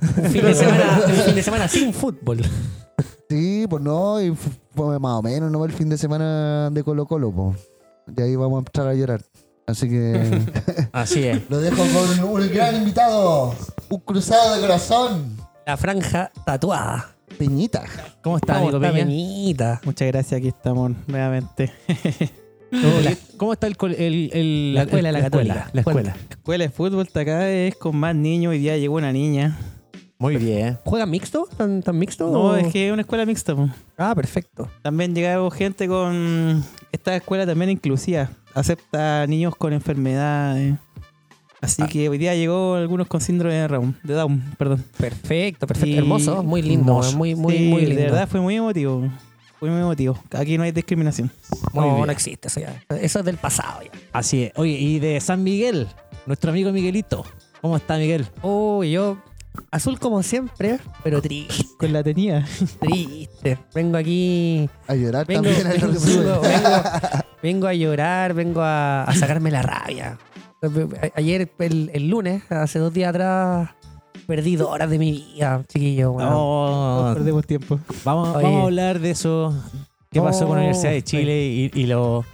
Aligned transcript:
Un 0.00 0.30
fin 0.30 0.42
de 0.44 0.54
semana, 0.54 1.02
un 1.08 1.12
fin 1.12 1.34
de 1.34 1.42
semana 1.42 1.66
sin 1.66 1.92
fútbol. 1.92 2.38
Sí, 3.28 3.64
pues 3.70 3.80
no, 3.80 4.20
y 4.20 4.34
fu- 4.34 4.50
fue 4.74 4.98
más 4.98 5.12
o 5.18 5.22
menos 5.22 5.52
nomás 5.52 5.70
el 5.70 5.76
fin 5.76 5.88
de 5.88 5.96
semana 5.96 6.68
de 6.70 6.82
Colo 6.82 7.06
Colo, 7.06 7.30
pues. 7.30 7.69
De 8.10 8.22
ahí 8.24 8.36
vamos 8.36 8.56
a 8.58 8.60
entrar 8.60 8.88
a 8.88 8.94
llorar. 8.94 9.22
Así 9.66 9.88
que... 9.88 10.40
Así 10.92 11.24
es. 11.24 11.48
Lo 11.48 11.58
dejo 11.58 11.76
con 11.76 12.24
un 12.24 12.48
gran 12.52 12.76
invitado. 12.76 13.54
Un 13.88 14.00
cruzado 14.00 14.54
de 14.56 14.60
corazón. 14.60 15.36
La 15.66 15.76
franja 15.76 16.30
tatuada. 16.44 17.14
Peñita. 17.38 17.84
¿Cómo 18.22 18.36
está, 18.36 18.54
¿Cómo 18.54 18.68
amigo 18.68 18.78
está, 18.84 18.92
Peña? 18.92 19.04
Peñita? 19.06 19.80
Muchas 19.84 20.08
gracias, 20.08 20.38
aquí 20.38 20.48
estamos 20.48 20.92
nuevamente. 21.06 21.72
¿Cómo 23.36 23.52
está 23.52 23.66
el, 23.66 23.76
col- 23.76 23.94
el- 23.94 24.30
el- 24.32 24.74
La 24.74 24.82
escuela 24.82 25.08
de 25.08 25.12
la 25.12 25.18
escuela, 25.26 25.54
Católica. 25.54 25.70
La 25.72 25.80
escuela. 25.80 26.16
La 26.28 26.34
escuela 26.36 26.64
de 26.64 26.70
fútbol 26.70 27.08
de 27.12 27.20
acá 27.20 27.48
es 27.48 27.74
con 27.76 27.96
más 27.96 28.14
niños. 28.14 28.50
Hoy 28.52 28.58
día 28.58 28.76
llegó 28.76 28.96
una 28.96 29.12
niña. 29.12 29.58
Muy 30.20 30.36
bien. 30.36 30.78
¿Juegan 30.84 31.10
mixto? 31.10 31.48
¿Tan, 31.56 31.82
tan 31.82 31.98
mixto? 31.98 32.30
No, 32.30 32.40
o- 32.42 32.54
es 32.56 32.70
que 32.72 32.86
es 32.86 32.92
una 32.92 33.00
escuela 33.02 33.24
mixta. 33.26 33.56
po. 33.56 33.68
Ah, 33.96 34.14
perfecto. 34.14 34.68
También 34.82 35.14
llegó 35.14 35.50
gente 35.50 35.88
con... 35.88 36.62
Esta 36.92 37.16
escuela 37.16 37.46
también 37.46 37.70
inclusiva. 37.70 38.30
Acepta 38.54 39.26
niños 39.26 39.56
con 39.56 39.72
enfermedades. 39.72 40.76
Así 41.62 41.82
que 41.88 42.08
hoy 42.08 42.18
día 42.18 42.34
llegó 42.34 42.74
algunos 42.74 43.06
con 43.06 43.20
síndrome 43.20 43.54
de 43.54 43.66
Down. 43.68 43.96
De 44.02 44.14
Down 44.14 44.42
perdón. 44.58 44.84
Perfecto, 44.98 45.66
perfecto. 45.66 45.88
Y- 45.90 45.98
Hermoso, 45.98 46.42
muy 46.42 46.62
lindo. 46.62 46.92
Hermoso. 46.92 47.16
Muy, 47.16 47.34
muy, 47.34 47.56
Sí, 47.56 47.68
muy 47.68 47.80
lindo. 47.86 47.96
De 47.96 48.02
verdad 48.10 48.28
fue 48.28 48.40
muy 48.40 48.56
emotivo. 48.56 49.08
Fue 49.58 49.70
muy 49.70 49.80
emotivo. 49.80 50.18
Aquí 50.32 50.56
no 50.58 50.64
hay 50.64 50.72
discriminación. 50.72 51.30
Muy 51.72 51.84
no, 51.86 51.94
bien. 51.96 52.06
no 52.06 52.12
existe 52.12 52.48
eso 52.48 52.60
ya. 52.60 52.82
Eso 52.90 53.18
es 53.20 53.24
del 53.24 53.36
pasado 53.38 53.82
ya. 53.82 53.90
Así 54.12 54.44
es. 54.44 54.52
Oye, 54.56 54.72
y 54.72 54.98
de 55.00 55.20
San 55.20 55.42
Miguel, 55.42 55.86
nuestro 56.26 56.50
amigo 56.50 56.72
Miguelito. 56.72 57.24
¿Cómo 57.60 57.76
está, 57.76 57.96
Miguel? 57.98 58.26
Oh, 58.40 58.82
yo 58.84 59.18
azul 59.70 59.98
como 59.98 60.22
siempre, 60.22 60.78
pero 61.02 61.20
triste, 61.22 61.64
Con 61.78 61.92
la 61.92 62.02
tenía. 62.02 62.46
triste. 62.80 63.58
Vengo 63.74 63.96
aquí, 63.96 64.68
A 64.88 64.94
llorar 64.94 65.26
vengo, 65.26 65.42
también. 65.44 65.68
vengo, 65.80 65.98
sube. 66.00 66.24
vengo- 66.24 66.42
vengo 67.42 67.66
a 67.66 67.74
llorar, 67.74 68.34
vengo 68.34 68.60
a, 68.62 69.04
a 69.04 69.14
sacarme 69.14 69.50
la 69.50 69.62
rabia. 69.62 70.18
Ayer, 71.14 71.50
el, 71.58 71.90
el 71.94 72.08
lunes, 72.10 72.42
hace 72.50 72.78
dos 72.78 72.92
días 72.92 73.10
atrás, 73.10 73.70
perdí 74.26 74.56
dos 74.56 74.68
horas 74.68 74.90
de 74.90 74.98
mi 74.98 75.10
vida, 75.12 75.62
chiquillo. 75.68 76.12
weón. 76.12 76.28
Oh, 76.32 77.10
Perdemos 77.14 77.46
tiempo. 77.46 77.80
vamos, 78.04 78.36
Oye. 78.36 78.44
vamos 78.44 78.60
a 78.60 78.64
hablar 78.64 78.98
de 79.00 79.10
eso. 79.10 79.54
¿Qué 80.10 80.20
pasó 80.20 80.46
con 80.46 80.56
la 80.56 80.62
Universidad 80.64 80.92
de 80.92 81.02
Chile 81.02 81.46
y, 81.46 81.70
y 81.72 81.86
lo, 81.86 82.24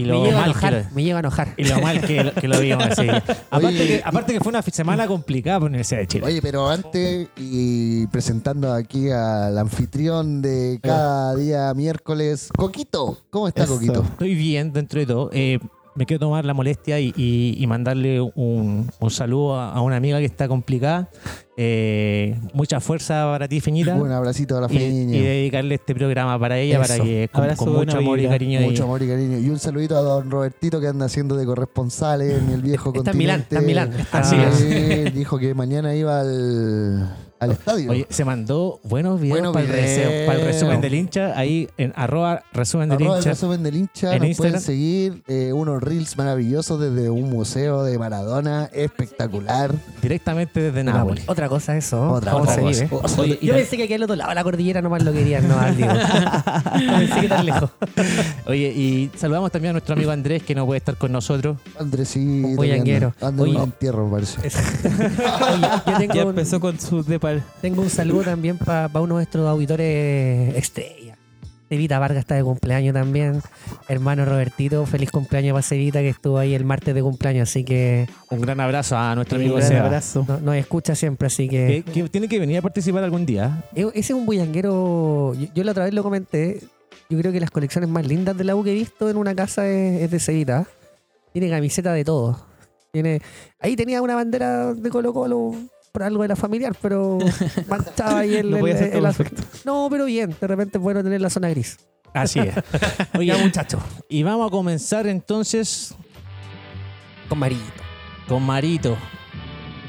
y 0.00 0.04
me, 0.04 0.08
lo 0.08 0.24
llega 0.24 0.42
a 0.42 0.44
enojar, 0.44 0.72
lo, 0.72 0.94
me 0.94 1.02
llega 1.02 1.16
a 1.16 1.20
enojar. 1.20 1.54
y 1.56 1.64
lo 1.64 1.80
mal 1.80 2.00
que 2.00 2.24
lo, 2.24 2.34
que 2.34 2.48
lo 2.48 2.60
vimos 2.60 2.84
así. 2.84 3.08
Aparte, 3.50 3.66
Oye, 3.66 3.86
que, 3.86 4.02
aparte 4.04 4.32
que 4.32 4.40
fue 4.40 4.50
una 4.50 4.62
semana 4.62 5.06
complicada 5.06 5.58
por 5.58 5.66
la 5.66 5.70
Universidad 5.70 6.00
de 6.00 6.06
Chile. 6.06 6.26
Oye, 6.26 6.42
pero 6.42 6.68
antes 6.68 7.28
y 7.36 8.06
presentando 8.08 8.72
aquí 8.72 9.10
al 9.10 9.58
anfitrión 9.58 10.40
de 10.42 10.78
cada 10.82 11.34
día 11.34 11.72
miércoles, 11.74 12.50
Coquito. 12.56 13.18
¿Cómo 13.30 13.48
está 13.48 13.64
Eso. 13.64 13.74
Coquito? 13.74 14.02
Estoy 14.02 14.34
bien 14.34 14.72
dentro 14.72 15.00
de 15.00 15.06
todo. 15.06 15.30
Eh, 15.32 15.58
me 15.94 16.06
quiero 16.06 16.20
tomar 16.20 16.44
la 16.44 16.54
molestia 16.54 16.98
y, 17.00 17.12
y- 17.16 17.56
y 17.58 17.66
mandarle 17.66 18.20
un, 18.20 18.88
un 18.98 19.10
saludo 19.10 19.56
a, 19.56 19.72
a 19.72 19.80
una 19.80 19.96
amiga 19.96 20.18
que 20.18 20.24
está 20.24 20.48
complicada. 20.48 21.08
Eh, 21.62 22.38
mucha 22.54 22.80
fuerza 22.80 23.24
para 23.30 23.46
ti, 23.46 23.60
Feñita. 23.60 23.94
Un 23.94 24.10
abracito 24.10 24.56
a 24.56 24.62
la 24.62 24.66
y, 24.72 24.78
feña. 24.78 25.16
y 25.16 25.20
dedicarle 25.20 25.74
este 25.74 25.94
programa 25.94 26.38
para 26.38 26.58
ella, 26.58 26.80
para 26.80 26.98
que 26.98 27.28
con, 27.30 27.42
Abrazo, 27.42 27.64
con 27.66 27.74
mucho 27.74 27.98
amor 27.98 28.18
y 28.18 28.26
cariño. 28.28 28.60
y- 28.62 28.64
Mucho 28.64 28.84
amor 28.84 29.02
y 29.02 29.08
cariño. 29.08 29.38
Y 29.38 29.50
un 29.50 29.58
saludito 29.58 29.96
a 29.96 30.00
don 30.00 30.30
Robertito 30.30 30.80
que 30.80 30.86
anda 30.86 31.04
haciendo 31.06 31.36
de 31.36 31.44
corresponsal 31.44 32.22
en 32.22 32.48
el 32.50 32.62
viejo 32.62 32.92
Está 32.94 33.10
en 33.10 33.18
Milán, 33.18 33.40
continente. 33.42 33.54
está 33.54 33.58
en 33.58 33.66
Milán. 33.66 33.92
Está- 34.00 34.50
Sí, 34.54 35.10
Dijo 35.18 35.38
que 35.38 35.52
mañana 35.54 35.94
iba 35.94 36.20
al, 36.20 37.14
al 37.40 37.50
estadio. 37.52 37.90
Oye, 37.90 38.06
se 38.10 38.24
mandó 38.24 38.80
buenos 38.84 39.20
videos 39.20 39.38
Buenos 39.40 39.52
para, 39.54 39.64
el 39.66 39.72
rese- 39.72 39.96
videos. 40.08 40.26
para 40.26 40.38
el 40.40 40.44
resumen 40.46 40.80
del 40.80 40.94
hincha. 40.94 41.32
Ahí 41.38 41.68
en 41.78 41.92
arroba 41.96 42.42
resumen 42.52 42.88
del 42.90 42.96
Arroba 42.98 43.14
el 43.16 43.20
hincha. 43.20 43.30
resumen 43.30 43.62
del 43.62 43.76
hincha. 43.76 44.12
en 44.12 44.18
Nos 44.20 44.28
Instagram. 44.28 44.52
pueden 44.52 44.60
seguir 44.66 45.22
eh, 45.26 45.52
unos 45.52 45.82
reels 45.82 46.16
maravillosos 46.16 46.78
desde 46.80 47.10
un 47.10 47.30
museo 47.30 47.82
de 47.82 47.98
Maradona 47.98 48.68
espectacular. 48.72 49.72
Directamente 50.02 50.60
desde 50.60 50.84
Nápoles. 50.84 51.24
Otra 51.28 51.48
cosa 51.48 51.76
eso. 51.76 52.10
Otra 52.12 52.32
¿Cómo 52.32 52.44
cosa. 52.44 52.56
se 52.56 52.60
vive? 52.84 52.88
Oye, 53.18 53.38
y 53.40 53.46
Yo 53.46 53.54
pensé 53.54 53.76
que 53.76 53.84
aquí 53.84 53.94
al 53.94 54.02
otro 54.02 54.16
lado 54.16 54.28
de 54.30 54.34
la 54.34 54.44
cordillera 54.44 54.82
nomás 54.82 55.02
lo 55.02 55.12
querían, 55.12 55.48
no 55.48 55.58
al 55.58 55.76
digo. 55.76 55.88
No 55.92 56.98
pensé 56.98 57.20
que 57.22 57.28
tan 57.28 57.46
lejos. 57.46 57.70
Oye, 58.46 58.68
y 58.76 59.10
saludamos 59.16 59.50
también 59.50 59.70
a 59.70 59.72
nuestro 59.72 59.94
amigo 59.94 60.10
Andrés 60.10 60.42
que 60.42 60.54
no 60.54 60.66
puede 60.66 60.78
estar 60.78 60.96
con 60.96 61.10
nosotros. 61.12 61.56
Andresito. 61.78 62.20
Un 62.48 62.56
boyanguero. 62.56 63.14
Anda 63.20 63.42
en 63.44 63.48
Oye. 63.50 63.56
un 63.56 63.62
entierro, 63.64 64.10
parece. 64.10 64.40
Oye, 64.48 65.68
yo 65.86 65.96
tengo 65.98 66.14
Ya 66.14 66.22
un, 66.24 66.28
empezó 66.30 66.60
con 66.60 66.78
su 66.78 67.02
tengo 67.60 67.82
un 67.82 67.90
saludo 67.90 68.22
también 68.22 68.56
para 68.58 68.88
uno 68.94 69.06
de 69.16 69.20
nuestros 69.24 69.46
auditores 69.48 70.54
estrella. 70.56 71.16
Evita 71.72 72.00
Vargas 72.00 72.18
está 72.20 72.34
de 72.34 72.42
cumpleaños 72.42 72.94
también. 72.94 73.40
Hermano 73.88 74.24
Robertito, 74.24 74.84
feliz 74.86 75.12
cumpleaños 75.12 75.52
para 75.52 75.62
Cevita 75.62 76.00
que 76.00 76.08
estuvo 76.08 76.36
ahí 76.38 76.52
el 76.54 76.64
martes 76.64 76.92
de 76.96 77.00
cumpleaños, 77.00 77.48
así 77.48 77.62
que 77.62 78.08
Un 78.28 78.40
gran 78.40 78.58
abrazo 78.60 78.96
a 78.96 79.14
nuestro 79.14 79.36
Un 79.36 79.42
amigo 79.42 79.56
gran 79.58 79.68
Seba. 79.68 79.86
abrazo. 79.86 80.24
no- 80.26 80.40
nos 80.40 80.56
escucha 80.56 80.96
siempre, 80.96 81.26
así 81.28 81.48
Que, 81.48 81.84
que... 81.86 81.92
que 81.92 82.08
tiene 82.08 82.26
que 82.28 82.40
venir 82.40 82.58
a 82.58 82.62
participar 82.62 83.04
algún 83.04 83.24
día. 83.24 83.62
E- 83.74 83.82
Ese 83.94 83.98
es 84.00 84.10
un 84.10 84.26
bullanguero, 84.26 85.32
yo, 85.34 85.46
yo 85.54 85.62
la 85.62 85.70
otra 85.70 85.84
vez 85.84 85.94
lo 85.94 86.02
comenté, 86.02 86.60
yo 87.08 87.18
creo 87.18 87.30
que 87.30 87.38
las 87.38 87.52
colecciones 87.52 87.88
más 87.88 88.04
lindas 88.04 88.36
de 88.36 88.42
la 88.44 88.56
U 88.56 88.64
que 88.64 88.72
he 88.72 88.74
visto 88.74 89.08
en 89.08 89.16
una 89.16 89.36
casa 89.36 89.68
es, 89.68 90.02
es 90.02 90.10
de 90.10 90.18
Cevita. 90.18 90.66
Tiene 91.32 91.48
camiseta 91.50 91.92
de 91.92 92.04
todo. 92.04 92.44
Tiene, 92.90 93.22
ahí 93.60 93.76
tenía 93.76 94.02
una 94.02 94.16
bandera 94.16 94.74
de 94.74 94.90
Colo 94.90 95.12
Colo 95.12 95.54
por 95.92 96.02
algo 96.02 96.22
de 96.22 96.28
la 96.28 96.36
familiar, 96.36 96.74
pero 96.80 97.18
manchaba 97.68 98.20
ahí 98.20 98.34
el, 98.36 98.50
No 98.50 98.58
el- 98.66 98.76
el 98.76 99.02
perfecto. 99.02 99.42
No, 99.64 99.88
pero 99.90 100.04
bien, 100.04 100.34
de 100.40 100.46
repente 100.46 100.78
es 100.78 100.82
bueno 100.82 101.02
tener 101.02 101.20
la 101.20 101.30
zona 101.30 101.48
gris. 101.48 101.78
Así 102.14 102.40
es. 102.40 102.54
Oye, 103.18 103.34
muchachos. 103.36 103.80
Y 104.08 104.22
vamos 104.22 104.48
a 104.48 104.50
comenzar 104.50 105.06
entonces 105.06 105.94
Con 107.28 107.38
Marito. 107.38 107.62
con 108.28 108.42
Marito. 108.42 108.96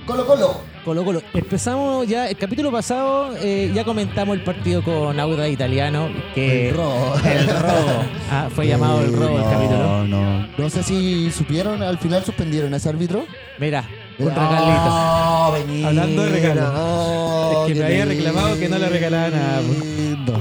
Colo 0.06 0.26
Colo. 0.26 0.62
Colo 0.84 1.06
Colo. 1.06 1.22
Empezamos 1.34 2.08
ya, 2.08 2.28
el 2.28 2.36
capítulo 2.38 2.72
pasado 2.72 3.36
eh, 3.38 3.72
ya 3.74 3.84
comentamos 3.84 4.36
el 4.36 4.44
partido 4.44 4.84
con 4.84 5.20
Auda 5.20 5.48
Italiano, 5.48 6.10
que 6.34 6.70
El 6.70 6.76
robo. 6.76 7.16
el 7.24 7.48
robo. 7.48 8.04
Ah, 8.32 8.50
fue 8.54 8.68
llamado 8.68 9.02
el 9.02 9.14
robo 9.14 9.38
el 9.38 9.44
no, 9.44 9.50
capítulo. 9.52 10.08
No, 10.08 10.48
no 10.58 10.70
sé 10.72 10.82
si 10.84 11.30
supieron, 11.32 11.84
al 11.84 12.00
final 12.00 12.24
suspendieron 12.26 12.74
a 12.74 12.78
ese 12.78 12.90
árbitro. 12.90 13.26
Mira, 13.60 13.88
contra 14.22 14.50
Carlitos. 14.50 14.94
Oh. 14.94 15.56
Hablando 15.88 16.24
de 16.24 16.30
regalo. 16.30 16.74
Oh, 16.76 17.66
Es 17.68 17.74
que 17.74 17.80
me 17.80 17.86
había 17.86 18.06
reclamado 18.06 18.58
que 18.60 18.70
no 18.70 18.78
le 18.78 18.90
regalaba 18.90 19.30
nada, 19.30 19.62
lindo. 19.62 20.40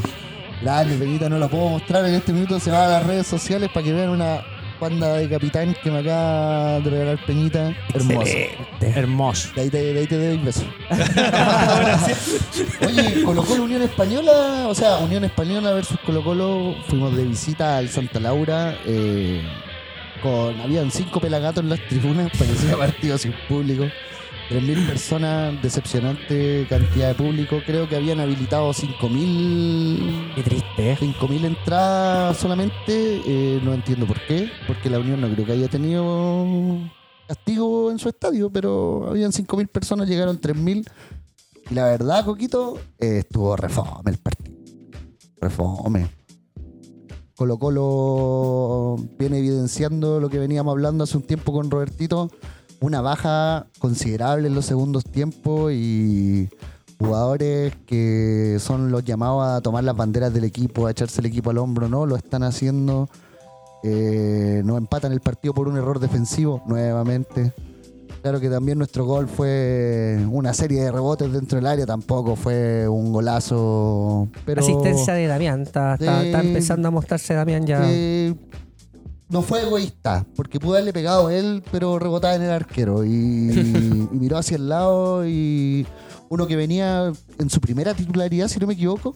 Grande, 0.63 0.97
Benito, 0.97 1.29
no 1.31 1.39
lo 1.39 1.49
puedo 1.49 1.69
mostrar 1.71 2.05
en 2.07 2.15
este 2.15 2.33
minuto. 2.33 2.61
Se 2.61 2.71
va 2.71 2.85
a 2.87 2.89
las 2.89 3.07
redes 3.07 3.27
sociales 3.27 3.71
para 3.73 3.85
que 3.85 3.93
vean 3.93 4.11
una 4.11 4.43
banda 4.79 5.15
de 5.15 5.29
capitán 5.29 5.77
que 5.83 5.91
me 5.91 5.99
acaba 5.99 6.81
de 6.81 6.91
regalar 6.91 7.19
Peñita. 7.27 7.75
Hermoso. 7.95 8.21
Excelente. 8.23 8.99
Hermoso. 8.99 9.49
De 9.55 9.61
ahí 9.63 9.71
te, 9.71 9.93
de 9.95 10.01
ahí 10.01 10.07
te 10.07 10.17
doy 10.27 10.39
beso. 10.39 10.65
Oye, 12.87 13.23
Colo 13.25 13.43
Colo 13.45 13.65
Unión 13.65 13.83
Española, 13.83 14.67
o 14.69 14.75
sea, 14.75 14.99
Unión 14.99 15.25
Española 15.25 15.73
versus 15.73 15.99
Colo 16.05 16.23
Colo, 16.25 16.75
fuimos 16.89 17.15
de 17.17 17.25
visita 17.25 17.77
al 17.79 17.89
Santa 17.89 18.21
Laura. 18.21 18.77
eh, 18.87 19.43
con, 20.21 20.61
habían 20.61 20.91
cinco 20.91 21.21
pelagatos 21.21 21.63
en 21.63 21.71
las 21.71 21.81
tribunas, 21.89 22.31
parecía 22.39 22.77
partido 22.77 23.19
sin 23.19 23.33
público. 23.49 23.85
3.000 24.51 24.87
personas, 24.89 25.63
decepcionante 25.63 26.67
cantidad 26.69 27.09
de 27.09 27.15
público. 27.15 27.61
Creo 27.65 27.89
que 27.89 27.95
habían 27.95 28.19
habilitado 28.19 28.73
5.000 28.73 30.35
Qué 30.35 30.43
triste, 30.43 30.91
¿eh? 30.91 30.97
5.000 31.01 31.45
entradas 31.45 32.37
solamente. 32.37 33.23
eh, 33.25 33.61
no 33.63 33.73
entiendo 33.75 34.07
por 34.07 34.21
qué. 34.27 34.51
Porque 34.67 34.91
la 34.91 34.99
Unión 34.99 35.21
no 35.21 35.29
creo 35.29 35.47
que 35.47 35.53
haya 35.53 35.69
tenido 35.69 36.45
castigo 37.29 37.93
en 37.93 38.01
su 38.01 38.09
estadio, 38.09 38.51
pero 38.51 39.07
habían 39.09 39.31
5.000 39.31 39.69
personas, 39.69 40.09
llegaron 40.09 40.41
3.000. 40.41 40.85
Y 41.71 41.75
la 41.75 41.85
verdad, 41.85 42.25
Coquito, 42.25 42.81
eh, 42.99 43.19
estuvo 43.19 43.55
refome 43.55 44.11
el 44.11 44.19
partido. 44.19 44.51
Refome. 45.41 46.20
Colo 47.41 47.59
Colo 47.59 48.97
viene 49.19 49.39
evidenciando 49.39 50.21
lo 50.21 50.29
que 50.29 50.39
veníamos 50.39 50.73
hablando 50.73 51.05
hace 51.05 51.17
un 51.17 51.23
tiempo 51.23 51.55
con 51.55 51.71
Robertito. 51.71 52.31
Una 52.83 53.01
baja 53.01 53.67
considerable 53.79 54.49
en 54.49 54.55
los 54.55 54.67
segundos 54.67 55.05
tiempos 55.05 55.73
y 55.73 56.51
jugadores 56.99 57.75
que 57.87 58.59
son 58.61 58.91
los 58.91 59.07
llamados 59.07 59.43
a 59.43 59.63
tomar 59.63 59.85
las 59.85 59.97
banderas 59.97 60.35
del 60.35 60.45
equipo, 60.45 60.87
a 60.87 60.91
echarse 60.91 61.23
el 61.23 61.29
equipo 61.29 61.49
al 61.49 61.57
hombro, 61.57 61.89
no, 61.89 62.05
lo 62.05 62.15
están 62.15 62.43
haciendo. 62.43 63.09
Eh, 63.85 64.61
nos 64.63 64.77
empatan 64.77 65.13
el 65.13 65.21
partido 65.21 65.55
por 65.55 65.67
un 65.67 65.79
error 65.79 65.99
defensivo 65.99 66.63
nuevamente. 66.67 67.55
Claro 68.23 68.39
que 68.39 68.51
también 68.51 68.77
nuestro 68.77 69.07
gol 69.07 69.29
fue 69.29 70.19
una 70.31 70.53
serie 70.53 70.83
de 70.83 70.93
rebotes 70.93 71.33
dentro 71.33 71.57
del 71.57 71.67
área, 71.67 71.87
tampoco 71.87 72.37
fue 72.37 72.87
un 72.87 73.13
golazo. 73.13 74.29
Pero 74.45 74.61
Asistencia 74.61 75.15
de 75.15 75.27
Damián. 75.27 75.63
Está, 75.63 75.95
está- 75.95 76.23
está 76.25 76.41
Sí. 76.43 76.47
empezando 76.49 76.89
a 76.89 76.91
mostrarse 76.91 77.33
Damián 77.33 77.67
ya. 77.67 77.81
no 79.31 79.43
fue 79.43 79.63
egoísta, 79.63 80.27
porque 80.37 80.59
pudo 80.61 80.73
haberle 80.75 80.93
pegado 80.93 81.31
él, 81.31 81.63
pero 81.73 81.99
rebotaba 81.99 82.35
en 82.35 82.43
el 82.43 82.51
arquero. 82.51 83.05
Y, 83.05 83.09
y 83.11 84.09
miró 84.13 84.37
hacia 84.37 84.57
el 84.57 84.69
lado 84.69 85.27
y 85.27 85.87
uno 86.29 86.47
que 86.47 86.57
venía 86.57 87.13
en 87.39 87.49
su 87.51 87.61
primera 87.61 87.95
titularidad, 87.95 88.49
si 88.49 88.59
no 88.59 88.67
me 88.67 88.75
equivoco. 88.75 89.15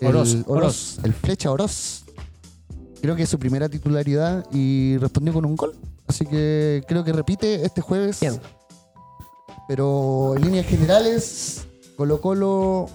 el 0.00 0.08
Oroz, 0.08 0.34
Oroz, 0.34 0.46
Oroz. 0.48 0.98
el 1.04 1.12
flecha 1.14 1.50
Oroz. 1.50 2.04
Creo 3.00 3.14
que 3.16 3.22
es 3.22 3.28
su 3.28 3.38
primera 3.38 3.68
titularidad 3.68 4.44
y 4.52 4.96
respondió 4.98 5.32
con 5.32 5.44
un 5.46 5.56
gol. 5.56 5.72
Así 6.08 6.26
que 6.26 6.82
creo 6.88 7.04
que 7.04 7.12
repite 7.12 7.64
este 7.64 7.80
jueves. 7.80 8.20
Bien. 8.20 8.40
Pero 9.68 10.34
en 10.36 10.42
líneas 10.42 10.66
generales, 10.66 11.66
Colo 11.96 12.20
Colo 12.20 12.88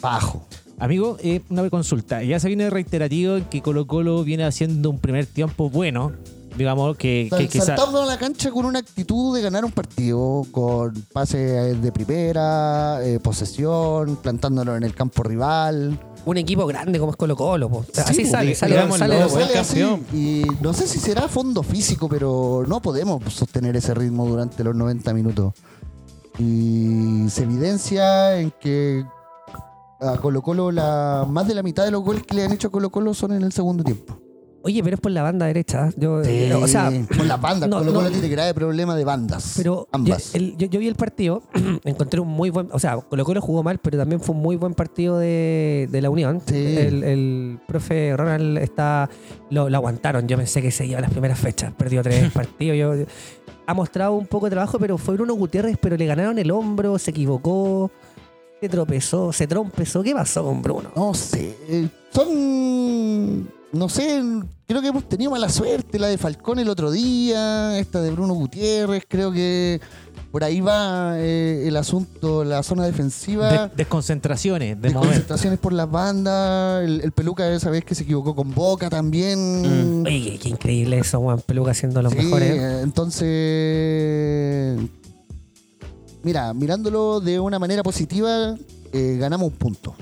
bajo. 0.00 0.46
Amigo, 0.78 1.16
eh, 1.20 1.40
una 1.48 1.68
consulta. 1.70 2.22
Ya 2.22 2.38
se 2.38 2.48
viene 2.48 2.70
reiterativo 2.70 3.36
en 3.36 3.44
que 3.44 3.62
Colo 3.62 3.86
Colo 3.86 4.22
viene 4.22 4.44
haciendo 4.44 4.90
un 4.90 4.98
primer 4.98 5.26
tiempo 5.26 5.70
bueno. 5.70 6.12
Digamos 6.58 6.96
que, 6.96 7.28
que 7.50 7.60
Sal- 7.60 7.78
a 7.78 8.04
la 8.06 8.18
cancha 8.18 8.50
con 8.50 8.66
una 8.66 8.80
actitud 8.80 9.34
de 9.34 9.40
ganar 9.42 9.64
un 9.64 9.70
partido, 9.72 10.44
con 10.50 10.92
pases 11.12 11.80
de 11.80 11.92
primera, 11.92 12.98
eh, 13.04 13.20
posesión, 13.20 14.16
plantándolo 14.16 14.76
en 14.76 14.82
el 14.82 14.94
campo 14.94 15.22
rival. 15.22 15.98
Un 16.26 16.36
equipo 16.36 16.66
grande 16.66 16.98
como 16.98 17.12
es 17.12 17.16
Colo 17.16 17.36
Colo. 17.36 17.68
po. 17.70 17.84
Sí, 17.84 18.00
Así 18.00 18.26
sale, 18.26 18.54
sale, 18.54 18.74
sale- 18.98 19.58
así, 19.58 19.80
y 20.12 20.44
no 20.60 20.74
sé 20.74 20.86
si 20.88 20.98
será 20.98 21.28
fondo 21.28 21.62
físico, 21.62 22.08
pero 22.08 22.64
no 22.66 22.82
podemos 22.82 23.22
sostener 23.32 23.76
ese 23.76 23.94
ritmo 23.94 24.26
durante 24.26 24.62
los 24.64 24.74
90 24.74 25.14
minutos. 25.14 25.54
Y 26.38 27.28
se 27.30 27.44
evidencia 27.44 28.38
en 28.38 28.50
que 28.60 29.04
a 30.00 30.16
Colo 30.18 30.42
Colo, 30.42 30.70
la, 30.70 31.26
más 31.28 31.48
de 31.48 31.54
la 31.54 31.62
mitad 31.62 31.84
de 31.84 31.90
los 31.90 32.02
goles 32.02 32.22
que 32.24 32.34
le 32.36 32.44
han 32.44 32.52
hecho 32.52 32.68
a 32.68 32.70
Colo 32.70 32.90
Colo 32.90 33.14
son 33.14 33.32
en 33.32 33.42
el 33.42 33.52
segundo 33.52 33.82
tiempo. 33.82 34.18
Oye, 34.68 34.82
pero 34.84 34.96
es 34.96 35.00
por 35.00 35.10
la 35.12 35.22
banda 35.22 35.46
derecha. 35.46 35.88
Yo, 35.96 36.22
eh, 36.22 36.52
o 36.54 36.68
sea, 36.68 36.92
por 37.16 37.24
las 37.24 37.40
bandas. 37.40 37.70
no, 37.70 37.78
Colo 37.78 37.92
Colo 37.94 38.04
no. 38.04 38.10
tiene 38.10 38.28
grave 38.28 38.52
problema 38.52 38.94
de 38.94 39.02
bandas. 39.04 39.54
Pero 39.56 39.74
yo, 39.74 39.88
ambas. 39.92 40.34
el- 40.34 40.56
yo- 40.58 40.66
yo 40.66 40.78
vi 40.78 40.88
el 40.88 40.94
partido, 40.94 41.42
encontré 41.84 42.20
un 42.20 42.28
muy 42.28 42.50
buen, 42.50 42.68
o 42.72 42.78
sea, 42.78 42.96
Colo 42.98 43.24
Colo 43.24 43.40
jugó 43.40 43.62
mal, 43.62 43.78
pero 43.78 43.96
también 43.96 44.20
fue 44.20 44.34
un 44.34 44.42
muy 44.42 44.56
buen 44.56 44.74
partido 44.74 45.18
de, 45.18 45.88
de 45.90 46.02
la 46.02 46.10
Unión. 46.10 46.42
Sí. 46.44 46.54
El, 46.76 47.02
el 47.02 47.58
profe 47.66 48.14
Ronald 48.14 48.58
está, 48.58 49.08
lo, 49.50 49.70
lo 49.70 49.76
aguantaron. 49.78 50.28
Yo 50.28 50.36
pensé 50.36 50.60
que 50.60 50.70
se 50.70 50.84
iba 50.84 51.00
las 51.00 51.10
primeras 51.10 51.38
fechas, 51.38 51.72
perdió 51.76 52.02
tres 52.02 52.30
partidos. 52.34 52.76
Yo, 52.76 53.06
ha 53.66 53.72
mostrado 53.74 54.12
un 54.14 54.26
poco 54.26 54.46
de 54.46 54.50
trabajo, 54.50 54.78
pero 54.78 54.98
fue 54.98 55.14
Bruno 55.14 55.32
Gutiérrez, 55.34 55.78
pero 55.80 55.96
le 55.96 56.04
ganaron 56.06 56.38
el 56.38 56.50
hombro, 56.50 56.98
se 56.98 57.10
equivocó, 57.10 57.90
se 58.60 58.68
tropezó, 58.68 59.32
se 59.32 59.46
trompezó. 59.46 60.02
¿Qué 60.02 60.12
pasó 60.14 60.44
con 60.44 60.60
Bruno? 60.62 60.90
No 60.94 61.14
sé. 61.14 61.54
Son. 62.12 63.48
No 63.72 63.88
sé. 63.88 64.22
Creo 64.66 64.80
que 64.80 64.88
hemos 64.88 65.08
tenido 65.08 65.30
mala 65.30 65.48
suerte. 65.48 65.98
La 65.98 66.08
de 66.08 66.16
Falcón 66.18 66.58
el 66.58 66.68
otro 66.68 66.90
día. 66.90 67.78
Esta 67.78 68.00
de 68.00 68.10
Bruno 68.10 68.34
Gutiérrez. 68.34 69.04
Creo 69.06 69.30
que 69.30 69.80
por 70.32 70.42
ahí 70.44 70.60
va 70.60 71.14
eh, 71.18 71.64
el 71.66 71.76
asunto. 71.76 72.44
La 72.44 72.62
zona 72.62 72.86
defensiva. 72.86 73.50
des- 73.66 73.76
desconcentraciones 73.76 74.80
de 74.80 74.88
momento. 74.88 75.00
Concentraciones 75.08 75.58
por 75.58 75.72
las 75.74 75.90
bandas. 75.90 76.82
El, 76.84 77.02
el 77.02 77.12
peluca 77.12 77.50
esa 77.52 77.68
vez 77.70 77.84
que 77.84 77.94
se 77.94 78.04
equivocó 78.04 78.34
con 78.34 78.54
Boca 78.54 78.88
también. 78.88 80.02
Oye, 80.06 80.38
qué, 80.42 80.48
increíble 80.48 80.98
eso, 80.98 81.20
Juan 81.20 81.40
Peluca 81.40 81.74
siendo 81.74 82.00
los 82.00 82.12
Sí, 82.12 82.18
mejores. 82.18 82.50
eh, 82.58 82.80
Entonces. 82.82 84.78
Mira, 86.22 86.52
mirándolo 86.54 87.20
de 87.20 87.38
una 87.38 87.58
manera 87.58 87.82
positiva, 87.82 88.54
eh, 88.92 89.16
ganamos 89.20 89.48
un 89.48 89.56
punto. 89.58 89.94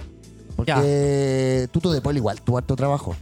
Porque 0.57 1.69
Tuto 1.73 1.93
de 1.93 2.01
Paul 2.01 2.17
igual 2.17 2.41
tuvo 2.41 2.59
harto 2.59 2.75
trabajo. 2.77 3.15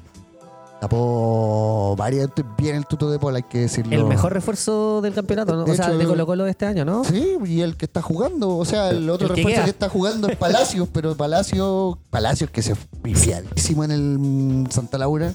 Tapó 0.85 1.97
varias, 1.97 2.29
bien 2.59 2.77
el 2.77 2.85
Tuto 2.85 3.11
de 3.11 3.19
Paul, 3.19 3.37
hay 3.37 3.43
que 3.45 3.61
decirlo. 3.61 3.97
El 3.97 4.05
mejor 4.05 4.35
refuerzo 4.35 5.01
del 5.01 5.15
campeonato, 5.15 5.57
¿no? 5.57 5.65
De 5.65 5.73
o 5.73 5.75
sea, 5.75 5.87
hecho, 5.87 5.97
de 5.97 6.05
Colo 6.05 6.27
Colo 6.27 6.45
de 6.45 6.51
este 6.51 6.67
año, 6.67 6.85
¿no? 6.85 7.05
Sí, 7.05 7.39
y 7.47 7.63
el 7.63 7.79
que 7.79 7.87
está 7.87 8.03
jugando, 8.03 8.59
o 8.59 8.67
sea, 8.67 8.91
el 8.91 9.09
otro 9.09 9.29
El 9.29 9.37
refuerzo 9.37 9.65
que, 9.65 9.71
está 9.71 9.89
jugando 9.89 10.29
es 10.29 10.37
Palacios, 10.37 10.87
pero 10.93 11.15
Palacios, 11.15 11.97
Palacios 12.11 12.51
que 12.51 12.61
se 12.61 12.77
pifiadísimo 13.01 13.83
en 13.85 13.91
el 13.93 14.67
Santa 14.71 14.99
Laura. 14.99 15.33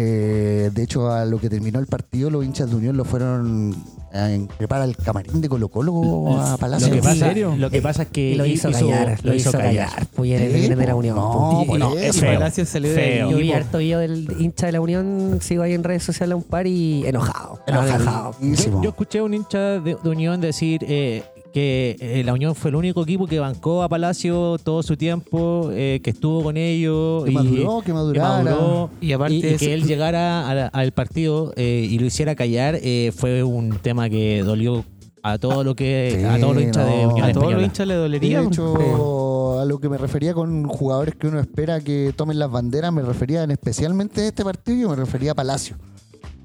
Eh, 0.00 0.70
de 0.72 0.82
hecho, 0.82 1.10
a 1.10 1.24
lo 1.24 1.40
que 1.40 1.50
terminó 1.50 1.80
el 1.80 1.86
partido, 1.86 2.30
los 2.30 2.44
hinchas 2.44 2.70
de 2.70 2.76
Unión 2.76 2.96
lo 2.96 3.04
fueron 3.04 3.74
a 4.12 4.30
increpar 4.30 4.80
al 4.80 4.96
camarín 4.96 5.40
de 5.40 5.48
Colo 5.48 5.68
Colo 5.68 6.40
a 6.40 6.56
Palacios. 6.56 6.90
Lo 6.90 6.94
que, 6.94 6.98
¿En 6.98 7.04
pasa, 7.04 7.26
serio? 7.28 7.54
lo 7.58 7.68
que 7.70 7.82
pasa 7.82 8.02
es 8.02 8.08
que 8.08 8.36
lo 8.36 8.46
hizo, 8.46 8.70
callar, 8.70 9.18
lo 9.22 9.34
hizo 9.34 9.50
callar. 9.50 10.06
Muy 10.16 10.28
bien, 10.28 10.42
el 10.42 10.76
de 10.78 10.86
la. 10.86 10.94
Unión. 10.94 11.16
No, 11.16 11.96
es 11.98 12.20
feo. 12.20 12.34
Palacio 12.34 12.64
salió 12.64 12.94
Feo. 12.94 13.26
ahí. 13.26 13.32
Yo 13.32 13.38
vi 13.38 13.52
harto 13.52 13.78
video 13.78 13.98
del 13.98 14.28
hincha 14.38 14.66
de 14.66 14.72
la 14.72 14.80
Unión, 14.80 15.38
sigo 15.42 15.62
ahí 15.64 15.74
en 15.74 15.82
redes 15.82 16.04
sociales 16.04 16.36
un 16.36 16.44
par 16.44 16.66
y 16.68 17.04
enojado. 17.06 17.60
Enojado. 17.66 18.34
Enojadísimo. 18.40 18.76
Yo, 18.78 18.82
yo 18.84 18.90
escuché 18.90 19.18
a 19.18 19.24
un 19.24 19.34
hincha 19.34 19.80
de, 19.80 19.96
de 20.02 20.08
Unión 20.08 20.40
decir 20.40 20.84
eh, 20.88 21.24
que 21.52 21.96
eh, 22.00 22.22
la 22.24 22.32
Unión 22.34 22.54
fue 22.54 22.70
el 22.70 22.76
único 22.76 23.02
equipo 23.02 23.26
que 23.26 23.40
bancó 23.40 23.82
a 23.82 23.88
Palacio 23.88 24.58
todo 24.62 24.82
su 24.82 24.96
tiempo, 24.96 25.70
eh, 25.72 26.00
que 26.02 26.10
estuvo 26.10 26.42
con 26.42 26.56
ellos 26.56 27.24
que 27.24 27.30
y 27.30 27.34
maduró, 27.34 27.80
que 27.80 27.86
que 27.86 27.92
madurara. 27.92 28.42
maduró. 28.42 28.90
Y 29.00 29.12
aparte 29.12 29.34
y, 29.34 29.46
y 29.46 29.56
que 29.56 29.74
él 29.74 29.84
llegara 29.84 30.48
a 30.48 30.66
al 30.68 30.92
partido 30.92 31.52
eh, 31.56 31.86
y 31.90 31.98
lo 31.98 32.06
hiciera 32.06 32.34
callar 32.34 32.78
eh, 32.82 33.12
fue 33.16 33.42
un 33.42 33.78
tema 33.78 34.08
que 34.10 34.42
dolió 34.42 34.84
a 35.22 35.38
todo 35.38 35.64
lo 35.64 35.74
que 35.74 36.16
Sí, 36.18 36.24
a 36.24 36.38
todos 36.38 36.54
los 36.54 36.62
hinchas 36.64 36.86
de. 36.86 37.06
Unión 37.06 37.28
A 37.28 37.32
todos 37.32 37.52
los 37.52 37.62
hinchas 37.62 37.86
le 37.86 37.94
Y 37.94 37.96
dolería. 37.96 38.40
de 38.40 38.46
hecho, 38.46 39.60
a 39.60 39.64
lo 39.64 39.78
que 39.80 39.88
me 39.88 39.98
refería 39.98 40.34
con 40.34 40.64
jugadores 40.68 41.14
que 41.16 41.26
uno 41.26 41.40
espera 41.40 41.80
que 41.80 42.12
tomen 42.14 42.38
las 42.38 42.50
banderas, 42.50 42.92
me 42.92 43.02
refería 43.02 43.42
en 43.42 43.50
especialmente 43.50 44.20
de 44.20 44.28
este 44.28 44.44
partido, 44.44 44.78
yo 44.78 44.88
me 44.90 44.96
refería 44.96 45.32
a 45.32 45.34
Palacio. 45.34 45.76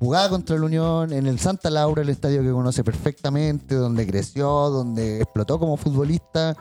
Jugaba 0.03 0.27
contra 0.27 0.57
la 0.57 0.65
Unión 0.65 1.13
en 1.13 1.27
el 1.27 1.39
Santa 1.39 1.69
Laura, 1.69 2.01
el 2.01 2.09
estadio 2.09 2.41
que 2.41 2.51
conoce 2.51 2.83
perfectamente, 2.83 3.73
donde 3.75 4.05
creció, 4.05 4.49
donde 4.69 5.21
explotó 5.21 5.57
como 5.57 5.77
futbolista 5.77 6.57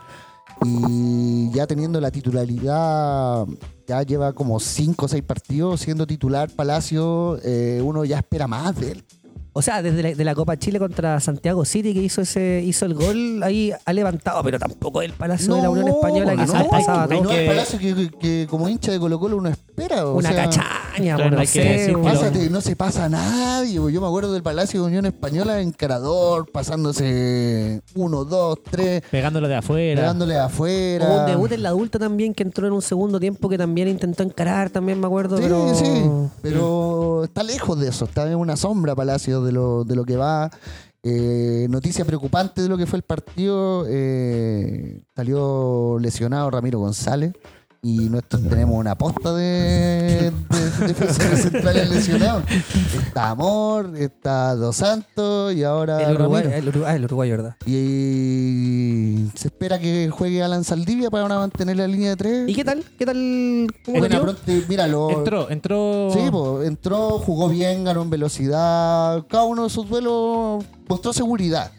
y 0.63 1.51
ya 1.51 1.67
teniendo 1.67 1.99
la 1.99 2.09
titularidad, 2.09 3.45
ya 3.85 4.01
lleva 4.03 4.31
como 4.31 4.61
5 4.61 5.05
o 5.05 5.09
6 5.09 5.23
partidos 5.23 5.81
siendo 5.81 6.07
titular 6.07 6.49
Palacio, 6.51 7.37
eh, 7.43 7.81
uno 7.83 8.05
ya 8.05 8.19
espera 8.19 8.47
más 8.47 8.79
de 8.79 8.93
él. 8.93 9.03
O 9.51 9.61
sea, 9.61 9.81
desde 9.81 10.01
la, 10.01 10.15
de 10.15 10.23
la 10.23 10.35
Copa 10.35 10.57
Chile 10.57 10.79
contra 10.79 11.19
Santiago 11.19 11.65
City 11.65 11.93
que 11.93 12.01
hizo 12.01 12.21
ese 12.21 12.63
hizo 12.65 12.85
el 12.85 12.93
gol, 12.93 13.43
ahí 13.43 13.73
ha 13.83 13.91
levantado, 13.91 14.41
pero 14.41 14.57
tampoco 14.57 15.01
el 15.01 15.11
Palacio 15.11 15.53
de 15.55 15.63
la 15.63 15.69
Unión 15.69 15.89
Española 15.89 16.31
que 16.31 16.45
no, 16.45 16.47
se 16.47 16.63
pasaba 16.63 17.07
no, 17.07 17.23
no 17.23 17.31
es 17.31 17.49
Palacio 17.49 17.77
que 18.21 18.47
como 18.49 18.69
hincha 18.69 18.93
de 18.93 18.99
Colo 18.99 19.19
Colo 19.19 19.35
uno 19.35 19.49
espera. 19.49 19.72
O 19.75 20.15
Una 20.15 20.31
sea, 20.31 20.49
caña, 20.49 21.15
Claro, 21.15 21.31
no 21.31 21.39
hay 21.39 21.47
que 21.47 21.85
sé, 21.87 21.93
Pásate, 22.03 22.49
no 22.49 22.61
se 22.61 22.75
pasa 22.75 23.05
a 23.05 23.09
nadie. 23.09 23.73
Yo 23.73 24.01
me 24.01 24.07
acuerdo 24.07 24.33
del 24.33 24.43
Palacio 24.43 24.81
de 24.81 24.87
Unión 24.87 25.05
Española 25.05 25.59
encarador, 25.61 26.51
pasándose 26.51 27.81
uno, 27.95 28.23
dos, 28.25 28.59
tres, 28.69 29.01
Pegándolo 29.09 29.47
de 29.47 29.55
afuera. 29.55 30.01
pegándole 30.01 30.37
afuera. 30.37 31.07
Hubo 31.07 31.19
un 31.21 31.25
debut 31.25 31.51
en 31.51 31.63
la 31.63 31.69
adulta 31.69 31.97
también 31.97 32.33
que 32.33 32.43
entró 32.43 32.67
en 32.67 32.73
un 32.73 32.81
segundo 32.81 33.19
tiempo 33.19 33.49
que 33.49 33.57
también 33.57 33.87
intentó 33.87 34.23
encarar, 34.23 34.69
también 34.69 34.99
me 34.99 35.07
acuerdo. 35.07 35.37
Sí, 35.37 35.43
pero... 35.43 35.75
sí, 35.75 36.09
pero 36.41 37.23
está 37.23 37.43
lejos 37.43 37.79
de 37.79 37.89
eso, 37.89 38.05
está 38.05 38.29
en 38.29 38.37
una 38.37 38.55
sombra 38.55 38.95
Palacio 38.95 39.41
de 39.41 39.51
lo, 39.51 39.83
de 39.83 39.95
lo 39.95 40.05
que 40.05 40.15
va. 40.17 40.51
Eh, 41.05 41.67
noticia 41.69 42.05
preocupante 42.05 42.61
de 42.61 42.69
lo 42.69 42.77
que 42.77 42.85
fue 42.85 42.97
el 42.97 43.03
partido, 43.03 43.85
eh, 43.89 45.01
salió 45.15 45.97
lesionado 45.99 46.49
Ramiro 46.49 46.79
González 46.79 47.33
y 47.85 48.07
nosotros 48.09 48.43
tenemos 48.47 48.77
una 48.79 48.95
posta 48.97 49.33
de, 49.33 50.31
de 50.31 50.87
defensores 50.87 51.41
centrales 51.51 51.89
lesionados. 51.89 52.43
Está 53.05 53.31
Amor, 53.31 53.91
está 53.97 54.55
Dos 54.55 54.77
Santos 54.77 55.53
y 55.53 55.63
ahora 55.65 56.01
El 56.09 56.15
Uruguay, 56.15 56.45
el 56.53 56.67
Uruguay, 56.69 56.95
el 56.95 57.03
Uruguay, 57.05 57.29
¿verdad? 57.31 57.55
Y 57.65 59.27
se 59.35 59.49
espera 59.49 59.79
que 59.79 60.09
juegue 60.09 60.41
Alan 60.41 60.63
Saldivia 60.63 61.09
para 61.09 61.27
mantener 61.27 61.75
la 61.77 61.87
línea 61.87 62.11
de 62.11 62.15
tres. 62.15 62.49
¿Y 62.49 62.53
qué 62.55 62.63
tal? 62.63 62.83
¿Qué 62.97 63.05
tal? 63.05 63.67
¿Cómo 63.85 63.99
Buena 63.99 64.19
metió? 64.19 64.21
pronto, 64.33 64.65
mira, 64.69 64.87
lo- 64.87 65.11
Entró, 65.11 65.49
entró. 65.49 66.09
Sí, 66.13 66.19
pues, 66.31 66.67
entró, 66.67 67.19
jugó 67.19 67.49
bien, 67.49 67.83
ganó 67.83 68.01
en 68.03 68.09
velocidad. 68.09 69.25
Cada 69.27 69.43
uno 69.43 69.65
de 69.65 69.69
sus 69.69 69.89
duelos 69.89 70.63
mostró 70.87 71.11
seguridad. 71.11 71.71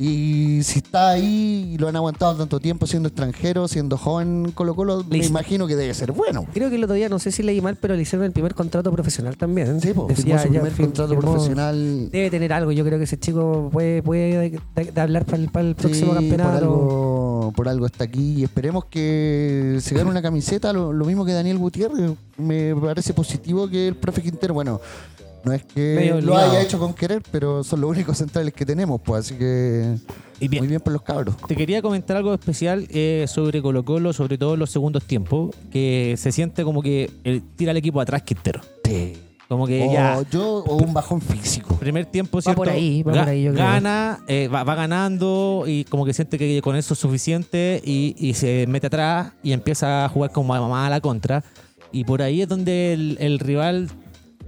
Y 0.00 0.62
si 0.62 0.78
está 0.78 1.08
ahí 1.10 1.72
y 1.74 1.78
lo 1.78 1.88
han 1.88 1.96
aguantado 1.96 2.36
tanto 2.36 2.60
tiempo 2.60 2.86
siendo 2.86 3.08
extranjero, 3.08 3.66
siendo 3.66 3.98
joven 3.98 4.52
Colo 4.54 4.76
Colo, 4.76 5.02
me 5.10 5.16
Listo. 5.16 5.30
imagino 5.30 5.66
que 5.66 5.74
debe 5.74 5.92
ser 5.92 6.12
bueno. 6.12 6.46
Creo 6.54 6.70
que 6.70 6.76
el 6.76 6.84
otro 6.84 6.94
día, 6.94 7.08
no 7.08 7.18
sé 7.18 7.32
si 7.32 7.42
leí 7.42 7.60
mal, 7.60 7.74
pero 7.76 7.96
le 7.96 8.02
hicieron 8.02 8.24
el 8.24 8.30
primer 8.30 8.54
contrato 8.54 8.92
profesional 8.92 9.36
también. 9.36 9.80
Sí, 9.80 9.92
pues, 9.92 10.16
Decía, 10.16 10.38
su 10.40 10.50
primer 10.50 10.72
contrato 10.72 11.14
firmó- 11.14 11.20
profesional. 11.32 12.10
Debe 12.12 12.30
tener 12.30 12.52
algo. 12.52 12.70
Yo 12.70 12.84
creo 12.84 12.98
que 12.98 13.04
ese 13.04 13.18
chico 13.18 13.70
puede, 13.72 14.00
puede 14.04 14.50
de- 14.76 14.84
de 14.92 15.00
hablar 15.00 15.24
para 15.24 15.38
el, 15.38 15.48
para 15.50 15.66
el 15.66 15.74
próximo 15.74 16.12
Sí, 16.12 16.16
campeonato. 16.16 16.48
Por 16.52 16.62
algo, 16.62 17.52
por 17.56 17.68
algo 17.68 17.86
está 17.86 18.04
aquí 18.04 18.34
y 18.38 18.44
esperemos 18.44 18.84
que 18.84 19.78
se 19.80 19.96
gane 19.96 20.08
una 20.08 20.22
camiseta, 20.22 20.72
lo, 20.72 20.92
lo 20.92 21.04
mismo 21.06 21.24
que 21.24 21.32
Daniel 21.32 21.58
Gutiérrez. 21.58 22.12
Me 22.36 22.72
parece 22.76 23.12
positivo 23.14 23.68
que 23.68 23.88
el 23.88 23.96
profe 23.96 24.22
Quintero, 24.22 24.54
bueno, 24.54 24.80
no 25.48 25.54
es 25.54 25.64
que 25.64 26.20
lo 26.22 26.36
haya 26.36 26.60
hecho 26.62 26.78
con 26.78 26.94
querer, 26.94 27.22
pero 27.30 27.64
son 27.64 27.80
los 27.80 27.90
únicos 27.90 28.16
centrales 28.18 28.52
que 28.52 28.64
tenemos, 28.66 29.00
pues 29.00 29.26
así 29.26 29.34
que 29.36 29.94
Y 30.40 30.48
bien, 30.48 30.62
muy 30.62 30.68
bien 30.68 30.80
por 30.80 30.92
los 30.92 31.02
cabros. 31.02 31.36
Te 31.48 31.56
quería 31.56 31.82
comentar 31.82 32.16
algo 32.16 32.32
especial 32.34 32.86
eh, 32.90 33.24
sobre 33.28 33.60
Colo 33.62 33.84
Colo, 33.84 34.12
sobre 34.12 34.38
todo 34.38 34.54
en 34.54 34.60
los 34.60 34.70
segundos 34.70 35.04
tiempos, 35.04 35.54
que 35.70 36.14
se 36.18 36.30
siente 36.32 36.62
como 36.64 36.82
que 36.82 37.10
eh, 37.24 37.40
tira 37.56 37.70
el 37.72 37.76
equipo 37.78 38.00
atrás 38.00 38.22
Quintero. 38.22 38.60
Como 39.48 39.66
que 39.66 39.82
O 39.88 39.92
ya 39.92 40.22
yo 40.30 40.58
o 40.58 40.76
un 40.76 40.92
bajón 40.92 41.22
físico. 41.22 41.74
primer 41.76 42.04
tiempo, 42.04 42.36
Va 42.36 42.42
¿cierto? 42.42 42.58
por 42.58 42.68
ahí, 42.68 43.02
va 43.02 43.12
Ga- 43.14 43.18
por 43.20 43.28
ahí, 43.30 43.42
yo 43.44 43.52
creo. 43.54 43.64
Gana, 43.64 44.18
eh, 44.28 44.46
va, 44.46 44.62
va 44.62 44.74
ganando 44.74 45.64
y 45.66 45.84
como 45.84 46.04
que 46.04 46.12
siente 46.12 46.36
que 46.36 46.60
con 46.60 46.76
eso 46.76 46.92
es 46.92 47.00
suficiente 47.00 47.80
y, 47.82 48.14
y 48.18 48.34
se 48.34 48.66
mete 48.68 48.88
atrás 48.88 49.32
y 49.42 49.52
empieza 49.52 50.04
a 50.04 50.08
jugar 50.10 50.32
como 50.32 50.48
mamá 50.52 50.86
a 50.86 50.90
la 50.90 51.00
contra. 51.00 51.42
Y 51.92 52.04
por 52.04 52.20
ahí 52.20 52.42
es 52.42 52.48
donde 52.48 52.92
el, 52.92 53.16
el 53.20 53.38
rival 53.38 53.88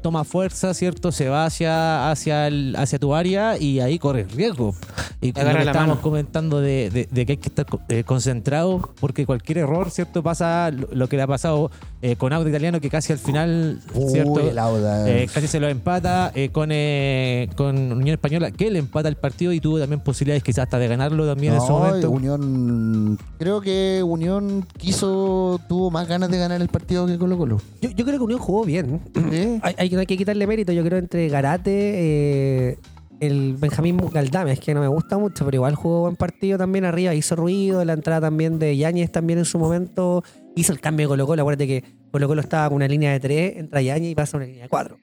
toma 0.01 0.25
fuerza, 0.25 0.75
¿cierto? 0.75 1.13
Se 1.13 1.29
va 1.29 1.45
hacia, 1.45 2.11
hacia, 2.11 2.47
el- 2.49 2.75
hacia 2.77 2.99
tu 2.99 3.15
área 3.15 3.59
y 3.59 3.81
ahí 3.81 3.99
corre 3.99 4.25
riesgo. 4.25 4.75
Y 5.21 5.33
como 5.33 5.49
estábamos 5.51 5.75
mano. 5.97 6.01
comentando 6.01 6.61
de, 6.61 6.91
de- 6.91 7.09
de 7.11 7.27
que 7.27 7.33
hay 7.33 7.37
que 7.39 7.49
estar 7.49 7.67
co- 7.67 7.81
eh, 7.89 8.05
concentrado 8.05 8.91
porque 9.01 9.27
cualquier 9.27 9.59
error, 9.59 9.91
¿cierto? 9.91 10.23
Pasa 10.23 10.71
lo, 10.71 11.09
que 11.09 11.17
le 11.17 11.23
ha 11.23 11.27
pasado 11.27 11.71
eh, 12.03 12.17
con 12.17 12.33
Auto 12.33 12.49
Italiano 12.49 12.81
que 12.81 12.89
casi 12.89 13.13
al 13.13 13.19
final, 13.19 13.81
¿cierto? 14.11 14.41
El 14.41 14.59
Auda. 14.59 15.09
Eh, 15.11 15.29
casi 15.33 15.47
se 15.47 15.61
lo 15.61 15.69
empata 15.69 16.33
eh, 16.35 16.49
con, 16.51 16.71
eh, 16.73 17.49
con 17.57 17.77
Unión 17.93 18.15
Española, 18.15 18.51
que 18.51 18.71
le 18.71 18.79
empata 18.79 19.09
el 19.09 19.17
partido 19.17 19.53
y 19.53 19.61
tuvo 19.61 19.79
también 19.79 20.01
posibilidades 20.01 20.43
quizás 20.43 20.65
hasta 20.65 20.79
de 20.79 20.89
ganarlo 20.89 21.27
también 21.27 21.55
en 21.55 21.61
su 21.61 21.69
momento. 21.73 22.11
Unión, 22.11 23.19
creo 23.39 23.61
que 23.61 24.03
Unión 24.05 24.67
quiso, 24.79 25.61
tuvo 25.69 25.91
más 25.91 26.09
ganas 26.09 26.31
de 26.31 26.39
ganar 26.39 26.61
el 26.63 26.69
partido 26.69 27.07
que 27.07 27.19
Colo 27.19 27.37
Colo. 27.37 27.61
Yo, 27.83 27.91
yo 27.91 28.05
creo 28.07 28.19
que 28.19 28.25
Unión 28.25 28.41
jugó 28.41 28.65
bien. 28.65 29.01
¿Eh? 29.33 29.61
Hay, 29.63 29.75
no 29.95 30.01
hay 30.01 30.07
que 30.07 30.17
quitarle 30.17 30.47
mérito. 30.47 30.73
Yo 30.73 30.85
creo 30.85 30.99
entre 30.99 31.29
Garate, 31.29 31.71
eh, 31.73 32.79
el 33.21 33.57
Benjamín 33.59 33.99
Galdame, 34.13 34.53
es 34.53 34.61
que 34.61 34.75
no 34.75 34.81
me 34.81 34.89
gusta 34.89 35.19
mucho, 35.19 35.45
pero 35.45 35.57
igual 35.57 35.75
jugó 35.75 36.03
buen 36.03 36.17
partido 36.17 36.59
también 36.59 36.85
arriba. 36.85 37.15
Hizo 37.15 37.37
ruido. 37.37 37.85
La 37.85 37.93
entrada 37.93 38.23
también 38.23 38.59
de 38.59 38.77
Yáñez 38.77 39.13
también 39.13 39.39
en 39.39 39.45
su 39.45 39.59
momento. 39.59 40.25
Hizo 40.57 40.73
el 40.73 40.81
cambio 40.81 41.07
de 41.07 41.09
Colo 41.09 41.27
Colo. 41.27 41.43
Acuérdate 41.43 41.67
que 41.67 41.85
Colo 42.11 42.27
Colo 42.29 42.41
estaba 42.41 42.69
con 42.69 42.77
una 42.77 42.89
línea 42.89 43.13
de 43.13 43.21
3, 43.21 43.57
entra 43.57 43.83
Yáñez 43.83 44.13
y 44.13 44.15
pasa 44.15 44.37
a 44.37 44.39
una 44.39 44.47
línea 44.47 44.63
de 44.65 44.69
4. 44.69 44.97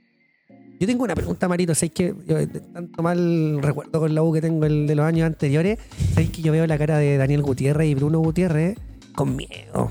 Yo 0.80 0.86
tengo 0.86 1.04
una 1.04 1.16
pregunta, 1.16 1.48
Marito. 1.48 1.74
¿Sabéis 1.74 1.94
que 1.94 2.14
yo, 2.28 2.36
de 2.36 2.48
tanto 2.48 3.02
mal 3.02 3.60
recuerdo 3.62 4.00
con 4.00 4.14
la 4.14 4.22
U 4.22 4.32
que 4.32 4.42
tengo 4.42 4.66
el 4.66 4.86
de 4.86 4.96
los 4.96 5.06
años 5.06 5.26
anteriores? 5.26 5.80
¿Sabéis 6.10 6.30
que 6.30 6.42
yo 6.42 6.52
veo 6.52 6.68
la 6.68 6.78
cara 6.78 6.98
de 6.98 7.18
Daniel 7.18 7.42
Gutiérrez 7.42 7.88
y 7.88 7.96
Bruno 7.96 8.20
Gutiérrez 8.20 8.78
con 9.18 9.36
miedo? 9.36 9.90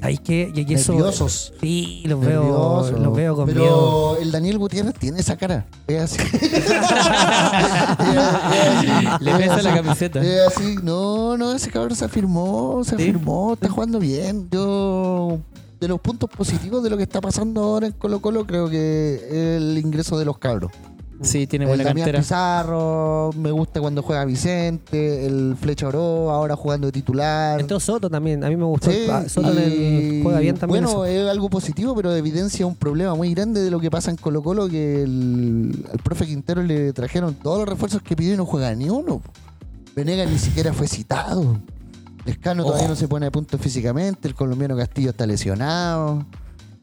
¿Sabéis 0.00 0.20
que 0.20 0.50
y, 0.54 0.70
y 0.70 0.74
eso, 0.74 0.94
nerviosos. 0.94 1.52
Sí, 1.60 2.02
los 2.06 2.18
veo, 2.18 2.90
los 2.98 3.14
veo 3.14 3.36
con 3.36 3.44
Pero 3.44 3.60
miedo. 3.60 4.16
el 4.22 4.32
Daniel 4.32 4.56
Gutiérrez 4.56 4.94
tiene 4.94 5.20
esa 5.20 5.36
cara. 5.36 5.66
Es 5.86 6.00
así. 6.00 6.18
Le 9.20 9.34
pesa 9.36 9.62
la 9.62 9.74
camiseta. 9.74 10.20
Es 10.22 10.40
así. 10.48 10.76
No, 10.82 11.36
no, 11.36 11.52
ese 11.54 11.70
cabrón 11.70 11.94
se 11.94 12.06
afirmó, 12.06 12.82
se 12.84 12.96
Sí. 12.96 13.02
afirmó, 13.02 13.52
está 13.52 13.68
jugando 13.68 13.98
bien. 13.98 14.48
Yo, 14.50 15.38
de 15.78 15.88
los 15.88 16.00
puntos 16.00 16.30
positivos 16.30 16.82
de 16.82 16.88
lo 16.90 16.96
que 16.96 17.02
está 17.02 17.20
pasando 17.20 17.62
ahora 17.62 17.86
en 17.88 17.92
Colo 17.92 18.20
Colo, 18.20 18.46
creo 18.46 18.70
que 18.70 19.56
el 19.58 19.76
ingreso 19.76 20.18
de 20.18 20.24
los 20.24 20.38
cabros. 20.38 20.72
Sí, 21.22 21.46
tiene 21.46 21.64
El 21.64 21.68
buena 21.70 21.84
Damián 21.84 22.04
cantera. 22.06 22.18
Pizarro, 22.20 23.30
me 23.36 23.50
gusta 23.50 23.80
cuando 23.80 24.02
juega 24.02 24.24
Vicente, 24.24 25.24
el 25.26 25.56
Flecha 25.58 25.86
Oro, 25.88 26.30
ahora 26.30 26.56
jugando 26.56 26.86
de 26.88 26.92
titular. 26.92 27.60
Entró 27.60 27.78
Soto 27.80 28.10
también, 28.10 28.42
a 28.44 28.48
mí 28.48 28.56
me 28.56 28.64
gustó. 28.64 28.90
Sí, 28.90 29.06
Ah, 29.08 29.24
Soto 29.28 29.50
el- 29.52 29.72
y 29.72 30.22
juega 30.22 30.40
bien 30.40 30.56
también. 30.56 30.84
Bueno, 30.84 31.04
eso. 31.04 31.24
es 31.24 31.28
algo 31.30 31.48
positivo, 31.48 31.94
pero 31.94 32.12
evidencia 32.14 32.66
un 32.66 32.74
problema 32.74 33.14
muy 33.14 33.32
grande 33.32 33.62
de 33.62 33.70
lo 33.70 33.80
que 33.80 33.90
pasa 33.90 34.10
en 34.10 34.16
Colo 34.16 34.42
Colo, 34.42 34.68
que 34.68 35.02
el, 35.02 35.86
profe 36.02 36.26
Quintero 36.26 36.62
le 36.62 36.92
trajeron 36.92 37.34
todos 37.34 37.58
los 37.60 37.68
refuerzos 37.68 38.02
que 38.02 38.16
pidió 38.16 38.34
y 38.34 38.36
no 38.36 38.44
juega 38.44 38.74
ni 38.74 38.90
uno. 38.90 39.22
Venega 39.96 40.26
ni 40.26 40.38
siquiera 40.38 40.72
fue 40.72 40.88
citado. 40.88 41.58
Lescano 42.26 42.64
todavía 42.64 42.88
no 42.88 42.96
se 42.96 43.06
pone 43.06 43.26
a 43.26 43.30
punto 43.30 43.56
físicamente, 43.58 44.26
el 44.28 44.34
colombiano 44.34 44.76
Castillo 44.76 45.10
está 45.10 45.26
lesionado. 45.26 46.24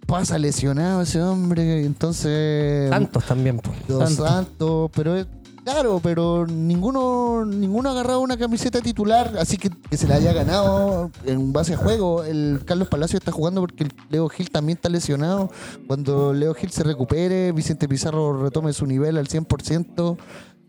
Pasa 0.05 0.37
lesionado 0.37 1.01
ese 1.01 1.21
hombre, 1.21 1.85
entonces... 1.85 2.89
Santos 2.89 3.25
también. 3.25 3.57
po. 3.59 3.71
Dos 3.87 4.09
Santos. 4.09 4.29
Santos, 4.29 4.91
pero 4.93 5.15
es 5.15 5.27
claro, 5.63 5.99
pero 6.01 6.47
ninguno 6.47 7.45
ninguno 7.45 7.89
ha 7.89 7.91
agarrado 7.91 8.19
una 8.21 8.37
camiseta 8.37 8.81
titular, 8.81 9.35
así 9.39 9.57
que, 9.57 9.69
que 9.89 9.97
se 9.97 10.07
la 10.07 10.15
haya 10.15 10.33
ganado 10.33 11.11
en 11.25 11.53
base 11.53 11.75
a 11.75 11.77
juego. 11.77 12.23
El 12.23 12.61
Carlos 12.65 12.87
Palacio 12.87 13.17
está 13.17 13.31
jugando 13.31 13.61
porque 13.61 13.85
el 13.85 13.93
Leo 14.09 14.27
Gil 14.29 14.49
también 14.49 14.77
está 14.77 14.89
lesionado. 14.89 15.51
Cuando 15.87 16.33
Leo 16.33 16.53
Gil 16.53 16.71
se 16.71 16.83
recupere, 16.83 17.51
Vicente 17.51 17.87
Pizarro 17.87 18.41
retome 18.41 18.73
su 18.73 18.85
nivel 18.85 19.17
al 19.17 19.27
100%, 19.27 20.17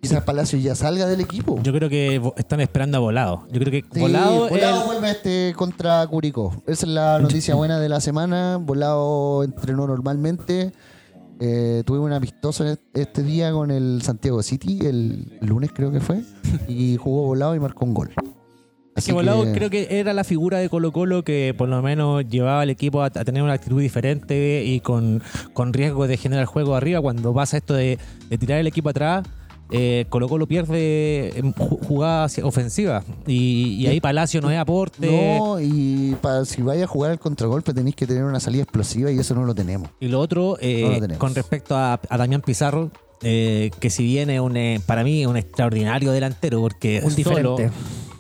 quizás 0.03 0.25
Palacio 0.25 0.59
ya 0.59 0.75
salga 0.75 1.07
del 1.07 1.21
equipo. 1.21 1.61
Yo 1.63 1.73
creo 1.73 1.89
que 1.89 2.21
están 2.37 2.61
esperando 2.61 2.97
a 2.97 3.01
Volado. 3.01 3.47
Yo 3.53 3.61
creo 3.61 3.71
que 3.71 3.85
Sí, 3.95 4.01
Volado, 4.01 4.49
Volado 4.49 4.81
el- 4.81 4.87
vuelve 4.89 5.11
este 5.13 5.55
contra 5.57 6.05
Curicó. 6.09 6.61
Esa 6.67 6.87
es 6.87 6.93
la 6.93 7.19
noticia 7.21 7.55
buena 7.55 7.79
de 7.79 7.89
la 7.89 8.01
semana. 8.01 8.57
Volado 8.61 9.45
entrenó 9.45 9.87
normalmente. 9.87 10.73
Eh, 11.41 11.83
tuve 11.87 12.01
un 12.01 12.13
amistoso 12.13 12.65
este 12.95 13.23
día 13.23 13.53
con 13.53 13.71
el 13.71 14.03
Santiago 14.03 14.43
City, 14.43 14.81
el 14.87 15.39
lunes 15.41 15.71
creo 15.75 15.91
que 15.93 16.01
fue, 16.01 16.23
y 16.69 16.97
jugó 16.97 17.23
volado 17.23 17.55
y 17.55 17.61
marcó 17.61 17.85
un 17.85 17.95
gol. 17.95 18.11
Así 18.95 19.07
que 19.07 19.13
Volado 19.13 19.45
creo 19.53 19.71
que 19.71 19.87
era 20.01 20.13
la 20.13 20.23
figura 20.25 20.59
de 20.59 20.69
Colo 20.69 20.93
Colo 20.93 21.25
que 21.25 21.55
por 21.57 21.69
lo 21.69 21.81
menos 21.81 22.29
llevaba 22.29 22.61
al 22.61 22.71
equipo 22.71 23.03
a, 23.03 23.07
a 23.07 23.11
tener 23.11 23.43
una 23.43 23.55
actitud 23.55 23.81
diferente 23.81 24.65
y 24.65 24.81
con, 24.81 25.23
con 25.55 25.73
riesgo 25.73 26.07
de 26.07 26.17
generar 26.17 26.45
juego 26.45 26.75
arriba. 26.77 27.01
Cuando 27.01 27.33
pasa 27.33 27.57
esto 27.57 27.73
de, 27.75 27.99
de 28.29 28.39
tirar 28.39 28.59
el 28.59 28.67
equipo 28.67 28.91
atrás, 28.91 29.25
eh, 29.73 30.05
Colo 30.11 30.29
Colo 30.29 30.47
pierde 30.47 31.43
jugadas 31.89 32.39
ofensivas 32.43 33.05
y, 33.27 33.77
y 33.81 33.87
ahí 33.87 34.01
Palacio 34.01 34.41
no 34.41 34.51
es 34.51 34.59
aporte. 34.59 35.07
No, 35.39 35.59
y 35.61 36.15
para, 36.21 36.45
si 36.45 36.63
vaya 36.63 36.85
a 36.85 36.87
jugar 36.87 37.11
al 37.13 37.19
contragolpe 37.19 37.73
tenéis 37.75 37.97
que 37.97 38.07
tener 38.07 38.25
una 38.25 38.39
salida 38.41 38.63
explosiva 38.63 39.11
y 39.11 39.19
eso 39.19 39.35
no 39.35 39.45
lo 39.45 39.55
tenemos. 39.55 39.89
Y 40.01 40.09
lo 40.09 40.21
otro, 40.21 40.57
eh, 40.61 40.83
No 40.85 40.89
lo 40.93 41.01
tenemos. 41.01 41.19
con 41.19 41.35
respecto 41.35 41.77
a, 41.77 41.99
a 42.09 42.17
Damián 42.19 42.43
Pizarro, 42.43 42.91
eh, 43.23 43.71
que 43.81 43.89
si 43.91 44.05
bien 44.05 44.31
es 44.31 44.41
un, 44.41 44.57
eh, 44.57 44.81
para 44.85 45.05
mí 45.05 45.25
un 45.27 45.37
extraordinario 45.37 46.13
delantero, 46.13 46.61
porque 46.61 47.01
Un 47.05 47.11
solo, 47.13 47.57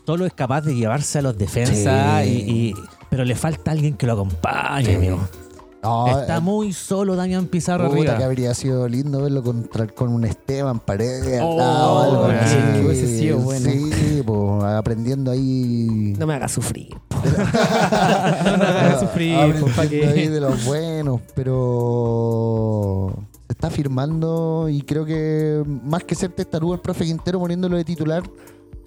solo 0.06 0.26
es 0.26 0.32
capaz 0.32 0.62
de 0.62 0.74
llevarse 0.74 1.18
a 1.18 1.22
los 1.22 1.36
defensas, 1.36 2.24
Sí. 2.24 2.30
y, 2.46 2.50
y- 2.68 2.74
pero 3.10 3.24
le 3.26 3.34
falta 3.34 3.72
alguien 3.72 3.94
que 3.94 4.06
lo 4.06 4.14
acompañe, 4.14 4.94
amigo. 4.94 5.20
No, 5.82 6.06
Está 6.20 6.36
eh, 6.36 6.40
muy 6.40 6.72
solo 6.72 7.16
Damián 7.16 7.46
Pizarro 7.46 7.88
puta, 7.90 8.02
que 8.04 8.10
arriba. 8.10 8.26
habría 8.26 8.54
sido 8.54 8.86
lindo 8.88 9.20
verlo 9.22 9.42
contra, 9.42 9.86
con 9.88 10.10
un 10.12 10.24
Esteban 10.24 10.78
Paredes 10.78 11.40
al 11.40 11.46
Oh, 11.46 11.58
lado, 11.58 11.98
algo 12.02 12.24
ah, 12.26 12.40
así. 12.40 12.56
que 12.72 12.86
hubiese 12.86 13.18
sido 13.18 13.38
bueno. 13.38 13.68
Sí, 13.68 14.22
pues, 14.24 14.64
aprendiendo 14.64 15.30
ahí. 15.32 16.14
No 16.18 16.26
me 16.26 16.34
hagas 16.34 16.52
sufrir. 16.52 16.94
No 18.44 18.56
nos 18.56 18.68
hagas 18.68 19.00
sufrir, 19.00 19.36
¿pa' 19.36 19.48
aprendiendo 19.82 20.14
qué? 20.14 20.20
ahí 20.20 20.28
de 20.28 20.40
los 20.40 20.64
buenos, 20.64 21.20
pero 21.34 23.12
se 23.46 23.52
está 23.52 23.70
firmando 23.70 24.68
y 24.68 24.82
creo 24.82 25.04
que 25.04 25.62
más 25.66 26.04
que 26.04 26.14
ser 26.14 26.30
testarudo 26.32 26.74
el 26.74 26.80
profe 26.80 27.04
Quintero 27.04 27.38
poniéndolo 27.38 27.76
de 27.76 27.84
titular, 27.84 28.22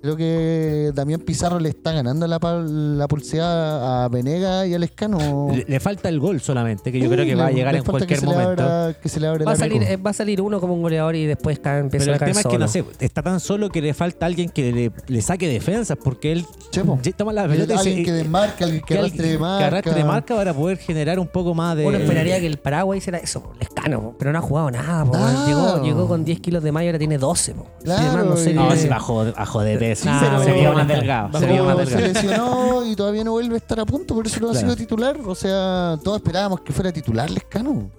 creo 0.06 0.16
que 0.18 0.92
Damián 0.94 1.20
Pizarro 1.22 1.60
le 1.60 1.70
está 1.70 1.92
ganando 1.92 2.28
la, 2.28 2.40
la 2.40 3.08
pulseada 3.08 4.06
a 4.06 4.08
Venega 4.10 4.66
y 4.68 4.74
al 4.74 4.84
Escano. 4.84 5.50
Le, 5.52 5.66
le 5.68 5.80
falta 5.80 6.10
el 6.10 6.20
gol 6.20 6.40
solamente, 6.42 6.92
que 6.92 7.00
yo 7.00 7.10
creo 7.10 7.26
que 7.26 7.36
va 7.36 7.48
a 7.48 7.50
Le- 7.50 7.56
llegar 7.56 7.74
le 7.74 7.80
en 7.80 7.86
falta 7.86 8.00
cualquier 8.06 8.20
que 8.20 8.26
se 8.26 8.32
le 8.32 8.34
momento. 8.44 8.64
abra- 8.64 8.94
que 9.02 9.10
se 9.10 9.20
le 9.20 9.28
abra 9.28 9.42
el 9.44 9.48
Va 9.48 9.52
a, 9.52 9.56
salir, 9.56 9.82
arco. 9.82 9.94
eh, 9.94 9.98
va 9.98 10.10
a 10.10 10.14
salir 10.14 10.42
uno 10.42 10.60
como 10.62 10.74
un 10.74 10.82
goleador 10.82 11.16
y 11.16 11.26
después 11.26 11.58
empieza 11.58 12.06
Pero 12.06 12.12
a 12.12 12.16
el 12.16 12.20
caer 12.20 12.32
tema 12.32 12.42
es 12.42 12.48
que 12.48 12.58
no 12.58 12.68
sé, 12.68 12.84
está 13.00 13.22
tan 13.22 13.40
solo 13.40 13.70
que 13.70 13.82
le 13.82 13.94
falta 13.94 14.26
alguien 14.26 14.50
que 14.50 14.72
le, 14.72 14.92
le 15.08 15.22
saque 15.22 15.48
defensas, 15.48 15.98
porque 16.02 16.32
él 16.32 16.46
Chepo. 16.72 17.00
toma 17.18 17.34
la 17.34 17.48
pelota 17.48 17.74
y 17.74 17.78
alguien 17.78 17.98
se- 17.98 18.04
que 18.04 18.12
desmarque, 18.12 18.64
alguien 18.64 18.82
que 18.82 18.94
que 18.94 19.00
arrastre 19.00 19.28
de 19.28 19.38
marca. 19.40 19.58
que 19.60 19.64
arrastre 19.66 19.94
de 19.94 20.04
marca 20.04 20.36
para 20.36 20.54
poder 20.54 20.78
generar 20.78 21.20
un 21.20 21.28
poco 21.28 21.54
más 21.54 21.76
de. 21.78 21.86
Uno 21.86 21.98
esperaría 21.98 22.40
que 22.40 22.48
el 22.48 22.58
Paraguay 22.58 23.00
hiciera 23.00 23.18
eso, 23.20 23.42
po, 23.42 23.54
Lescano, 23.60 24.02
po, 24.02 24.16
pero 24.18 24.32
no 24.32 24.40
ha 24.40 24.42
jugado 24.42 24.72
nada. 24.72 25.06
po. 25.06 25.16
Llegó, 25.48 25.84
llegó 25.84 26.08
con 26.08 26.24
10 26.26 26.40
kilos 26.40 26.64
de 26.64 26.72
mayo, 26.72 26.90
ahora 26.90 27.00
tiene 27.00 27.18
12. 27.18 27.54
po. 27.54 27.66
Claro, 27.84 28.04
Y 28.04 28.06
además 28.08 28.26
no 28.26 28.38
sé 28.38 28.52
y- 28.52 28.54
No, 28.56 28.72
si 28.76 28.88
bajó, 28.88 29.26
bajó 29.34 29.62
de 29.62 29.78
peso. 29.78 29.95
Sí, 29.96 30.10
pero- 30.20 30.44
se 30.44 30.54
vio 30.54 30.74
más 30.74 30.88
delgado. 30.88 31.40
Se 31.40 31.46
vio 31.46 31.64
más 31.66 31.76
Bajó, 31.78 31.90
se 31.90 31.96
delgado. 31.98 32.14
lesionó 32.14 32.86
y 32.86 32.96
todavía 32.96 33.24
no 33.24 33.32
vuelve 33.32 33.56
a 33.56 33.58
estar 33.58 33.80
a 33.80 33.86
punto, 33.86 34.14
por 34.16 34.26
eso 34.28 34.40
no 34.42 34.52
ha 34.52 34.56
sido 34.56 34.76
titular. 34.76 35.18
O 35.26 35.36
sea, 35.36 35.98
todos 36.04 36.18
esperábamos 36.18 36.62
que 36.62 36.72
fuera 36.74 36.92
titular 36.92 37.30
Lescano. 37.30 37.90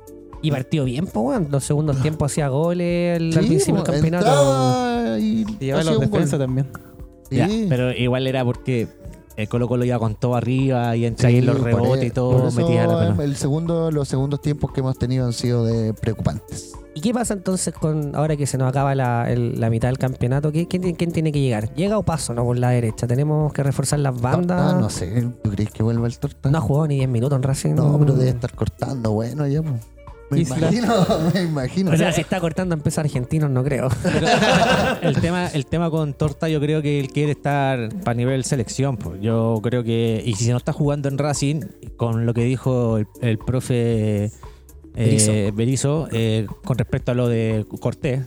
Y 0.43 0.51
partió 0.51 0.85
bien, 0.85 1.07
po, 1.07 1.21
weón. 1.21 1.49
Los 1.51 1.65
segundos 1.65 2.01
tiempos 2.03 2.31
hacía 2.31 2.49
goles 2.49 3.17
el- 3.17 3.37
al 3.37 3.43
Sí, 3.43 3.49
principio 3.49 3.75
del 3.77 3.85
pues, 3.85 4.01
campeonato. 4.01 5.19
y 5.19 5.23
Y 5.23 5.45
lleva 5.59 5.81
hacía 5.81 5.91
los 5.93 6.01
un 6.01 6.11
gol. 6.11 6.21
defensas 6.21 6.39
también. 6.39 6.67
Sí. 7.31 7.37
Ya, 7.37 7.49
pero 7.69 7.91
igual 7.93 8.27
era 8.27 8.45
porque 8.45 8.87
el 9.37 9.49
Colo 9.49 9.67
Colo 9.67 9.85
iba 9.85 9.99
con 9.99 10.15
todo 10.15 10.35
arriba 10.37 10.95
y 10.97 11.05
entra 11.07 11.29
ahí 11.29 11.35
Sí, 11.35 11.39
en 11.41 11.47
los 11.47 11.61
rebotes 11.61 12.05
e- 12.05 12.07
y 12.07 12.11
todo, 12.11 12.39
por 12.39 12.49
eso, 12.49 12.61
metía 12.61 12.87
la 12.87 12.99
pelota. 13.01 13.25
el 13.25 13.37
segundo, 13.37 13.91
los 13.91 14.07
segundos 14.09 14.41
tiempos 14.41 14.73
que 14.73 14.81
hemos 14.81 14.97
tenido 14.99 15.27
han 15.27 15.33
sido 15.33 15.65
de 15.65 15.93
preocupantes. 15.95 16.73
¿Y 16.97 17.01
qué 17.03 17.13
pasa 17.13 17.35
entonces 17.35 17.75
con 17.75 18.17
ahora 18.17 18.37
que 18.37 18.47
se 18.47 18.57
nos 18.57 18.69
acaba 18.71 18.95
la, 18.95 19.31
el- 19.31 19.61
la 19.61 19.69
mitad 19.69 19.89
del 19.89 19.99
campeonato? 19.99 20.51
¿Qué- 20.51 20.67
quién, 20.67 20.95
quién 20.95 21.13
tiene 21.13 21.31
que 21.31 21.41
llegar? 21.41 21.73
¿Llega 21.75 21.99
o 21.99 22.03
paso, 22.03 22.33
no? 22.33 22.43
Por 22.43 22.59
la 22.59 22.71
derecha. 22.71 23.07
¿Tenemos 23.07 23.53
que 23.53 23.63
reforzar 23.63 23.99
las 23.99 24.19
bandas? 24.19 24.73
Ah, 24.75 24.79
no 24.81 24.89
sé, 24.89 25.29
¿tú 25.45 25.51
crees 25.51 25.71
que 25.71 25.83
vuelva 25.83 26.07
el 26.07 26.19
torta? 26.19 26.51
No 26.51 26.57
ha 26.57 26.61
jugado 26.63 26.89
ni 26.89 26.97
10 26.97 27.09
minutos 27.11 27.37
en 27.37 27.43
Racing. 27.43 27.75
No, 27.75 27.99
pero 27.99 28.15
debe 28.15 28.31
estar 28.31 28.53
cortando, 28.55 29.13
bueno, 29.13 29.47
ya. 29.47 29.61
pues. 29.63 29.75
Me 30.31 30.41
Isla. 30.41 30.57
imagino, 30.57 30.95
me 31.35 31.43
imagino. 31.43 31.91
O 31.93 31.97
sea, 31.97 32.11
si 32.13 32.21
está 32.23 32.41
cortando 32.41 32.75
a 32.75 32.79
empezar 32.79 33.05
argentinos, 33.05 33.49
no 33.51 33.63
creo. 33.63 33.89
el 35.03 35.21
tema 35.21 35.47
el 35.49 35.67
tema 35.67 35.89
con 35.91 36.15
Torta 36.15 36.49
yo 36.49 36.59
creo 36.61 36.83
que 36.83 36.99
él 36.99 37.09
quiere 37.13 37.31
estar 37.33 37.91
para 38.03 38.15
nivel 38.17 38.43
selección 38.43 38.97
pues. 38.97 39.21
yo 39.21 39.61
creo 39.63 39.85
que 39.85 40.21
y 40.27 40.35
si 40.35 40.51
no 40.51 40.57
está 40.57 40.73
jugando 40.73 41.09
en 41.09 41.17
Racing 41.19 41.61
con 41.97 42.27
lo 42.27 42.35
que 42.35 42.43
dijo 42.43 42.97
el, 42.99 43.07
el 43.21 43.39
profe. 43.39 44.33
Eh, 44.97 45.53
Berizzo, 45.55 46.09
eh, 46.11 46.47
con 46.65 46.77
respecto 46.79 47.13
a 47.13 47.15
lo 47.15 47.29
de 47.29 47.65
Cortés 47.81 48.23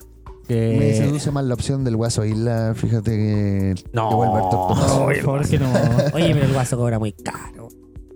que 0.47 0.75
Me 0.79 0.93
seduce 0.95 1.29
más 1.29 1.45
la 1.45 1.53
opción 1.53 1.83
del 1.83 1.95
Guaso 1.95 2.25
Isla, 2.25 2.73
fíjate 2.75 3.11
que, 3.11 3.75
No. 3.93 4.09
que 4.09 4.15
torta. 4.49 4.87
No, 4.87 5.05
por 5.05 5.15
favor, 5.17 5.47
que 5.47 5.59
no. 5.59 5.71
Oye, 6.13 6.33
pero 6.33 6.45
el 6.47 6.53
guaso 6.53 6.75
cobra 6.75 6.97
muy 6.97 7.11
caro. 7.11 7.67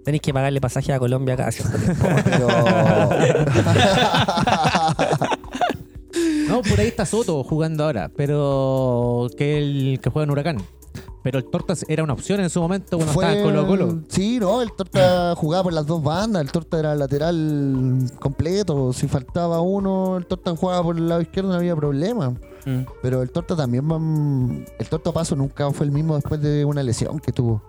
Tenéis 0.04 0.22
que 0.24 0.34
pagarle 0.34 0.60
pasaje 0.60 0.92
a 0.94 1.00
Colombia 1.00 1.38
cada 1.38 1.52
cierto 1.52 1.78
tiempo. 1.78 2.08
Pero... 2.26 2.48
no 6.48 6.62
por 6.62 6.80
ahí 6.80 6.88
está 6.88 7.06
Soto 7.06 7.44
jugando 7.44 7.84
ahora 7.86 8.12
pero 8.16 9.28
que 9.38 9.58
el 9.58 10.00
que 10.02 10.10
juega 10.10 10.24
en 10.26 10.32
Huracán 10.32 10.58
pero 11.24 11.40
el 11.40 11.46
Tortas 11.46 11.84
era 11.88 12.04
una 12.04 12.14
opción 12.14 12.40
en 12.42 12.50
su 12.50 12.60
momento 12.62 12.98
cuando 12.98 13.14
estaba 13.14 13.34
en 13.34 13.44
Colo 13.44 13.66
Colo 13.68 14.00
Sí, 14.10 14.40
no, 14.40 14.62
el 14.62 14.72
Torta 14.74 15.34
jugaba 15.36 15.64
por 15.64 15.74
las 15.74 15.86
dos 15.88 16.04
bandas, 16.04 16.42
el 16.44 16.52
Torta 16.52 16.78
era 16.80 16.94
lateral 16.96 18.12
completo, 18.20 18.94
si 18.94 19.08
faltaba 19.08 19.62
uno, 19.62 20.18
el 20.18 20.26
Torta 20.26 20.56
jugaba 20.56 20.84
por 20.84 20.98
el 20.98 21.08
lado 21.10 21.22
izquierdo, 21.22 21.50
no 21.50 21.56
había 21.56 21.76
problema. 21.76 22.30
Mm. 22.66 22.86
Pero 23.02 23.22
el 23.22 23.30
Torta 23.32 23.56
también, 23.56 23.90
va- 23.90 24.00
el 24.80 24.90
Torta 24.90 25.12
Paso 25.12 25.36
nunca 25.36 25.70
fue 25.72 25.86
el 25.86 25.92
mismo 25.92 26.16
después 26.16 26.42
de 26.42 26.64
una 26.66 26.84
lesión 26.84 27.20
que 27.20 27.32
tuvo. 27.32 27.62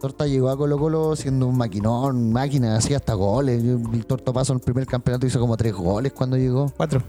Torta 0.00 0.26
llegó 0.28 0.48
a 0.48 0.56
Colo 0.56 0.78
Colo 0.78 1.16
siendo 1.16 1.48
un 1.48 1.56
maquinón, 1.56 2.32
máquina, 2.32 2.76
hacía 2.76 2.98
hasta 2.98 3.14
goles. 3.14 3.62
El 3.64 4.06
Torta 4.06 4.32
Paso 4.32 4.52
en 4.52 4.58
el 4.58 4.64
primer 4.64 4.86
campeonato 4.86 5.26
hizo 5.26 5.40
como 5.40 5.56
tres 5.56 5.74
goles 5.74 6.12
cuando 6.12 6.36
llegó. 6.36 6.72
Cuatro. 6.76 7.02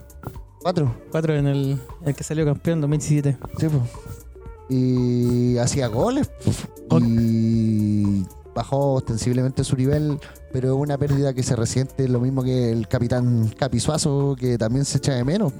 Cuatro. 0.62 0.92
Cuatro 1.12 1.36
en 1.36 1.48
el, 1.48 1.80
el 2.04 2.16
que 2.16 2.24
salió 2.24 2.46
campeón 2.46 2.78
en 2.78 2.82
2017. 2.82 3.38
Sí, 3.60 3.68
po. 3.70 3.82
Y 4.70 5.58
hacía 5.58 5.88
goles. 5.88 6.30
Y 7.02 8.26
bajó 8.56 8.94
ostensiblemente 8.94 9.64
su 9.64 9.76
nivel, 9.76 10.20
pero 10.52 10.70
es 10.76 10.80
una 10.82 10.98
pérdida 10.98 11.34
que 11.34 11.44
se 11.44 11.56
resiente, 11.56 12.08
lo 12.08 12.20
mismo 12.20 12.44
que 12.44 12.72
el 12.72 12.88
capitán 12.88 13.50
Capisuazo, 13.58 14.36
que 14.38 14.58
también 14.58 14.86
se 14.86 14.98
echa 14.98 15.14
de 15.14 15.24
menos. 15.24 15.54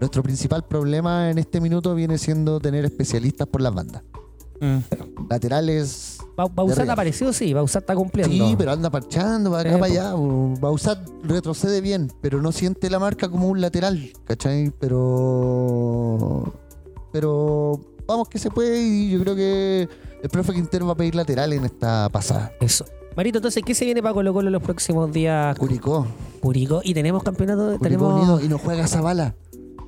Nuestro 0.00 0.22
principal 0.22 0.64
problema 0.64 1.30
en 1.30 1.38
este 1.38 1.60
minuto 1.60 1.94
viene 1.94 2.16
siendo 2.18 2.60
tener 2.60 2.84
especialistas 2.84 3.46
por 3.48 3.60
las 3.60 3.74
bandas. 3.74 4.02
Mm. 4.60 4.78
Laterales. 5.28 6.18
Ba- 6.36 6.46
Bausat 6.46 6.88
apareció, 6.88 7.32
sí. 7.32 7.52
Bausat 7.52 7.82
está 7.82 7.94
cumpliendo. 7.96 8.48
Sí, 8.48 8.54
pero 8.56 8.72
anda 8.72 8.90
parchando 8.90 9.50
para 9.50 9.70
acá, 9.70 9.74
Sí, 9.74 9.80
para 9.80 9.92
allá. 10.10 10.14
Bausat 10.60 10.98
retrocede 11.24 11.80
bien, 11.80 12.12
pero 12.20 12.40
no 12.40 12.52
siente 12.52 12.88
la 12.90 12.98
marca 12.98 13.28
como 13.28 13.48
un 13.48 13.60
lateral, 13.60 14.12
¿cachai? 14.24 14.72
Pero. 14.78 16.52
Pero 17.12 17.80
vamos 18.08 18.28
que 18.28 18.38
se 18.38 18.50
puede 18.50 18.82
y 18.82 19.10
yo 19.10 19.20
creo 19.20 19.36
que 19.36 19.88
el 20.22 20.30
profe 20.30 20.52
Quintero 20.54 20.86
va 20.86 20.94
a 20.94 20.96
pedir 20.96 21.14
lateral 21.14 21.52
en 21.52 21.64
esta 21.64 22.08
pasada. 22.08 22.50
Eso. 22.60 22.84
Marito, 23.16 23.38
entonces, 23.38 23.62
¿qué 23.64 23.74
se 23.74 23.84
viene 23.84 24.00
para 24.02 24.14
Colo 24.14 24.32
Colo 24.32 24.48
los 24.50 24.62
próximos 24.62 25.12
días? 25.12 25.56
Curicó, 25.58 26.06
Curicó. 26.40 26.80
Y 26.84 26.94
tenemos 26.94 27.22
campeonato. 27.22 27.64
Curicó 27.78 27.82
tenemos 27.82 28.14
Unido 28.14 28.40
y 28.40 28.48
no 28.48 28.58
juega 28.58 28.86
Zabala. 28.88 29.34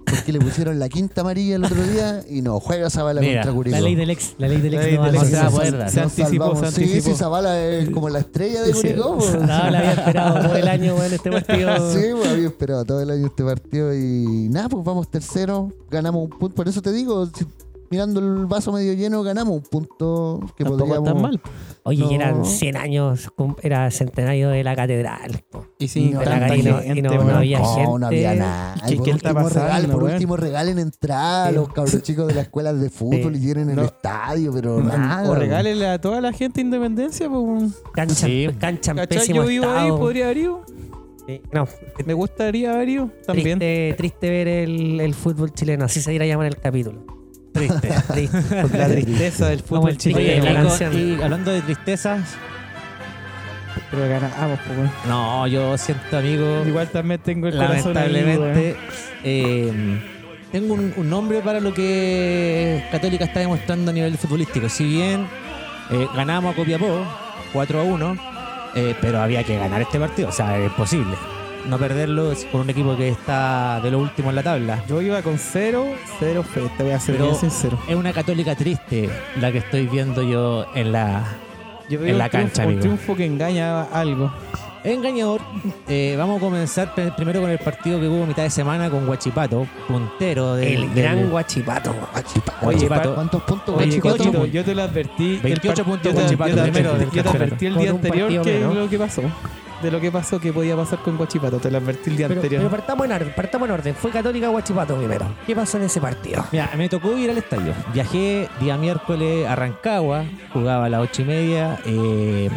Porque 0.04 0.32
le 0.32 0.40
pusieron 0.40 0.80
la 0.80 0.88
quinta 0.88 1.20
amarilla 1.20 1.54
el 1.54 1.64
otro 1.64 1.80
día 1.84 2.24
y 2.28 2.42
no 2.42 2.58
juega 2.58 2.90
Zabala 2.90 3.20
Mira, 3.20 3.42
contra 3.42 3.52
Curicó. 3.54 3.76
la 3.76 3.80
ley 3.82 3.94
del 3.94 4.10
ex. 4.10 4.34
La 4.38 4.48
ley 4.48 4.60
del 4.60 4.72
La 4.72 4.78
ex 4.78 4.86
ley 4.86 4.96
no 4.98 5.04
del 5.04 5.16
va 5.16 5.20
a 5.20 5.22
ex 5.22 5.30
ser. 5.30 5.50
se 5.50 5.86
se- 5.86 5.90
se 5.90 6.00
anticipó, 6.00 6.56
se 6.56 6.60
Sí, 6.72 6.82
anticipó. 6.82 7.04
sí, 7.10 7.14
Zabala 7.16 7.64
es 7.64 7.90
como 7.90 8.08
la 8.08 8.18
estrella 8.18 8.62
de 8.62 8.74
Sí, 8.74 8.80
Curicó. 8.88 9.18
po. 9.18 9.30
Nada, 9.46 9.70
la 9.70 9.78
había 9.78 9.92
esperado 9.92 10.42
todo 10.48 10.56
el 10.56 10.66
año 10.68 11.04
en 11.04 11.12
este 11.12 11.30
partido. 11.30 11.92
Sí, 11.94 12.06
pues 12.16 12.28
había 12.28 12.46
esperado 12.48 12.84
todo 12.84 13.00
el 13.00 13.10
año 13.10 13.26
este 13.28 13.44
partido 13.44 13.94
y 13.94 14.48
nada, 14.50 14.68
pues 14.68 14.84
vamos 14.84 15.08
tercero, 15.08 15.72
ganamos 15.88 16.24
un 16.24 16.30
punto. 16.30 16.56
Por 16.56 16.66
eso 16.68 16.82
te 16.82 16.90
digo, 16.90 17.26
si- 17.26 17.46
mirando 17.90 18.20
el 18.20 18.46
vaso 18.46 18.72
medio 18.72 18.92
lleno, 18.94 19.22
ganamos 19.22 19.54
un 19.56 19.62
punto 19.62 20.40
que 20.56 20.64
Tampoco 20.64 20.86
podríamos. 20.86 21.12
tan 21.12 21.22
mal. 21.22 21.40
Oye, 21.82 22.04
No. 22.04 22.10
eran 22.10 22.44
100 22.44 22.76
años, 22.76 23.28
era 23.62 23.90
centenario 23.90 24.50
de 24.50 24.62
la 24.62 24.76
catedral. 24.76 25.42
po. 25.50 25.66
Y 25.78 25.88
sin 25.88 26.12
No, 26.12 26.18
la 26.20 26.24
tanta 26.26 26.46
no- 26.48 26.52
gente, 26.54 26.98
y 26.98 27.02
no- 27.02 27.24
no 27.24 27.36
había 27.36 27.58
No, 27.58 27.74
gente. 27.74 27.98
no 27.98 28.06
había 28.06 28.34
nada. 28.34 28.74
¿Qué- 28.86 28.96
por 28.96 29.04
qué 29.06 29.12
último, 29.12 29.34
pasando, 29.34 29.92
por 29.94 30.02
último, 30.04 30.36
regalen 30.36 30.78
entrada 30.78 31.46
a 31.46 31.52
los 31.52 31.68
cabros 31.72 32.02
chicos 32.02 32.28
de 32.28 32.34
las 32.34 32.44
escuelas 32.44 32.78
de 32.80 32.90
fútbol 32.90 33.34
Sí. 33.34 33.40
y 33.40 33.44
tienen 33.46 33.70
el 33.70 33.78
estadio, 33.80 34.52
pero 34.52 34.82
nada. 34.82 35.28
O 35.30 35.34
regálele 35.34 35.86
a 35.88 36.00
toda 36.00 36.20
la 36.20 36.32
gente 36.32 36.60
independencia, 36.60 37.28
pues. 37.30 37.72
Cancha, 37.94 38.26
Sí. 38.26 38.48
cancha 38.58 38.90
en 38.92 38.96
¿Cachai? 38.98 39.18
pésimo 39.18 39.42
Yo 39.42 39.48
vivo 39.48 39.66
ahí, 39.70 39.90
podría 39.90 40.26
haber 40.26 40.36
ido. 40.36 40.60
Sí, 41.26 41.40
No, 41.52 41.66
Me 42.06 42.12
gustaría 42.14 42.72
haber 42.74 42.88
ido 42.88 43.10
también. 43.26 43.58
triste, 43.58 43.94
triste 43.96 44.30
ver 44.30 44.48
el, 44.48 45.00
el 45.00 45.14
fútbol 45.14 45.52
chileno. 45.52 45.84
Así 45.86 46.00
se 46.00 46.12
irá 46.12 46.24
a 46.24 46.28
llamar 46.28 46.46
el 46.46 46.56
capítulo. 46.56 47.19
Triste 47.52 47.92
Triste. 48.12 48.78
La 48.78 48.88
tristeza 48.88 49.48
del 49.48 49.60
fútbol 49.60 49.96
chileno. 49.96 50.68
y, 50.92 51.20
hablando 51.20 51.50
de 51.50 51.62
tristezas 51.62 52.36
Pero 53.90 54.08
ganamos, 54.08 54.58
pues, 54.66 55.08
no 55.08 55.46
yo 55.46 55.76
siento 55.78 56.16
amigo 56.16 56.64
Igual 56.66 56.88
también 56.88 57.20
tengo 57.20 57.48
el 57.48 57.56
corazón 57.56 57.94
lamentablemente 57.94 58.76
eh, 59.22 60.00
tengo 60.52 60.74
un, 60.74 60.92
un 60.96 61.10
nombre 61.10 61.40
para 61.40 61.60
lo 61.60 61.72
que 61.72 62.84
Católica 62.90 63.24
está 63.24 63.40
demostrando 63.40 63.90
a 63.90 63.94
nivel 63.94 64.18
futbolístico. 64.18 64.68
Si 64.68 64.84
bien 64.84 65.28
eh, 65.90 66.08
ganamos 66.14 66.52
a 66.52 66.56
Copiapó 66.56 67.04
4 67.52 67.80
a 67.80 67.82
1, 67.84 68.16
eh, 68.74 68.94
pero 69.00 69.20
había 69.20 69.44
que 69.44 69.56
ganar 69.56 69.82
este 69.82 69.98
partido, 69.98 70.28
o 70.28 70.32
sea, 70.32 70.58
es 70.58 70.72
posible. 70.72 71.14
No 71.66 71.78
perderlo 71.78 72.32
es 72.32 72.44
por 72.46 72.60
un 72.62 72.70
equipo 72.70 72.96
que 72.96 73.08
está 73.08 73.80
de 73.82 73.90
lo 73.90 73.98
último 73.98 74.30
en 74.30 74.36
la 74.36 74.42
tabla. 74.42 74.82
Yo 74.88 75.00
iba 75.02 75.22
con 75.22 75.38
cero, 75.38 75.84
cero 76.18 76.42
fe, 76.42 76.62
te 76.76 76.82
voy 76.82 76.92
a 76.92 77.00
ser 77.00 77.14
Pero- 77.16 77.26
bien 77.26 77.36
sincero. 77.38 77.78
Es 77.88 77.94
una 77.94 78.12
Católica 78.12 78.54
triste 78.56 79.08
la 79.40 79.52
que 79.52 79.58
estoy 79.58 79.86
viendo 79.86 80.22
yo 80.22 80.66
en 80.74 80.90
la, 80.92 81.24
Yo 81.88 82.00
en 82.04 82.18
la 82.18 82.24
un 82.24 82.30
triunfo- 82.30 82.32
cancha, 82.32 82.62
un 82.62 82.66
amigo. 82.68 82.80
triunfo 82.80 83.16
que 83.16 83.24
engaña 83.26 83.82
algo. 83.82 84.32
Engañador. 84.82 85.42
Eh, 85.88 86.14
vamos 86.16 86.38
a 86.38 86.40
comenzar 86.40 86.94
primero 87.14 87.42
con 87.42 87.50
el 87.50 87.58
partido 87.58 88.00
que 88.00 88.08
hubo 88.08 88.24
mitad 88.24 88.44
de 88.44 88.50
semana 88.50 88.88
con 88.88 89.04
Guachipato, 89.06 89.66
puntero 89.86 90.54
del, 90.54 90.68
El 90.84 90.94
del- 90.94 91.04
gran 91.04 91.30
guachipato. 91.30 91.94
Guachipato. 92.12 92.66
Oye, 92.66 92.76
Guachipato. 92.88 93.14
¿Cuántos 93.14 93.42
puntos, 93.42 93.74
Oye, 93.76 93.84
Guachipato? 94.00 94.16
Cochito, 94.16 94.46
yo 94.46 94.64
te 94.64 94.74
lo 94.74 94.82
advertí. 94.82 95.34
el 95.34 95.40
28 95.42 95.74
par- 95.76 95.84
puntos 95.84 96.04
yo 96.04 96.10
te- 96.10 96.20
Guachipato, 96.22 96.50
yo 96.50 96.54
te- 96.72 97.16
Yo 97.22 97.30
advertí 97.30 97.66
el 97.66 97.72
Con 97.74 97.82
día 97.82 97.90
anterior 97.90 98.42
que 98.42 98.58
menos. 98.58 98.74
lo 98.74 98.88
que 98.88 98.98
pasó. 98.98 99.22
De 99.82 99.90
lo 99.90 100.00
que 100.00 100.10
pasó 100.10 100.38
que 100.40 100.52
podía 100.52 100.76
pasar 100.76 100.98
con 101.00 101.16
Guachipato. 101.16 101.58
Te 101.58 101.70
lo 101.70 101.78
advertí 101.78 102.10
el 102.10 102.16
día 102.16 102.28
Pero, 102.28 102.40
anterior. 102.40 102.60
pero 102.62 102.70
partamos 102.70 103.06
en 103.06 103.12
orden, 103.12 103.32
partamos 103.34 103.68
en 103.68 103.74
orden. 103.74 103.94
Fue 103.94 104.10
Católica 104.10 104.48
Guachipato 104.48 104.96
primero. 104.96 105.26
¿Qué 105.46 105.54
pasó 105.56 105.76
en 105.78 105.84
ese 105.84 106.00
partido? 106.00 106.44
Mira, 106.52 106.70
me 106.76 106.88
tocó 106.88 107.16
ir 107.16 107.30
al 107.30 107.38
estadio. 107.38 107.72
Viajé 107.92 108.48
día 108.60 108.76
miércoles 108.76 109.46
a 109.46 109.56
Rancagua, 109.56 110.24
jugaba 110.52 110.86
a 110.86 110.88
las 110.88 111.00
ocho 111.02 111.22
y 111.22 111.24
media. 111.24 111.78
eh, 111.86 112.50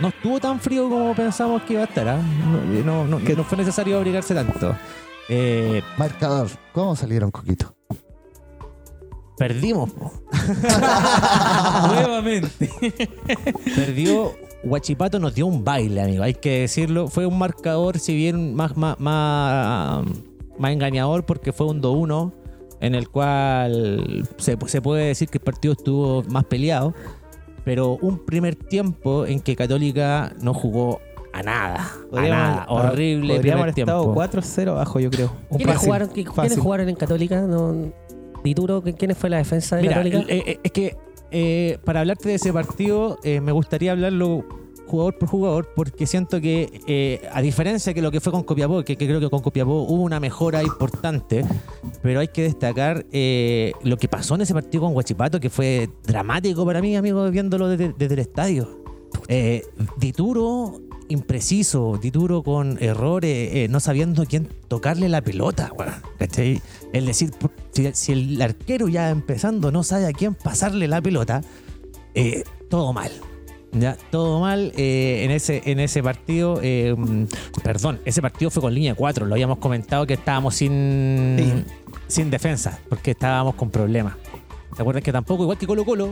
no 0.00 0.08
estuvo 0.08 0.40
tan 0.40 0.58
frío 0.58 0.88
como 0.90 1.14
pensamos 1.14 1.62
que 1.62 1.74
iba 1.74 1.82
a 1.82 1.86
estar. 1.86 2.08
¿ah? 2.08 2.18
No, 2.84 3.04
no, 3.04 3.04
no- 3.06 3.18
no 3.20 3.44
fue 3.44 3.58
necesario 3.58 3.96
abrigarse 3.96 4.34
tanto. 4.34 4.74
Eh, 5.28 5.82
Marcador. 5.96 6.48
¿Cómo 6.72 6.96
salieron, 6.96 7.30
Coquito? 7.30 7.74
perdimos. 9.36 9.90
Nuevamente. 11.88 12.70
Perdió. 13.76 14.32
Huachipato 14.64 15.18
nos 15.18 15.34
dio 15.34 15.46
un 15.46 15.62
baile, 15.64 16.00
amigo. 16.02 16.22
Hay 16.22 16.34
que 16.34 16.60
decirlo. 16.60 17.08
Fue 17.08 17.26
un 17.26 17.38
marcador, 17.38 17.98
si 17.98 18.14
bien 18.16 18.54
más, 18.54 18.76
más, 18.76 18.98
más, 18.98 20.04
más 20.58 20.70
engañador, 20.72 21.24
porque 21.26 21.52
fue 21.52 21.66
un 21.66 21.82
2-1, 21.82 22.32
en 22.80 22.94
el 22.94 23.08
cual 23.08 24.26
se, 24.38 24.56
se 24.66 24.80
puede 24.82 25.06
decir 25.06 25.28
que 25.28 25.38
el 25.38 25.44
partido 25.44 25.72
estuvo 25.72 26.22
más 26.24 26.44
peleado. 26.44 26.94
Pero 27.64 27.96
un 28.02 28.18
primer 28.24 28.54
tiempo 28.56 29.24
en 29.26 29.40
que 29.40 29.56
Católica 29.56 30.32
no 30.40 30.52
jugó 30.54 31.00
a 31.32 31.42
nada. 31.42 31.90
A 32.12 32.20
nada. 32.22 32.66
Horrible 32.68 33.36
Podríamos 33.36 33.40
primer 33.40 33.58
haber 33.58 33.78
estado 33.78 34.02
tiempo. 34.02 34.20
4-0 34.20 34.68
abajo, 34.70 35.00
yo 35.00 35.10
creo. 35.10 35.30
¿Quiénes 35.56 35.78
jugaron, 35.78 36.08
qui- 36.10 36.30
¿quiénes 36.30 36.58
jugaron 36.58 36.88
en 36.88 36.94
Católica? 36.96 37.40
No, 37.42 37.92
Dituro, 38.44 38.82
¿qui- 38.82 38.94
¿quiénes 38.94 39.16
fue 39.16 39.30
la 39.30 39.38
defensa 39.38 39.76
de 39.76 39.82
Mira, 39.82 39.94
Católica? 39.94 40.18
eh, 40.28 40.42
eh, 40.46 40.58
es 40.62 40.72
que 40.72 40.96
eh, 41.34 41.78
para 41.84 42.00
hablarte 42.00 42.30
de 42.30 42.36
ese 42.36 42.52
partido, 42.52 43.18
eh, 43.24 43.40
me 43.40 43.52
gustaría 43.52 43.92
hablarlo 43.92 44.44
jugador 44.86 45.18
por 45.18 45.28
jugador, 45.28 45.72
porque 45.74 46.06
siento 46.06 46.40
que, 46.40 46.80
eh, 46.86 47.28
a 47.32 47.42
diferencia 47.42 47.94
que 47.94 48.02
lo 48.02 48.10
que 48.10 48.20
fue 48.20 48.32
con 48.32 48.42
Copiapó, 48.42 48.84
que, 48.84 48.96
que 48.96 49.06
creo 49.06 49.20
que 49.20 49.30
con 49.30 49.40
Copiapó 49.40 49.82
hubo 49.82 50.02
una 50.02 50.20
mejora 50.20 50.62
importante, 50.62 51.44
pero 52.02 52.20
hay 52.20 52.28
que 52.28 52.42
destacar 52.42 53.04
eh, 53.12 53.72
lo 53.82 53.96
que 53.96 54.08
pasó 54.08 54.34
en 54.34 54.42
ese 54.42 54.54
partido 54.54 54.84
con 54.84 54.94
Huachipato, 54.94 55.40
que 55.40 55.50
fue 55.50 55.88
dramático 56.04 56.64
para 56.64 56.80
mí, 56.80 56.96
amigo, 56.96 57.28
viéndolo 57.30 57.68
desde, 57.68 57.92
desde 57.96 58.14
el 58.14 58.20
estadio. 58.20 58.84
Eh, 59.28 59.64
Dituro 59.98 60.80
impreciso, 61.08 61.98
Dituro 62.00 62.42
con 62.42 62.78
errores, 62.80 63.68
no 63.68 63.78
sabiendo 63.80 64.24
quién 64.24 64.48
tocarle 64.68 65.08
la 65.08 65.20
pelota, 65.20 65.70
weón, 65.76 65.94
¿cachai? 66.18 66.62
Es 66.94 67.04
decir, 67.04 67.30
si, 67.72 67.90
si 67.92 68.12
el 68.12 68.40
arquero 68.40 68.86
ya 68.88 69.10
empezando 69.10 69.72
no 69.72 69.82
sabe 69.82 70.06
a 70.06 70.12
quién 70.12 70.34
pasarle 70.34 70.86
la 70.86 71.02
pelota, 71.02 71.42
eh, 72.14 72.44
todo 72.70 72.92
mal. 72.92 73.10
Ya, 73.72 73.96
todo 74.12 74.38
mal 74.38 74.72
eh, 74.76 75.24
en 75.24 75.32
ese 75.32 75.60
en 75.66 75.80
ese 75.80 76.00
partido. 76.04 76.60
eh, 76.62 76.94
perdón, 77.64 77.98
ese 78.04 78.22
partido 78.22 78.48
fue 78.52 78.62
con 78.62 78.72
línea 78.72 78.94
4. 78.94 79.26
Lo 79.26 79.34
habíamos 79.34 79.58
comentado 79.58 80.06
que 80.06 80.14
estábamos 80.14 80.54
sin, 80.54 81.36
Sí. 81.38 81.64
sin 82.06 82.30
defensa, 82.30 82.78
porque 82.88 83.10
estábamos 83.10 83.56
con 83.56 83.70
problemas. 83.70 84.14
¿Se 84.76 84.82
acuerdan 84.82 85.02
que 85.02 85.10
tampoco, 85.12 85.42
igual 85.42 85.58
que 85.58 85.66
Colo 85.66 85.84
Colo, 85.84 86.10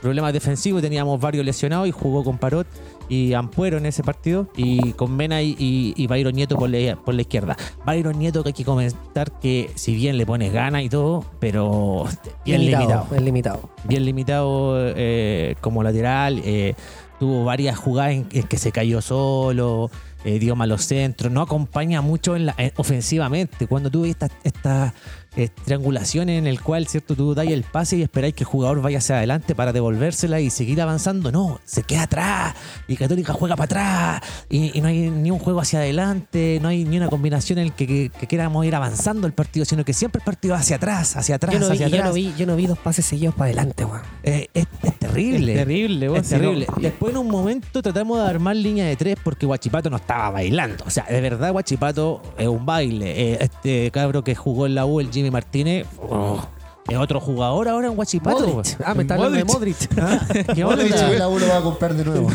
problemas 0.00 0.32
defensivos, 0.32 0.80
teníamos 0.80 1.20
varios 1.20 1.44
lesionados 1.44 1.86
y 1.86 1.90
jugó 1.90 2.24
con 2.24 2.38
Parot 2.38 2.66
y 3.12 3.34
Ampuero 3.34 3.76
en 3.78 3.86
ese 3.86 4.02
partido 4.02 4.48
y 4.56 4.92
con 4.92 5.14
Mena 5.14 5.42
y, 5.42 5.54
y, 5.58 5.92
y 5.96 6.06
Byron 6.06 6.34
Nieto 6.34 6.56
por 6.56 6.70
la, 6.70 6.96
por 6.96 7.14
la 7.14 7.20
izquierda. 7.22 7.56
Byron 7.84 8.18
Nieto 8.18 8.42
que 8.42 8.48
hay 8.50 8.52
que 8.54 8.64
comentar 8.64 9.30
que 9.40 9.70
si 9.74 9.94
bien 9.94 10.16
le 10.16 10.24
pones 10.24 10.52
ganas 10.52 10.82
y 10.82 10.88
todo, 10.88 11.24
pero 11.38 12.04
bien 12.44 12.64
limitado 12.64 13.06
Es 13.14 13.22
limitado. 13.22 13.70
bien 13.84 14.04
limitado 14.04 14.74
eh, 14.96 15.56
como 15.60 15.82
lateral. 15.82 16.40
eh, 16.44 16.74
tuvo 17.18 17.44
varias 17.44 17.78
jugadas 17.78 18.12
en, 18.14 18.26
en 18.32 18.42
que 18.44 18.56
se 18.58 18.72
cayó 18.72 19.00
solo, 19.00 19.90
eh, 20.24 20.40
dio 20.40 20.56
malos 20.56 20.84
centros, 20.86 21.30
no 21.30 21.40
acompaña 21.42 22.00
mucho 22.00 22.34
en 22.34 22.46
la, 22.46 22.54
en- 22.58 22.72
ofensivamente. 22.76 23.68
Cuando 23.68 23.90
tú 23.90 24.02
ves 24.02 24.10
estas 24.10 24.30
esta, 24.42 24.92
eh, 25.36 25.48
triangulaciones 25.64 26.38
en 26.38 26.46
el 26.46 26.60
cual 26.60 26.86
cierto 26.86 27.14
tú 27.16 27.34
dais 27.34 27.50
el 27.50 27.62
pase 27.62 27.96
y 27.96 28.02
esperáis 28.02 28.34
que 28.34 28.44
el 28.44 28.48
jugador 28.48 28.82
vaya 28.82 28.98
hacia 28.98 29.16
adelante 29.16 29.54
para 29.54 29.72
devolvérsela 29.72 30.40
y 30.40 30.50
seguir 30.50 30.80
avanzando, 30.82 31.32
no, 31.32 31.58
se 31.64 31.82
queda 31.82 32.02
atrás 32.02 32.54
y 32.88 32.96
Católica 32.96 33.32
juega 33.32 33.56
para 33.56 33.64
atrás 33.64 34.20
y, 34.48 34.76
y 34.76 34.80
no 34.80 34.88
hay 34.88 35.10
ni 35.10 35.30
un 35.30 35.38
juego 35.38 35.60
hacia 35.60 35.78
adelante, 35.80 36.58
no 36.62 36.68
hay 36.68 36.84
ni 36.84 36.96
una 36.98 37.08
combinación 37.08 37.58
en 37.58 37.66
el 37.66 37.72
que, 37.72 37.86
que- 37.86 38.10
que 38.10 38.26
queramos 38.26 38.64
ir 38.66 38.74
avanzando 38.74 39.26
el 39.26 39.32
partido, 39.32 39.64
sino 39.64 39.84
que 39.84 39.92
siempre 39.92 40.18
el 40.20 40.24
partido 40.24 40.54
va 40.54 40.60
hacia 40.60 40.76
atrás, 40.76 41.16
hacia 41.16 41.36
atrás, 41.36 41.54
Yo 41.54 41.60
no, 41.60 41.66
vi, 41.68 41.72
hacia 41.74 41.88
yo, 41.88 41.94
atrás. 41.96 42.08
no 42.08 42.14
vi, 42.14 42.34
yo 42.36 42.46
no 42.46 42.56
vi 42.56 42.66
dos 42.66 42.78
pases 42.78 43.06
seguidos 43.06 43.34
para 43.34 43.46
adelante, 43.46 43.84
weón. 43.84 44.02
Eh, 44.22 44.48
es, 44.52 44.66
es 44.82 44.98
terrible. 44.98 45.52
Es 45.52 45.58
terrible, 45.58 46.08
weón, 46.10 46.20
Es 46.24 46.30
no- 46.32 46.38
terrible. 46.38 46.66
Después 46.80 47.12
en 47.12 47.18
un 47.18 47.28
momento 47.28 47.82
tratamos 47.82 48.18
de 48.18 48.24
armar 48.28 48.56
línea 48.56 48.86
de 48.86 48.96
tres 48.96 49.16
porque 49.22 49.46
Guachipato 49.46 49.88
no 49.90 49.96
estaba 49.96 50.30
bailando. 50.30 50.84
O 50.86 50.90
sea, 50.90 51.04
de 51.08 51.20
verdad 51.20 51.52
Guachipato 51.52 52.20
es 52.38 52.46
un 52.48 52.64
baile. 52.66 53.32
Eh, 53.32 53.38
este 53.40 53.90
cabro 53.90 54.22
que 54.24 54.34
jugó 54.34 54.66
en 54.66 54.74
la 54.74 54.84
U, 54.86 55.00
el 55.00 55.10
Jimmy 55.22 55.30
Martínez, 55.30 55.86
oh, 56.10 56.44
es 56.88 56.96
otro 56.98 57.20
jugador 57.20 57.68
ahora 57.68 57.86
en 57.86 57.94
Guachipato. 57.94 58.46
Modric. 58.48 58.76
Ah, 58.84 58.92
me 58.94 59.02
está 59.02 59.14
hablando 59.14 59.38
de 59.38 59.44
Modric. 59.44 59.76
Ah, 60.00 60.20
¿Qué 60.54 60.64
onda? 60.64 60.76
Modric, 60.84 60.96
la 61.18 61.28
U 61.28 61.38
lo 61.38 61.46
va 61.48 61.58
a 61.58 61.62
comprar 61.62 61.94
de 61.94 62.04
nuevo. 62.04 62.28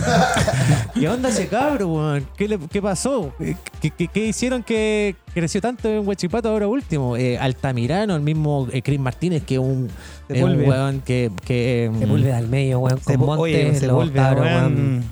¿Qué 0.94 1.10
onda 1.10 1.30
ese 1.30 1.48
cabro, 1.48 1.88
weón? 1.90 2.26
¿Qué, 2.38 2.48
le- 2.48 2.58
qué 2.60 2.82
pasó? 2.82 3.34
¿Qué, 3.82 3.92
qué- 3.98 4.08
qué 4.08 4.28
hicieron 4.28 4.64
que 4.64 5.16
creció 5.34 5.60
tanto 5.60 5.90
en 5.90 6.08
Huachipato 6.08 6.50
ahora 6.50 6.68
último? 6.68 7.18
Eh, 7.18 7.38
Altamirano, 7.38 8.16
el 8.16 8.22
mismo 8.22 8.68
eh, 8.72 8.82
Chris 8.82 9.00
Martínez, 9.00 9.44
que 9.44 9.56
es 9.56 9.60
un, 9.62 9.90
Se 10.30 10.42
un 10.44 10.60
weón 10.62 11.02
que... 11.02 11.30
que, 11.46 11.92
Se 12.00 12.06
vuelve 12.06 12.34
al 12.34 12.48
medio, 12.48 12.80
weón. 12.80 13.00
Se, 13.02 13.18
Con 13.18 13.30
oye, 13.30 13.64
Montes, 13.64 13.80
se 13.80 13.88
los 13.88 13.96
vuelve, 13.98 14.20
weón. 14.22 15.04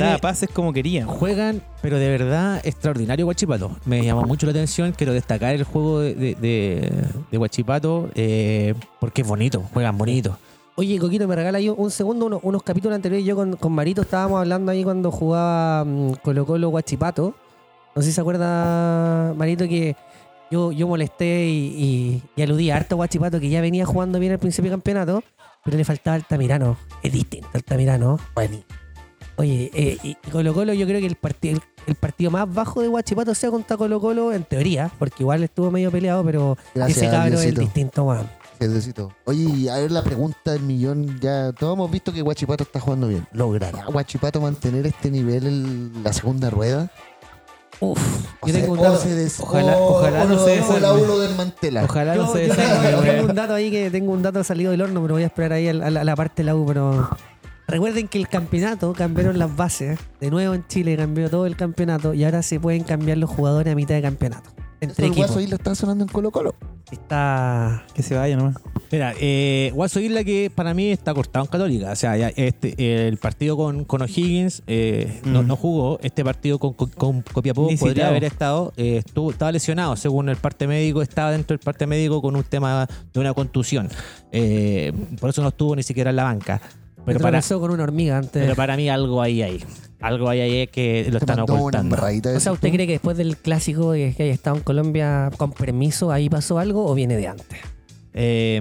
Daba 0.00 0.18
pases 0.18 0.48
como 0.50 0.72
quería. 0.72 1.04
Juegan, 1.06 1.62
pero 1.82 1.98
de 1.98 2.08
verdad 2.08 2.60
extraordinario 2.64 3.24
Guachipato. 3.26 3.76
Me 3.84 4.04
llamó 4.04 4.22
mucho 4.22 4.46
la 4.46 4.52
atención. 4.52 4.92
Quiero 4.92 5.12
destacar 5.12 5.54
el 5.54 5.64
juego 5.64 6.00
de, 6.00 6.14
de, 6.14 6.34
de- 6.36 7.04
de 7.30 7.38
Guachipato 7.38 8.08
eh, 8.14 8.74
porque 9.00 9.22
es 9.22 9.28
bonito, 9.28 9.62
juegan 9.72 9.98
bonito. 9.98 10.38
Oye, 10.76 10.98
Coquito, 10.98 11.28
me 11.28 11.36
regala 11.36 11.58
ahí 11.58 11.68
un 11.68 11.90
segundo, 11.90 12.24
unos, 12.26 12.40
unos 12.42 12.62
capítulos 12.62 12.96
anteriores. 12.96 13.26
Yo 13.26 13.36
con, 13.36 13.56
con 13.56 13.72
Marito 13.72 14.00
estábamos 14.02 14.38
hablando 14.40 14.72
ahí 14.72 14.82
cuando 14.84 15.10
jugaba 15.10 15.84
mm, 15.84 16.12
Colo 16.22 16.46
Colo 16.46 16.68
Guachipato. 16.70 17.34
No 17.94 18.00
sé 18.00 18.08
si 18.08 18.14
se 18.14 18.20
acuerda, 18.22 19.34
Marito, 19.36 19.68
que 19.68 19.94
yo, 20.50 20.72
yo 20.72 20.88
molesté 20.88 21.46
y, 21.46 21.66
y, 21.76 22.22
y 22.36 22.42
aludí 22.42 22.70
a 22.70 22.76
harto 22.76 22.96
Guachipato 22.96 23.38
que 23.38 23.50
ya 23.50 23.60
venía 23.60 23.84
jugando 23.84 24.18
bien 24.18 24.32
al 24.32 24.38
principio 24.38 24.70
del 24.70 24.78
campeonato, 24.78 25.22
pero 25.62 25.76
le 25.76 25.84
faltaba 25.84 26.14
Altamirano. 26.16 26.78
Es 27.02 27.12
distinto 27.12 27.48
Altamirano. 27.52 28.18
Bueno, 28.34 28.56
Oye, 29.36 29.70
eh, 29.74 29.98
y 30.02 30.14
Colo 30.30 30.52
Colo 30.54 30.74
yo 30.74 30.86
creo 30.86 31.00
que 31.00 31.06
el, 31.06 31.16
parti- 31.16 31.48
el, 31.50 31.60
el 31.86 31.94
partido 31.94 32.30
más 32.30 32.52
bajo 32.52 32.82
de 32.82 32.88
Guachipato 32.88 33.34
sea 33.34 33.50
contra 33.50 33.76
Colo 33.76 34.00
Colo 34.00 34.32
en 34.32 34.44
teoría, 34.44 34.90
porque 34.98 35.22
igual 35.22 35.42
estuvo 35.42 35.70
medio 35.70 35.90
peleado, 35.90 36.22
pero 36.24 36.56
Gracias, 36.74 36.98
ese 36.98 37.10
cabro 37.10 37.38
es 37.38 37.44
el 37.46 37.54
distinto, 37.56 38.04
weón. 38.04 38.28
Oye, 39.24 39.68
a 39.70 39.78
ver 39.78 39.90
la 39.90 40.04
pregunta 40.04 40.52
del 40.52 40.62
millón. 40.62 41.18
Ya 41.18 41.52
todos 41.52 41.74
hemos 41.74 41.90
visto 41.90 42.12
que 42.12 42.22
Guachipato 42.22 42.62
está 42.62 42.78
jugando 42.78 43.08
bien. 43.08 43.26
¿Logrará 43.32 43.86
Guachipato 43.86 44.40
mantener 44.40 44.86
este 44.86 45.10
nivel 45.10 45.46
en 45.46 45.92
la 46.04 46.12
segunda 46.12 46.48
rueda? 46.50 46.88
Uf, 47.80 47.98
O 48.40 48.46
yo 48.46 48.52
se- 48.54 48.60
tengo 48.60 48.74
un 48.74 48.80
dato. 48.80 49.02
des- 49.08 49.40
ojalá- 49.40 49.76
ojalá 49.76 50.22
o 50.22 50.28
no 50.28 50.38
se 50.38 50.60
o 50.60 50.64
la 50.78 50.78
desarme. 50.92 51.02
uno 51.02 51.18
desmantela. 51.18 51.84
Ojalá 51.84 52.14
Yo, 52.14 52.22
no 52.26 52.32
se 52.32 52.38
desarme, 52.40 52.88
tengo, 52.90 53.02
tengo 53.02 53.28
un 53.30 53.34
dato 53.34 53.54
ahí 53.54 53.70
que 53.72 53.90
tengo 53.90 54.12
un 54.12 54.22
dato 54.22 54.44
salido 54.44 54.70
del 54.70 54.82
horno, 54.82 55.02
pero 55.02 55.14
voy 55.14 55.24
a 55.24 55.26
esperar 55.26 55.52
ahí 55.54 55.66
a 55.66 55.72
la, 55.74 55.86
a 55.86 56.04
la 56.04 56.14
parte 56.14 56.42
de 56.42 56.44
la 56.44 56.54
U. 56.54 56.64
Pero 56.64 57.08
recuerden 57.72 58.06
que 58.08 58.18
el 58.18 58.28
campeonato 58.28 58.92
cambiaron 58.92 59.38
las 59.38 59.54
bases. 59.56 59.98
De 60.20 60.30
nuevo 60.30 60.54
en 60.54 60.66
Chile 60.68 60.96
cambió 60.96 61.28
todo 61.28 61.46
el 61.46 61.56
campeonato 61.56 62.14
y 62.14 62.22
ahora 62.24 62.42
se 62.42 62.60
pueden 62.60 62.84
cambiar 62.84 63.18
los 63.18 63.30
jugadores 63.30 63.72
a 63.72 63.76
mitad 63.76 63.94
de 63.96 64.02
campeonato. 64.02 64.50
Entre 64.80 65.06
el. 65.06 65.12
Guaso 65.14 65.40
Isla 65.40 65.56
está 65.56 65.74
sonando 65.76 66.02
en 66.04 66.08
Colo 66.08 66.30
Colo. 66.32 66.54
Está. 66.90 67.84
Que 67.94 68.02
se 68.02 68.16
vaya 68.16 68.36
nomás. 68.36 68.56
Mira, 68.90 69.14
eh, 69.20 69.70
Guaso 69.74 70.00
Isla 70.00 70.24
que 70.24 70.50
para 70.54 70.74
mí 70.74 70.90
está 70.90 71.14
cortado 71.14 71.44
en 71.44 71.50
Católica. 71.50 71.92
O 71.92 71.96
sea, 71.96 72.16
ya 72.16 72.28
este, 72.30 72.74
eh, 72.76 73.06
el 73.08 73.16
partido 73.16 73.56
con, 73.56 73.84
con 73.84 74.02
O'Higgins 74.02 74.62
eh, 74.66 75.20
no, 75.24 75.42
Mm. 75.42 75.46
no 75.46 75.56
jugó. 75.56 75.98
Este 76.02 76.24
partido 76.24 76.58
con, 76.58 76.74
con, 76.74 76.90
con 76.90 77.22
Copiapó 77.22 77.68
Ni 77.70 77.76
podría 77.76 77.94
citado. 77.94 78.10
haber 78.10 78.24
estado. 78.24 78.72
eh, 78.76 78.96
estuvo, 78.98 79.30
estaba 79.30 79.52
lesionado, 79.52 79.94
según 79.96 80.28
el 80.28 80.36
parte 80.36 80.66
médico. 80.66 81.00
Estaba 81.00 81.30
dentro 81.30 81.56
del 81.56 81.64
parte 81.64 81.86
médico 81.86 82.20
con 82.20 82.34
un 82.36 82.42
tema 82.44 82.88
de 83.14 83.20
una 83.20 83.32
contusión. 83.34 83.88
Eh, 84.32 84.92
por 85.20 85.30
eso 85.30 85.42
no 85.42 85.48
estuvo 85.48 85.76
ni 85.76 85.82
siquiera 85.84 86.10
en 86.10 86.16
la 86.16 86.24
banca. 86.24 86.60
Pero 87.04 87.20
para, 87.20 87.40
con 87.42 87.70
una 87.70 87.82
hormiga 87.82 88.16
antes. 88.18 88.42
pero 88.42 88.54
para 88.54 88.76
mí 88.76 88.88
algo 88.88 89.20
ahí 89.22 89.42
hay. 89.42 89.64
Algo 90.00 90.28
ahí 90.28 90.40
hay 90.40 90.66
que 90.66 91.04
lo 91.10 91.18
Se 91.18 91.24
están 91.24 91.40
ocultando. 91.40 91.96
o 91.96 92.40
sea. 92.40 92.52
¿usted 92.52 92.70
cree 92.72 92.86
que 92.86 92.94
después 92.94 93.16
del 93.16 93.36
clásico 93.36 93.92
de 93.92 94.14
que 94.16 94.24
haya 94.24 94.32
estado 94.32 94.56
en 94.56 94.62
Colombia 94.62 95.30
con 95.36 95.52
permiso, 95.52 96.10
ahí 96.10 96.28
pasó 96.28 96.58
algo 96.58 96.86
o 96.86 96.94
viene 96.94 97.16
de 97.16 97.28
antes? 97.28 97.58
Eh, 98.14 98.60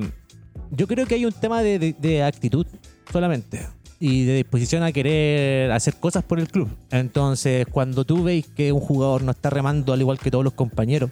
yo 0.72 0.88
creo 0.88 1.06
que 1.08 1.16
hay 1.16 1.26
un 1.26 1.34
tema 1.34 1.62
de, 1.64 1.80
de- 1.80 1.96
de 2.00 2.24
actitud 2.24 2.66
solamente 3.12 3.60
y 4.00 4.24
de 4.26 4.36
disposición 4.36 4.84
a 4.84 4.92
querer 4.92 5.72
hacer 5.72 5.96
cosas 5.96 6.24
por 6.24 6.40
el 6.40 6.48
club. 6.48 6.70
Entonces, 6.92 7.66
cuando 7.72 8.06
tú 8.06 8.24
veis 8.24 8.48
que 8.48 8.72
un 8.72 8.80
jugador 8.80 9.24
no 9.24 9.32
está 9.32 9.50
remando 9.50 9.94
al 9.94 10.00
igual 10.00 10.18
que 10.20 10.32
todos 10.32 10.44
los 10.44 10.54
compañeros, 10.54 11.12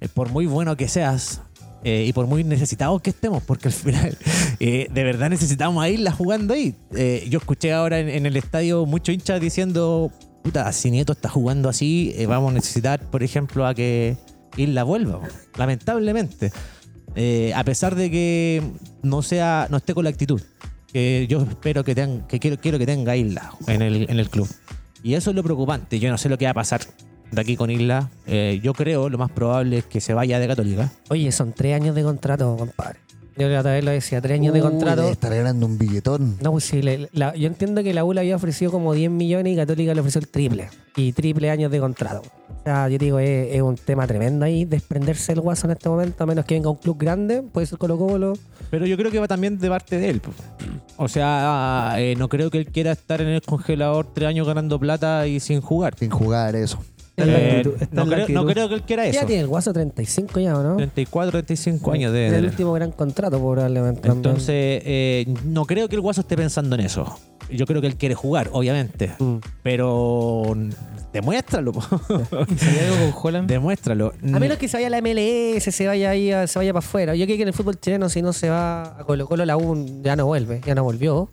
eh, 0.00 0.08
por 0.12 0.30
muy 0.30 0.46
bueno 0.46 0.76
que 0.76 0.88
seas 0.88 1.40
eh, 1.88 2.04
y 2.04 2.12
por 2.12 2.26
muy 2.26 2.42
necesitados 2.42 3.00
que 3.00 3.10
estemos, 3.10 3.44
porque 3.44 3.68
al 3.68 3.72
final 3.72 4.18
eh, 4.58 4.88
de 4.92 5.04
verdad 5.04 5.30
necesitamos 5.30 5.80
a 5.84 5.88
Isla 5.88 6.10
jugando 6.10 6.52
ahí. 6.52 6.74
Eh, 6.96 7.24
yo 7.30 7.38
escuché 7.38 7.72
ahora 7.72 8.00
en, 8.00 8.08
en 8.08 8.26
el 8.26 8.36
estadio 8.36 8.86
muchos 8.86 9.14
hinchas 9.14 9.40
diciendo. 9.40 10.10
puta, 10.42 10.72
si 10.72 10.90
Nieto 10.90 11.12
está 11.12 11.28
jugando 11.28 11.68
así, 11.68 12.12
vamos 12.26 12.50
a 12.50 12.54
necesitar, 12.54 13.08
por 13.08 13.22
ejemplo, 13.22 13.68
a 13.68 13.72
que 13.72 14.16
Isla 14.56 14.82
vuelva, 14.82 15.20
lamentablemente. 15.56 16.50
A 17.54 17.62
pesar 17.62 17.94
de 17.94 18.10
que 18.10 18.64
no 19.04 19.22
sea, 19.22 19.68
no 19.70 19.76
esté 19.76 19.94
con 19.94 20.02
la 20.02 20.10
actitud 20.10 20.42
que 20.92 21.26
yo 21.28 21.40
espero 21.42 21.84
que 21.84 21.94
tenga, 21.94 22.26
que 22.26 22.40
quiero, 22.40 22.58
quiero 22.58 22.80
que 22.80 22.86
tenga 22.86 23.14
Isla 23.14 23.52
en 23.68 23.82
el, 23.82 24.10
en 24.10 24.18
el 24.18 24.28
club. 24.28 24.48
Y 25.04 25.14
eso 25.14 25.30
es 25.30 25.36
lo 25.36 25.44
preocupante. 25.44 26.00
Yo 26.00 26.10
no 26.10 26.18
sé 26.18 26.28
lo 26.28 26.36
que 26.36 26.46
va 26.46 26.50
a 26.50 26.54
pasar 26.54 26.80
de 27.30 27.40
aquí 27.40 27.56
con 27.56 27.70
Isla. 27.70 28.08
Eh, 28.26 28.60
yo 28.62 28.72
creo 28.74 29.08
lo 29.08 29.18
más 29.18 29.30
probable 29.30 29.78
es 29.78 29.84
que 29.84 30.00
se 30.00 30.14
vaya 30.14 30.38
de 30.38 30.46
Católica. 30.48 30.90
Oye, 31.10 31.30
son 31.32 31.52
tres 31.52 31.74
años 31.74 31.94
de 31.94 32.02
contrato, 32.02 32.56
compadre. 32.56 33.00
Yo 33.38 33.48
la 33.50 33.60
otra 33.60 33.72
vez 33.72 33.84
lo 33.84 33.90
decía, 33.90 34.22
tres 34.22 34.38
años 34.40 34.54
de 34.54 34.60
contrato. 34.62 35.02
debe 35.02 35.12
estar 35.12 35.34
ganando 35.34 35.66
un 35.66 35.76
billetón. 35.76 36.38
No, 36.40 36.52
pues 36.52 36.64
sí, 36.64 36.80
le- 36.80 37.10
la- 37.12 37.34
yo 37.36 37.46
entiendo 37.46 37.82
que 37.82 37.92
la 37.92 38.02
U 38.02 38.14
le 38.14 38.20
había 38.20 38.34
ofrecido 38.34 38.70
como 38.72 38.94
10 38.94 39.10
millones 39.10 39.52
y 39.52 39.56
Católica 39.56 39.92
le 39.92 40.00
ofreció 40.00 40.20
el 40.20 40.28
triple. 40.28 40.70
Y 40.96 41.12
triple 41.12 41.50
años 41.50 41.70
de 41.70 41.78
contrato. 41.78 42.22
O 42.48 42.62
sea, 42.64 42.88
yo 42.88 42.96
digo, 42.96 43.18
es, 43.18 43.54
es 43.54 43.60
un 43.60 43.76
tema 43.76 44.06
tremendo 44.06 44.46
ahí, 44.46 44.64
desprenderse 44.64 45.32
del 45.34 45.42
guaso 45.42 45.66
en 45.66 45.72
este 45.72 45.86
momento, 45.86 46.24
a 46.24 46.26
menos 46.26 46.46
que 46.46 46.54
venga 46.54 46.70
un 46.70 46.76
club 46.78 46.96
grande, 46.98 47.42
puede 47.42 47.66
ser 47.66 47.78
Colo 47.78 47.98
Colo. 47.98 48.32
Pero 48.70 48.86
yo 48.86 48.96
creo 48.96 49.10
que 49.10 49.18
va 49.18 49.28
también 49.28 49.58
de 49.58 49.68
parte 49.68 49.98
de 49.98 50.08
él. 50.08 50.22
O 50.96 51.06
sea, 51.06 51.94
eh, 51.98 52.14
no 52.16 52.28
creo 52.30 52.50
que 52.50 52.56
él 52.58 52.66
quiera 52.66 52.92
estar 52.92 53.20
en 53.20 53.28
el 53.28 53.42
congelador 53.42 54.06
tres 54.14 54.28
años 54.28 54.46
ganando 54.46 54.80
plata 54.80 55.26
y 55.26 55.40
sin 55.40 55.60
jugar. 55.60 55.94
Sin 55.98 56.10
jugar 56.10 56.56
eso. 56.56 56.78
Está 57.16 57.22
en 57.24 57.32
la 57.32 57.38
Eh, 57.38 57.56
actitud, 57.56 57.82
está 57.82 57.96
no, 57.96 58.02
en 58.02 58.10
la 58.10 58.16
creo, 58.16 58.28
no 58.28 58.40
actitud. 58.40 58.52
creo 58.52 58.68
que 58.68 58.74
él 58.74 58.82
quiera 58.82 59.04
Ya 59.06 59.10
eso. 59.20 59.26
tiene 59.26 59.40
el 59.42 59.48
guaso 59.48 59.72
35 59.72 60.38
ya, 60.40 60.58
¿o 60.58 60.62
¿no? 60.62 60.76
34, 60.76 61.30
35 61.30 61.92
años 61.92 62.12
de... 62.12 62.26
Es 62.26 62.32
el 62.34 62.44
último 62.44 62.72
gran 62.74 62.92
contrato, 62.92 63.38
probablemente. 63.38 64.02
también. 64.02 64.16
Entonces, 64.18 64.82
eh, 64.84 65.24
no 65.44 65.64
creo 65.64 65.88
que 65.88 65.94
el 65.94 66.02
Guaso 66.02 66.20
esté 66.20 66.36
pensando 66.36 66.74
en 66.76 66.82
eso. 66.82 67.18
Yo 67.50 67.64
creo 67.64 67.80
que 67.80 67.86
él 67.86 67.96
quiere 67.96 68.14
jugar, 68.14 68.50
obviamente. 68.52 69.12
Mm. 69.18 69.36
Pero 69.62 70.52
demuéstralo. 71.12 71.72
po. 71.72 71.80
¿Y 72.48 72.54
si 72.58 72.66
hay 72.66 72.86
algo 72.92 73.12
con 73.12 73.28
Holland? 73.28 73.48
demuéstralo. 73.48 74.12
A 74.34 74.38
menos 74.38 74.58
que 74.58 74.68
se 74.68 74.76
vaya 74.76 74.88
a 74.88 74.90
la 74.90 75.00
MLS, 75.00 75.62
se 75.74 75.86
vaya 75.86 76.10
ahí, 76.10 76.32
a- 76.32 76.46
se 76.46 76.58
vaya 76.58 76.72
para 76.72 76.84
afuera. 76.84 77.14
Yo 77.14 77.24
creo 77.24 77.36
que 77.36 77.42
en 77.42 77.48
el 77.48 77.54
fútbol 77.54 77.78
chileno, 77.80 78.08
si 78.08 78.20
no 78.20 78.32
se 78.32 78.50
va 78.50 78.82
a 79.00 79.04
Colo 79.04 79.26
Colo, 79.26 79.44
la 79.46 79.56
U 79.56 80.02
ya 80.02 80.16
no 80.16 80.26
vuelve, 80.26 80.60
ya 80.66 80.74
no 80.74 80.84
volvió. 80.84 81.30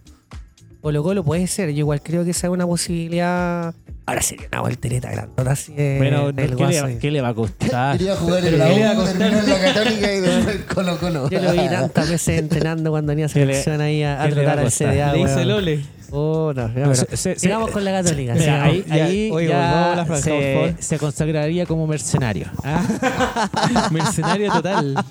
Colo 0.84 1.02
Colo 1.02 1.24
puede 1.24 1.48
ser, 1.48 1.70
yo 1.70 1.78
igual 1.80 2.02
creo 2.04 2.26
que 2.26 2.32
esa 2.32 2.48
es 2.48 2.52
una 2.54 2.68
posibilidad. 2.68 3.74
Ahora 4.06 4.22
sería 4.22 4.48
una 4.52 4.60
voltereta 4.62 5.10
grandota 5.10 5.52
así 5.52 5.72
de- 5.74 5.96
Pero, 5.98 6.34
del 6.34 6.50
¿qué, 6.50 6.56
Guaso. 6.56 6.88
le, 6.88 6.98
qué 6.98 7.10
le 7.10 7.22
va 7.22 7.30
a 7.30 7.34
costar? 7.34 7.98
Quería 7.98 8.18
jugar 8.18 8.46
en 8.46 8.60
la 8.60 8.68
¿qué 8.68 8.76
le 8.76 8.84
va 8.84 8.90
a 8.90 8.94
U, 8.94 8.96
costar? 8.98 9.18
terminó 9.18 9.40
en 9.44 9.50
la 9.50 9.60
Católica 9.62 10.14
y 10.14 10.20
después 10.20 10.56
en 10.58 10.62
Colo 10.64 10.98
Colo. 11.00 11.30
Yo 11.30 11.40
lo 11.42 11.52
vi 11.54 11.58
tantas 11.70 12.10
veces 12.10 12.38
entrenando 12.38 12.92
cuando 12.92 13.12
venía 13.12 13.28
a 13.28 13.30
¿Qué 13.30 13.46
le- 13.46 13.54
selección 13.54 13.80
ahí 13.80 14.04
a, 14.04 14.22
a 14.22 14.28
qué 14.28 14.36
le 14.36 14.42
va 14.42 14.42
tratar 14.42 14.58
a 14.58 14.62
al 14.62 14.66
costar? 14.68 14.94
CDA. 14.94 15.14
Le 15.14 15.24
weón. 15.24 15.40
el 15.70 15.86
ole. 16.14 16.54
Puta, 16.54 16.68
ya, 16.68 16.74
pero- 16.74 16.96
Se- 16.96 17.18
se- 17.18 17.36
Sigamos 17.40 17.68
se- 17.70 17.74
con 17.74 17.84
la 17.86 17.92
católica. 17.92 18.34
Mira, 18.34 18.44
sigamos. 18.46 18.68
ahí, 18.68 18.86
Ya, 18.88 19.06
ahí 19.06 19.32
oye, 19.32 19.48
ya 19.48 19.56
volvamos 19.58 19.88
a 19.88 19.96
la 19.96 20.06
franja, 20.06 20.30
por 20.30 20.42
se, 20.42 20.76
se 20.80 21.00
consagraría 21.00 21.66
como 21.66 21.88
mercenario. 21.88 22.46
Mercenario 23.92 24.52
total. 24.52 25.06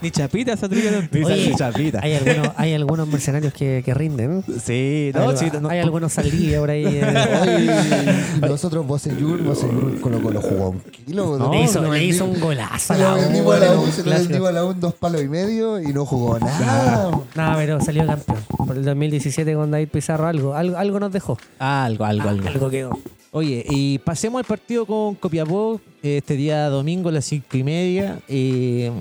Ni 0.00 0.10
chapita 0.10 0.52
esa 0.52 0.68
triga. 0.68 0.90
Oye, 1.24 1.54
chapita. 1.56 2.00
hay, 2.02 2.14
algunos, 2.14 2.48
hay 2.56 2.74
algunos 2.74 3.08
mercenarios 3.08 3.52
que, 3.52 3.82
que 3.84 3.94
rinden. 3.94 4.44
Sí, 4.62 5.10
hay, 5.14 5.20
no, 5.26 5.36
sí, 5.36 5.46
no, 5.60 5.68
hay 5.68 5.80
algunos 5.80 6.12
salidos 6.12 6.60
por 6.60 6.70
ahí. 6.70 6.84
eh. 6.86 8.24
Nosotros, 8.40 8.86
Boseyur, 8.86 9.42
Boseyur 9.42 10.00
Colo 10.00 10.22
Colo 10.22 10.40
jugó 10.40 10.70
un 10.70 10.80
kilo. 10.80 11.38
No, 11.38 11.52
le, 11.52 11.62
hizo, 11.62 11.80
lo 11.80 11.92
le 11.92 12.00
vendi- 12.00 12.08
hizo 12.14 12.24
un 12.24 12.40
golazo. 12.40 12.94
Se 12.94 13.02
U, 13.04 13.14
vendimos 13.14 13.54
a 13.54 13.58
la 13.58 13.72
U, 13.72 13.80
weón. 13.80 13.92
se 13.92 14.02
lo 14.04 14.10
vendimos 14.10 14.48
a 14.48 14.52
la 14.52 14.64
U 14.64 14.70
en 14.72 14.80
dos 14.80 14.94
palos 14.94 15.22
y 15.22 15.28
medio 15.28 15.80
y 15.80 15.92
no 15.92 16.04
jugó 16.06 16.38
nada. 16.38 17.10
No, 17.34 17.52
pero 17.56 17.80
salió 17.80 18.06
campeón. 18.06 18.38
Por 18.66 18.76
el 18.76 18.84
2017 18.84 19.54
con 19.54 19.70
David 19.70 19.88
Pizarro 19.88 20.26
algo, 20.34 20.54
algo, 20.54 20.76
algo 20.76 21.00
nos 21.00 21.12
dejó. 21.12 21.38
Algo, 21.58 22.04
algo, 22.04 22.28
algo. 22.28 22.48
Algo 22.48 22.70
quedó. 22.70 22.90
Oye, 23.32 23.64
y 23.68 23.98
pasemos 23.98 24.38
al 24.38 24.44
partido 24.44 24.86
con 24.86 25.14
Copiapó 25.16 25.80
eh, 26.02 26.18
este 26.18 26.36
día 26.36 26.68
domingo 26.68 27.08
a 27.08 27.12
las 27.12 27.24
cinco 27.24 27.56
y 27.56 27.62
media. 27.64 28.20
Eh, 28.28 28.92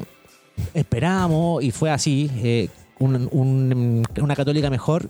esperábamos 0.73 1.63
y 1.63 1.71
fue 1.71 1.91
así, 1.91 2.29
eh, 2.43 2.69
un- 2.99 3.27
un- 3.31 4.03
una 4.21 4.35
católica 4.35 4.69
mejor 4.69 5.09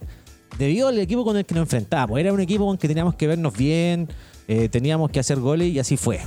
debido 0.58 0.88
al 0.88 1.00
equipo 1.00 1.24
con 1.24 1.38
el 1.38 1.46
que 1.46 1.56
nos 1.56 1.64
enfrentábamos. 1.64 2.20
Era 2.20 2.34
un 2.34 2.40
equipo 2.40 2.66
con 2.66 2.74
el 2.76 2.80
que 2.80 2.88
teníamos 2.88 3.16
que 3.16 3.28
vernos 3.28 3.56
bien, 3.56 4.08
eh, 4.48 4.70
teníamos 4.70 5.10
que 5.12 5.20
hacer 5.20 5.40
goles 5.40 5.70
y 5.74 5.80
así 5.80 5.98
fue. 5.98 6.20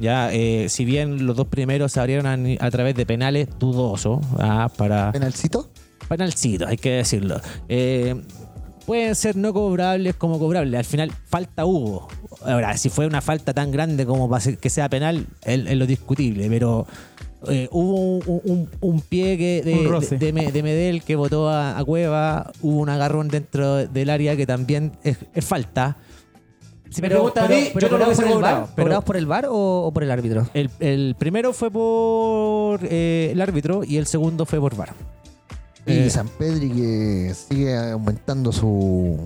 Ya, 0.00 0.32
eh, 0.32 0.68
si 0.68 0.84
bien 0.84 1.26
los 1.26 1.36
dos 1.36 1.46
primeros 1.46 1.92
se 1.92 2.00
abrieron 2.00 2.26
a, 2.26 2.36
a 2.64 2.70
través 2.70 2.94
de 2.96 3.06
penales 3.06 3.48
dudosos 3.58 4.20
ah, 4.38 4.68
para 4.76 5.12
¿Penalcito? 5.12 5.70
penalcitos, 6.08 6.68
hay 6.68 6.76
que 6.76 6.90
decirlo. 6.90 7.40
Eh, 7.68 8.20
pueden 8.86 9.14
ser 9.14 9.36
no 9.36 9.52
cobrables 9.52 10.14
como 10.16 10.38
cobrables. 10.38 10.78
Al 10.78 10.84
final, 10.84 11.12
falta 11.26 11.64
hubo. 11.64 12.08
Ahora, 12.44 12.76
si 12.76 12.88
fue 12.88 13.06
una 13.06 13.20
falta 13.20 13.52
tan 13.54 13.70
grande 13.70 14.04
como 14.06 14.28
para 14.28 14.44
que 14.56 14.70
sea 14.70 14.88
penal, 14.88 15.26
es, 15.44 15.66
es 15.66 15.76
lo 15.76 15.86
discutible, 15.86 16.48
pero 16.48 16.86
eh, 17.48 17.68
hubo 17.72 18.18
un, 18.18 18.40
un- 18.44 18.68
un 18.80 19.00
pie 19.00 19.36
que 19.38 19.62
de, 19.64 19.74
Un 19.74 20.00
de- 20.00 20.16
de 20.18 20.32
Me- 20.32 20.52
de 20.52 20.62
Medel 20.62 21.02
que 21.02 21.16
votó 21.16 21.48
a, 21.48 21.78
a 21.78 21.84
Cueva, 21.84 22.52
hubo 22.62 22.78
un 22.80 22.88
agarrón 22.88 23.28
dentro 23.28 23.86
del 23.86 24.10
área 24.10 24.36
que 24.36 24.46
también 24.46 24.92
es, 25.02 25.16
es 25.34 25.44
falta. 25.44 25.96
Si 26.90 27.00
me 27.00 27.08
preguntan 27.08 27.46
a 27.46 27.48
mí, 27.48 27.68
yo 27.74 27.88
no 27.88 27.98
lo 27.98 28.04
¿cobrados 28.04 28.06
hubiese 28.08 28.22
por 28.22 28.26
el 28.28 28.34
cobrado, 28.34 28.60
VAR? 28.60 28.68
pero- 28.74 28.84
¿Cobrados 28.84 29.04
por 29.04 29.16
el 29.16 29.26
VAR 29.26 29.46
o, 29.46 29.86
o 29.86 29.92
por 29.92 30.02
el 30.02 30.10
árbitro? 30.10 30.46
el, 30.52 30.70
el 30.78 31.14
primero 31.18 31.52
fue 31.54 31.70
por 31.70 32.80
eh, 32.82 33.30
el 33.32 33.40
árbitro 33.40 33.82
y 33.82 33.96
el 33.96 34.06
segundo 34.06 34.44
fue 34.46 34.60
por 34.60 34.76
VAR. 34.76 34.92
Y 35.86 35.92
Eh, 35.92 36.10
San 36.10 36.28
Pedri 36.28 36.70
que 36.70 37.34
sigue 37.34 37.76
aumentando 37.76 38.52
su. 38.52 39.18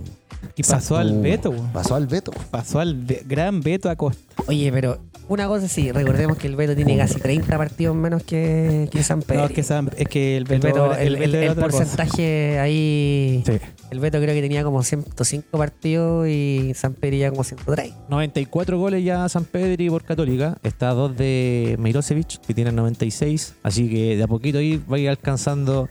Y 0.56 0.62
pasó 0.62 0.96
al 0.96 1.10
su- 1.10 1.20
Beto. 1.20 1.52
Pasó 1.72 1.94
al 1.96 2.06
Beto. 2.06 2.32
Pasó 2.50 2.80
al 2.80 2.94
Be- 2.94 3.22
gran 3.26 3.60
Beto 3.60 3.90
Acosta. 3.90 4.22
Oye, 4.46 4.70
pero 4.72 4.98
una 5.28 5.48
cosa 5.48 5.66
sí, 5.68 5.90
recordemos 5.92 6.38
que 6.38 6.46
el 6.46 6.56
Beto 6.56 6.74
tiene 6.76 6.96
casi 6.96 7.18
30 7.20 7.58
partidos 7.58 7.94
menos 7.96 8.22
que, 8.22 8.88
que 8.90 9.02
San 9.02 9.20
Pedro. 9.22 9.40
No, 9.42 9.46
es 9.48 9.52
que, 9.52 9.62
Sam- 9.62 9.90
es 9.96 10.08
que 10.08 10.36
el 10.36 10.50
el, 10.50 10.60
Beto, 10.60 10.94
el, 10.94 11.16
el- 11.16 11.30
Beto 11.32 11.52
el 11.52 11.54
cosa. 11.56 11.60
porcentaje 11.78 12.58
ahí. 12.58 13.42
Sí. 13.44 13.58
El 13.90 14.00
Beto 14.00 14.18
creo 14.20 14.34
que 14.34 14.40
tenía 14.40 14.62
como 14.64 14.82
105 14.82 15.58
partidos 15.58 16.26
y 16.28 16.72
San 16.74 16.94
Pedro 16.94 17.16
ya 17.16 17.30
como 17.30 17.44
103. 17.44 17.92
94 18.08 18.78
goles 18.78 19.04
ya 19.04 19.28
San 19.28 19.44
Pedri 19.44 19.90
por 19.90 20.04
Católica. 20.04 20.56
Está 20.62 20.90
a 20.90 20.94
dos 20.94 21.16
de 21.16 21.76
Mirosevic, 21.78 22.38
que 22.46 22.54
tiene 22.54 22.72
96. 22.72 23.54
Así 23.62 23.88
que 23.90 24.16
de 24.16 24.22
a 24.22 24.26
poquito 24.28 24.58
ahí 24.58 24.80
va 24.90 24.96
a 24.96 25.00
ir 25.00 25.08
alcanzando 25.08 25.88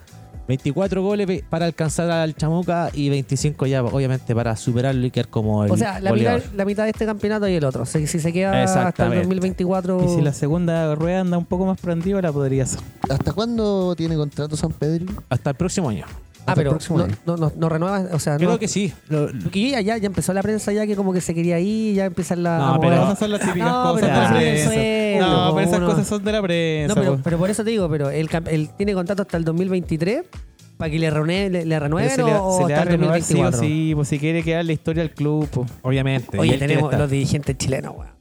24 0.47 1.01
goles 1.01 1.43
para 1.49 1.65
alcanzar 1.65 2.10
al 2.12 2.36
Chamuca 2.36 2.89
y 2.93 3.10
25 3.10 3.65
ya, 3.65 3.84
obviamente, 3.84 4.36
para 4.36 4.55
superarlo 4.55 5.05
y 5.05 5.12
quedar 5.12 5.27
como 5.27 5.63
el 5.63 5.71
O 5.71 5.77
sea, 5.77 5.99
la 5.99 6.12
mitad, 6.13 6.41
la 6.55 6.65
mitad 6.65 6.84
de 6.84 6.91
este 6.91 7.05
campeonato 7.05 7.47
y 7.47 7.55
el 7.55 7.63
otro. 7.63 7.86
Si 7.86 8.05
se 8.08 8.34
queda 8.34 8.49
hasta 8.63 8.81
el 8.81 8.88
Exactamente. 8.88 9.23
2024. 9.23 10.05
Y 10.05 10.15
si 10.15 10.21
la 10.21 10.34
segunda 10.34 10.93
rueda 10.95 11.21
anda 11.21 11.38
un 11.38 11.45
poco 11.45 11.65
más 11.65 11.79
prendida, 11.79 12.21
la 12.21 12.31
podría 12.31 12.63
hacer. 12.63 12.79
¿Hasta 13.10 13.34
cuándo 13.34 13.95
tiene 13.95 14.15
contrato 14.15 14.55
San 14.55 14.71
Pedri? 14.71 15.05
Hasta 15.29 15.51
el 15.51 15.55
próximo 15.55 15.89
año. 15.89 16.05
Ah, 16.47 16.51
hasta 16.51 16.62
el 16.62 16.65
pero 16.65 16.69
próximo 16.71 16.97
no, 16.99 17.03
año. 17.05 17.15
no, 17.25 17.38
no, 17.38 17.51
no 17.55 17.69
renueva. 17.69 18.03
O 18.13 18.19
sea, 18.19 18.38
Creo 18.38 18.51
no. 18.51 18.60
que 18.60 18.67
sí. 18.67 18.93
Lo- 19.10 19.31
ya, 19.31 19.81
ya, 19.81 19.97
ya 19.97 20.05
empezó 20.08 20.31
la 20.34 20.41
prensa 20.43 20.71
ya 20.73 20.86
que 20.86 20.95
como 20.95 21.12
que 21.12 21.21
se 21.21 21.34
quería 21.34 21.60
ir, 21.60 21.95
ya 21.95 22.05
empiezan 22.05 22.43
la. 22.43 22.58
No, 22.60 22.73
a 22.75 22.79
pero- 22.79 22.93
esas 22.95 23.19
son 23.19 23.31
las 23.31 23.41
típicas 23.41 23.67
No, 23.71 23.84
cosas 23.93 24.01
pero 24.01 24.13
de 24.15 24.21
la 24.23 24.29
prensa. 24.29 24.69
No, 25.27 25.55
pero 25.55 25.67
esas 25.67 25.77
uno- 25.79 25.88
cosas 25.88 26.08
son 26.08 26.23
de 26.23 26.31
la 26.31 26.41
prensa. 26.41 26.93
No, 26.95 27.01
pero, 27.01 27.15
po. 27.17 27.21
pero 27.23 27.38
por 27.39 27.49
eso 27.49 27.63
te 27.63 27.69
digo, 27.71 27.89
pero 27.89 28.10
él, 28.10 28.29
cam- 28.29 28.47
él 28.49 28.69
tiene 28.77 28.93
contrato 28.93 29.23
hasta 29.23 29.38
el 29.38 29.43
2023 29.43 30.23
para 30.77 30.91
que 30.91 30.99
le, 30.99 31.10
renueve, 31.10 31.49
le, 31.49 31.65
le 31.65 31.75
Pero 31.75 31.79
renueven 31.86 32.10
se 32.12 32.17
le, 32.23 32.34
o, 32.36 32.58
se 32.58 32.67
le 32.67 32.73
va 32.73 32.79
hasta 32.79 32.79
a 32.79 32.81
el 32.93 32.99
renovar 32.99 33.21
sí 33.21 33.34
o 33.34 33.38
2024. 33.43 33.60
sí, 33.62 33.91
pues 33.95 34.08
si 34.10 34.19
quiere 34.19 34.43
quedar 34.43 34.65
la 34.65 34.73
historia 34.73 35.03
al 35.03 35.12
club. 35.12 35.47
po. 35.47 35.65
obviamente. 35.81 36.38
y 36.38 36.39
Oye, 36.39 36.51
él 36.53 36.58
quiere 36.60 36.73
tenemos 36.73 36.89
estar. 36.91 36.99
los 36.99 37.10
dirigentes 37.10 37.58
chilenos, 37.58 37.93
weón. 37.97 38.14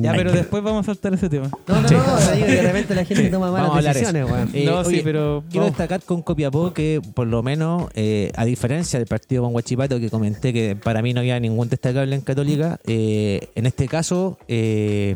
Ya, 0.00 0.12
Ay, 0.12 0.18
pero 0.18 0.30
que- 0.32 0.38
después 0.38 0.62
vamos 0.62 0.82
a 0.82 0.86
saltar 0.92 1.14
ese 1.14 1.28
tema. 1.28 1.50
No, 1.66 1.74
no, 1.74 1.82
no, 1.82 1.88
digo 1.88 2.46
de 2.46 2.62
repente 2.62 2.94
la 2.94 3.04
gente 3.04 3.24
Sí, 3.24 3.30
toma 3.30 3.50
vamos 3.50 3.68
malas 3.68 3.76
hablar 3.78 3.94
decisiones, 3.94 4.30
weón. 4.30 4.50
Eh, 4.52 4.64
no, 4.64 4.84
sí, 4.84 5.00
pero. 5.04 5.44
Quiero 5.50 5.66
vamos. 5.66 5.78
destacar 5.78 6.02
con 6.02 6.22
Copiapó 6.22 6.72
que 6.72 7.00
por 7.14 7.26
lo 7.26 7.42
menos, 7.42 7.88
eh, 7.94 8.30
a 8.36 8.44
diferencia 8.44 8.98
del 8.98 9.08
partido 9.08 9.42
con 9.42 9.54
Huachipato 9.54 9.98
que 10.00 10.10
comenté 10.10 10.52
que 10.52 10.76
para 10.76 11.02
mí 11.02 11.12
no 11.12 11.20
había 11.20 11.38
ningún 11.40 11.68
destacable 11.68 12.14
en 12.14 12.20
Católica, 12.22 12.80
eh, 12.86 13.48
en 13.54 13.66
este 13.66 13.88
caso, 13.88 14.38
eh, 14.48 15.14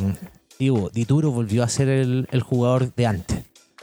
digo, 0.59 0.90
Dituro 0.92 1.31
volvió 1.31 1.62
a 1.62 1.68
ser 1.68 1.88
el, 1.88 2.26
el 2.31 2.42
jugador 2.42 2.94
de 2.94 3.07
antes. 3.07 3.38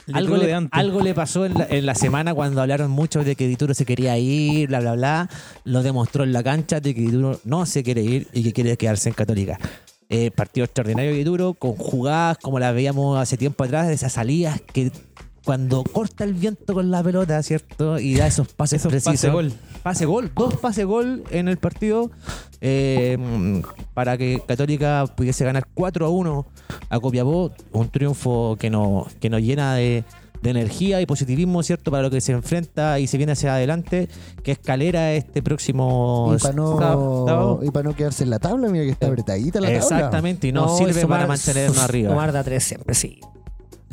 El 0.08 0.16
Algo 0.18 0.28
Dituro 0.36 0.42
le, 0.44 0.48
de 0.48 0.54
antes. 0.54 0.80
algo 0.80 1.02
le 1.02 1.14
pasó 1.16 1.46
en 1.48 1.56
la, 1.56 1.66
en 1.68 1.84
la 1.88 1.96
semana 1.96 2.36
cuando 2.36 2.62
hablaron 2.62 2.92
mucho 2.92 3.24
de 3.24 3.36
que 3.36 3.48
Dituro 3.48 3.74
se 3.74 3.86
quería 3.86 4.16
ir, 4.20 4.68
bla, 4.68 4.80
bla, 4.80 4.94
bla. 4.94 5.30
Lo 5.64 5.82
demostró 5.82 6.24
en 6.24 6.32
la 6.32 6.44
cancha 6.44 6.80
de 6.80 6.94
que 6.94 7.02
Dituro 7.02 7.40
no 7.44 7.66
se 7.66 7.82
quiere 7.84 8.04
ir 8.04 8.28
y 8.32 8.44
que 8.44 8.54
quiere 8.54 8.78
quedarse 8.78 9.10
en 9.10 9.16
Católica. 9.16 9.58
Eh, 10.10 10.30
partido 10.32 10.66
extraordinario 10.66 11.12
de 11.12 11.18
Dituro, 11.18 11.56
con 11.56 11.74
jugadas 11.76 12.38
como 12.38 12.60
las 12.60 12.76
veíamos 12.76 13.18
hace 13.18 13.38
tiempo 13.38 13.64
atrás, 13.64 13.90
esas 13.90 14.14
salidas 14.14 14.62
que 14.62 14.92
cuando 15.44 15.84
corta 15.84 16.24
el 16.24 16.34
viento 16.34 16.74
con 16.74 16.92
la 16.92 17.04
pelota, 17.04 17.42
¿cierto? 17.44 18.00
Y 18.00 18.16
da 18.16 18.28
esos 18.28 18.48
pases 18.50 18.82
Esos 18.82 18.92
precisos. 18.92 19.14
pase 19.14 19.30
gol. 19.30 19.54
Pase 19.84 20.06
gol, 20.06 20.32
dos 20.36 20.58
pase 20.58 20.84
gol 20.84 21.24
en 21.30 21.48
el 21.48 21.58
partido 21.58 22.10
eh, 22.62 23.62
para 23.94 24.18
que 24.18 24.42
Católica 24.48 25.06
pudiese 25.16 25.46
ganar 25.46 25.68
4 25.74 26.06
a 26.08 26.10
1 26.10 26.48
a 26.90 27.00
Copiapó. 27.00 27.52
Un 27.72 27.90
triunfo 27.90 28.58
que, 28.60 28.70
no, 28.72 29.08
que 29.20 29.30
nos 29.30 29.42
llena 29.42 29.76
de, 29.76 30.04
de 30.42 30.50
energía 30.50 31.02
y 31.02 31.06
positivismo, 31.06 31.64
¿cierto? 31.64 31.92
Para 31.92 32.04
lo 32.04 32.12
que 32.12 32.22
se 32.22 32.32
enfrenta 32.32 33.00
y 33.00 33.08
se 33.08 33.18
viene 33.18 33.34
hacia 33.34 33.56
adelante, 33.56 34.10
que 34.44 34.52
es 34.54 34.60
Calera 34.60 35.14
este 35.14 35.42
próximo 35.42 36.34
Y 36.36 36.42
para 36.42 36.54
no, 36.54 36.78
sábado. 36.78 37.60
y 37.64 37.72
para 37.72 37.90
no 37.90 37.96
quedarse 37.96 38.24
en 38.24 38.30
la 38.30 38.40
tabla, 38.40 38.68
mira 38.70 38.84
que 38.86 38.92
está 38.92 39.08
apretadita 39.08 39.60
la 39.60 39.68
tabla. 39.68 39.80
Exactamente, 39.80 40.48
y 40.48 40.52
No, 40.52 40.78
sirve 40.78 41.06
para 41.06 41.28
mantenernos 41.28 41.80
arriba. 41.80 42.12
Omar 42.12 42.32
da 42.32 42.44
tres 42.44 42.64
siempre, 42.64 42.94
sí. 42.96 43.20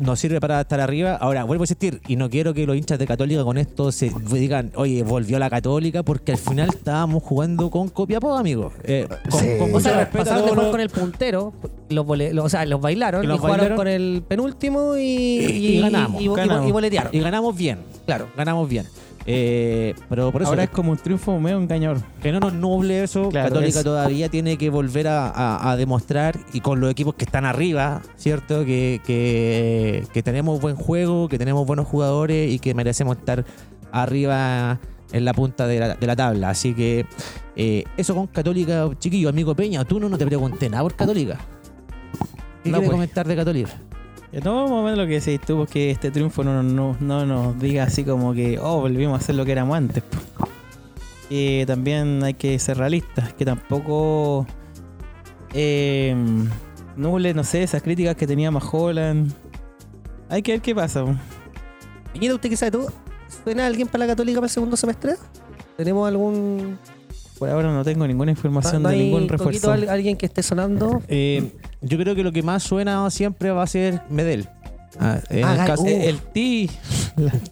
Nos 0.03 0.19
sirve 0.19 0.39
para 0.39 0.61
estar 0.61 0.79
arriba. 0.79 1.15
Ahora, 1.15 1.43
vuelvo 1.43 1.63
a 1.63 1.65
insistir, 1.65 2.01
y 2.07 2.15
no 2.15 2.29
quiero 2.29 2.53
que 2.53 2.65
los 2.67 2.75
hinchas 2.77 2.99
de 2.99 3.07
Católica 3.07 3.43
con 3.43 3.57
esto 3.57 3.91
se 3.91 4.11
digan, 4.31 4.71
oye, 4.75 5.03
volvió 5.03 5.39
la 5.39 5.49
Católica, 5.49 6.03
porque 6.03 6.33
al 6.33 6.37
final 6.37 6.69
estábamos 6.69 7.23
jugando 7.23 7.69
con 7.71 7.89
Copiapó, 7.89 8.35
amigos. 8.37 8.73
Eh, 8.83 9.07
con, 9.29 9.39
Sí. 9.41 9.47
con 9.57 9.69
O 9.69 9.73
mucho 9.73 9.89
sea, 9.89 10.09
pasaron 10.11 10.45
de 10.45 10.51
jugar 10.51 10.71
con 10.71 10.79
el 10.79 10.89
puntero, 10.89 11.53
los 11.89 12.05
vole- 12.05 12.33
los- 12.33 12.45
o 12.45 12.49
sea, 12.49 12.65
los 12.65 12.79
bailaron 12.81 13.23
Y 13.23 13.27
los 13.27 13.37
y 13.37 13.39
jugaron 13.39 13.57
bailaron. 13.59 13.77
con 13.77 13.87
el 13.87 14.23
penúltimo 14.27 14.97
y, 14.97 15.01
Y 15.01 15.81
ganamos, 15.81 16.21
y, 16.21 16.25
y- 16.25 16.27
ganamos. 16.35 16.67
y 16.69 16.71
boletearon. 16.71 17.15
Y 17.15 17.19
ganamos 17.19 17.55
bien, 17.57 17.79
Claro. 18.05 18.27
ganamos 18.37 18.67
bien. 18.69 18.85
Eh, 19.25 19.95
pero 20.09 20.31
por 20.33 20.41
eso, 20.41 20.49
Ahora 20.51 20.63
es 20.65 20.69
como 20.69 20.91
un 20.91 20.97
triunfo 20.97 21.39
medio 21.39 21.57
engañador. 21.57 21.99
que 22.21 22.31
no 22.33 22.39
nos 22.41 22.53
nuble 22.53 23.03
eso, 23.03 23.29
Claro, 23.29 23.49
Católica 23.49 23.79
es- 23.79 23.85
todavía 23.85 24.27
tiene 24.29 24.57
que 24.57 24.69
volver 24.69 25.07
a, 25.07 25.29
a- 25.29 25.71
a 25.71 25.77
demostrar, 25.77 26.37
y 26.51 26.59
con 26.59 26.79
los 26.81 26.91
equipos 26.91 27.15
que 27.15 27.23
están 27.23 27.45
arriba, 27.45 28.01
¿cierto? 28.17 28.65
Que, 28.65 28.99
que, 29.05 30.03
que 30.11 30.23
tenemos 30.23 30.59
buen 30.59 30.75
juego, 30.75 31.29
que 31.29 31.37
tenemos 31.37 31.65
buenos 31.65 31.87
jugadores 31.87 32.51
y 32.51 32.59
que 32.59 32.73
merecemos 32.73 33.15
estar 33.17 33.45
arriba 33.93 34.79
en 35.13 35.25
la 35.25 35.33
punta 35.33 35.67
de 35.67 35.79
la, 35.79 35.95
de 35.95 36.07
la 36.07 36.15
tabla. 36.15 36.49
Así 36.49 36.73
que 36.73 37.05
eh, 37.55 37.83
eso 37.95 38.15
con 38.15 38.27
Católica, 38.27 38.89
chiquillo, 38.99 39.29
amigo 39.29 39.55
Peña, 39.55 39.85
tú 39.85 39.99
no, 39.99 40.09
no 40.09 40.17
te 40.17 40.25
pregunté 40.25 40.69
nada 40.69 40.83
por 40.83 40.95
Católica. 40.95 41.37
¿Qué 42.63 42.69
No, 42.71 42.77
quieres 42.77 42.79
pues. 42.79 42.91
comentar 42.91 43.27
de 43.27 43.35
Católica? 43.35 43.69
Eh, 44.33 44.41
No, 44.43 44.63
más 44.63 44.71
o 44.71 44.83
menos 44.83 44.97
lo 44.97 45.05
que 45.05 45.19
decís 45.19 45.39
tú, 45.39 45.57
porque 45.57 45.91
este 45.91 46.11
triunfo 46.11 46.43
no, 46.43 46.61
no, 46.63 46.97
no 46.99 47.25
nos 47.25 47.59
diga 47.59 47.83
así 47.83 48.03
como 48.03 48.33
que, 48.33 48.59
oh, 48.59 48.81
volvimos 48.81 49.13
a 49.13 49.23
hacer 49.23 49.35
lo 49.35 49.45
que 49.45 49.51
éramos 49.51 49.77
antes. 49.77 50.03
Y 51.29 51.65
también 51.65 52.23
hay 52.23 52.33
que 52.33 52.59
ser 52.59 52.77
realistas, 52.77 53.33
que 53.33 53.45
tampoco 53.45 54.45
eh, 55.53 56.15
nuble, 56.95 57.33
no 57.33 57.43
sé, 57.43 57.63
esas 57.63 57.81
críticas 57.81 58.15
que 58.15 58.27
tenía 58.27 58.49
Holland. 58.49 59.31
Hay 60.29 60.41
que 60.41 60.53
ver 60.53 60.61
qué 60.61 60.75
pasa. 60.75 61.05
Piñera, 62.11 62.35
¿usted 62.35 62.49
qué 62.49 62.57
sabe 62.57 62.71
tú? 62.71 62.87
¿Suena 63.43 63.65
alguien 63.65 63.87
para 63.87 64.05
la 64.05 64.11
Católica 64.11 64.39
para 64.39 64.47
el 64.47 64.51
segundo 64.51 64.75
semestre? 64.75 65.15
¿Tenemos 65.77 66.07
algún. 66.07 66.77
Por 67.39 67.49
ahora 67.49 67.71
no 67.73 67.83
tengo 67.83 68.05
ninguna 68.07 68.31
información 68.31 68.83
no 68.83 68.89
de 68.89 68.95
hay 68.95 69.03
ningún 69.05 69.27
refuerzo. 69.27 69.71
al- 69.71 69.89
alguien 69.89 70.15
que 70.17 70.25
esté 70.25 70.43
sonando? 70.43 71.01
Eh, 71.07 71.51
yo 71.81 71.97
creo 71.97 72.15
que 72.15 72.23
lo 72.23 72.31
que 72.31 72.43
más 72.43 72.63
suena 72.63 73.09
siempre 73.09 73.51
va 73.51 73.63
a 73.63 73.67
ser 73.67 74.01
Medel. 74.09 74.47
Ah, 74.99 75.19
en 75.29 75.43
Ah, 75.43 75.53
el 75.59 75.65
caso- 75.65 75.83
uh. 75.83 75.87
el, 75.87 76.19
T 76.19 76.69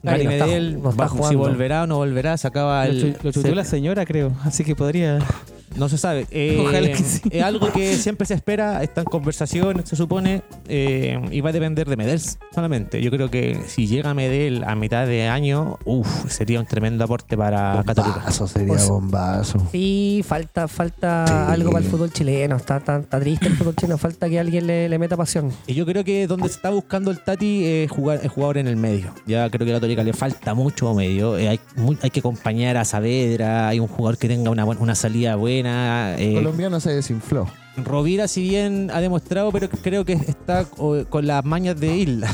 Gary 0.03 0.25
no 0.25 0.31
está- 0.31 0.45
Medel, 0.45 0.81
no 0.81 0.89
está 0.91 1.07
va- 1.07 1.29
si 1.29 1.35
volverá 1.35 1.83
o 1.83 1.87
no 1.87 1.97
volverá, 1.97 2.37
se 2.37 2.47
acaba 2.47 2.85
lo, 2.85 2.91
el. 2.91 3.17
lo 3.23 3.31
chutó 3.31 3.53
la 3.55 3.63
señora, 3.65 4.05
creo. 4.05 4.31
Así 4.43 4.63
que 4.63 4.75
podría. 4.75 5.19
no 5.75 5.89
se 5.89 5.97
sabe. 5.97 6.25
Eh, 6.31 6.57
Ojalá 6.60 6.88
que 6.89 6.95
sí. 6.95 7.21
Es 7.31 7.43
algo 7.43 7.71
que 7.71 7.95
siempre 7.97 8.25
se 8.27 8.34
espera, 8.34 8.84
está 8.84 9.01
en 9.01 9.05
conversación, 9.05 9.86
se 9.86 9.95
supone, 9.95 10.41
eh, 10.67 11.19
y 11.31 11.41
va 11.41 11.49
a 11.49 11.53
depender 11.53 11.88
de 11.89 11.95
Medel 11.97 12.19
solamente. 12.53 13.01
Yo 13.01 13.12
creo 13.12 13.29
que 13.29 13.60
si 13.67 13.88
llega 13.88 14.13
Medel 14.13 14.63
a 14.65 14.75
mitad 14.75 15.05
de 15.07 15.27
año, 15.27 15.77
uff, 15.86 16.29
sería 16.31 16.60
un 16.60 16.65
tremendo 16.65 17.03
aporte 17.03 17.38
para 17.38 17.84
Católica. 17.86 18.15
Bombazo 18.17 18.47
sería 18.47 18.75
bombazo. 18.88 19.67
Sí, 19.71 20.23
falta, 20.27 20.67
falta 20.67 21.25
Sí. 21.27 21.34
algo 21.53 21.71
para 21.71 21.84
el 21.86 21.89
fútbol 21.91 22.12
chileno. 22.12 22.55
Está, 22.57 22.79
tan 22.79 23.01
está 23.01 23.19
triste 23.19 23.47
el 23.47 23.55
fútbol 23.55 23.75
chileno. 23.75 23.97
Falta 23.97 24.29
que 24.29 24.39
alguien 24.39 24.67
le, 24.67 24.89
le 24.89 24.99
meta 24.99 25.17
pasión. 25.17 25.51
Y 25.67 25.73
yo 25.73 25.86
creo 25.86 26.03
que 26.03 26.27
donde 26.27 26.47
se 26.49 26.55
está 26.55 26.69
buscando 26.69 27.12
el 27.12 27.19
Tati 27.19 27.65
es 27.65 27.91
jugar, 27.91 28.19
es 28.23 28.31
jugador 28.31 28.57
en 28.57 28.67
el 28.67 28.75
medio. 28.75 29.13
Ya 29.25 29.49
creo 29.49 29.65
que 29.65 29.71
a 29.71 29.75
la 29.75 29.79
Católica 29.79 30.03
le 30.03 30.13
falta 30.13 30.53
mucho 30.53 30.93
medio. 30.93 31.38
Eh, 31.38 31.47
hay, 31.49 31.60
hay 32.01 32.10
que 32.10 32.19
acompañar 32.19 32.77
a 32.77 32.86
Saavedra, 32.86 33.67
hay 33.67 33.79
un 33.79 33.88
jugador 33.88 34.17
que 34.17 34.27
tenga 34.27 34.49
una, 34.49 34.63
buena- 34.65 34.81
una 34.81 34.95
salida 34.95 35.36
buena. 35.36 35.61
Eh, 35.65 36.34
Colombiano 36.36 36.80
se 36.80 36.91
desinfló. 36.93 37.47
Rovira, 37.78 38.28
si 38.28 38.41
bien 38.43 38.89
ha 38.93 39.00
demostrado, 39.00 39.52
pero 39.52 39.69
creo 39.69 40.04
que 40.04 40.13
está 40.13 40.65
co- 40.65 41.06
con 41.10 41.26
las 41.26 41.43
mañas 41.45 41.80
de 41.80 41.95
Isla. 41.95 42.30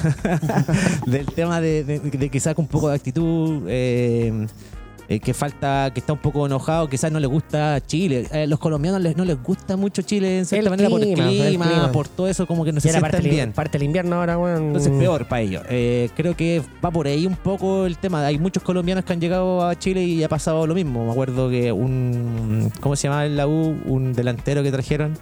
Del 1.05 1.25
tema 1.27 1.61
de, 1.61 1.83
de- 1.83 1.99
de 1.99 2.29
que 2.29 2.39
saca 2.39 2.59
un 2.61 2.67
poco 2.67 2.89
de 2.89 2.95
actitud. 2.95 3.63
eh, 3.67 4.47
eh, 5.09 5.19
que 5.19 5.33
falta, 5.33 5.91
que 5.93 5.99
está 5.99 6.13
un 6.13 6.19
poco 6.19 6.45
enojado, 6.45 6.89
quizás 6.89 7.11
no 7.11 7.19
le 7.19 7.27
gusta 7.27 7.79
Chile. 7.85 8.27
A 8.31 8.45
los 8.45 8.59
colombianos 8.59 9.01
les, 9.01 9.15
no 9.15 9.25
les 9.25 9.41
gusta 9.41 9.77
mucho 9.77 10.01
Chile 10.01 10.39
en 10.39 10.45
cierta 10.45 10.65
El 10.65 10.69
manera 10.69 10.89
por 10.89 11.01
el 11.01 11.13
clima, 11.13 11.31
el 11.31 11.47
clima, 11.47 11.65
clima. 11.65 11.91
por 11.91 12.07
todo 12.07 12.27
eso, 12.27 12.45
como 12.45 12.65
que 12.65 12.71
no 12.71 12.79
se 12.79 12.89
era 12.89 12.99
parte, 12.99 13.21
bien. 13.21 13.53
parte 13.53 13.77
del 13.77 13.83
invierno 13.83 14.17
ahora, 14.17 14.37
weón. 14.37 14.67
Entonces 14.67 14.91
peor 14.91 15.27
para 15.27 15.41
ellos. 15.41 15.63
Eh, 15.69 16.09
creo 16.15 16.35
que 16.35 16.61
va 16.83 16.91
por 16.91 17.07
ahí 17.07 17.25
un 17.25 17.35
poco 17.35 17.85
el 17.85 17.97
tema. 17.97 18.25
Hay 18.25 18.37
muchos 18.37 18.63
colombianos 18.63 19.05
que 19.05 19.13
han 19.13 19.21
llegado 19.21 19.65
a 19.65 19.77
Chile 19.77 20.03
y 20.03 20.23
ha 20.23 20.29
pasado 20.29 20.67
lo 20.67 20.75
mismo. 20.75 21.05
Me 21.05 21.11
acuerdo 21.11 21.49
que 21.49 21.71
un... 21.71 22.71
¿Cómo 22.79 22.95
se 22.95 23.07
llama 23.07 23.25
en 23.25 23.37
la 23.37 23.47
U? 23.47 23.77
Un 23.85 24.13
delantero 24.13 24.63
que 24.63 24.71
trajeron. 24.71 25.13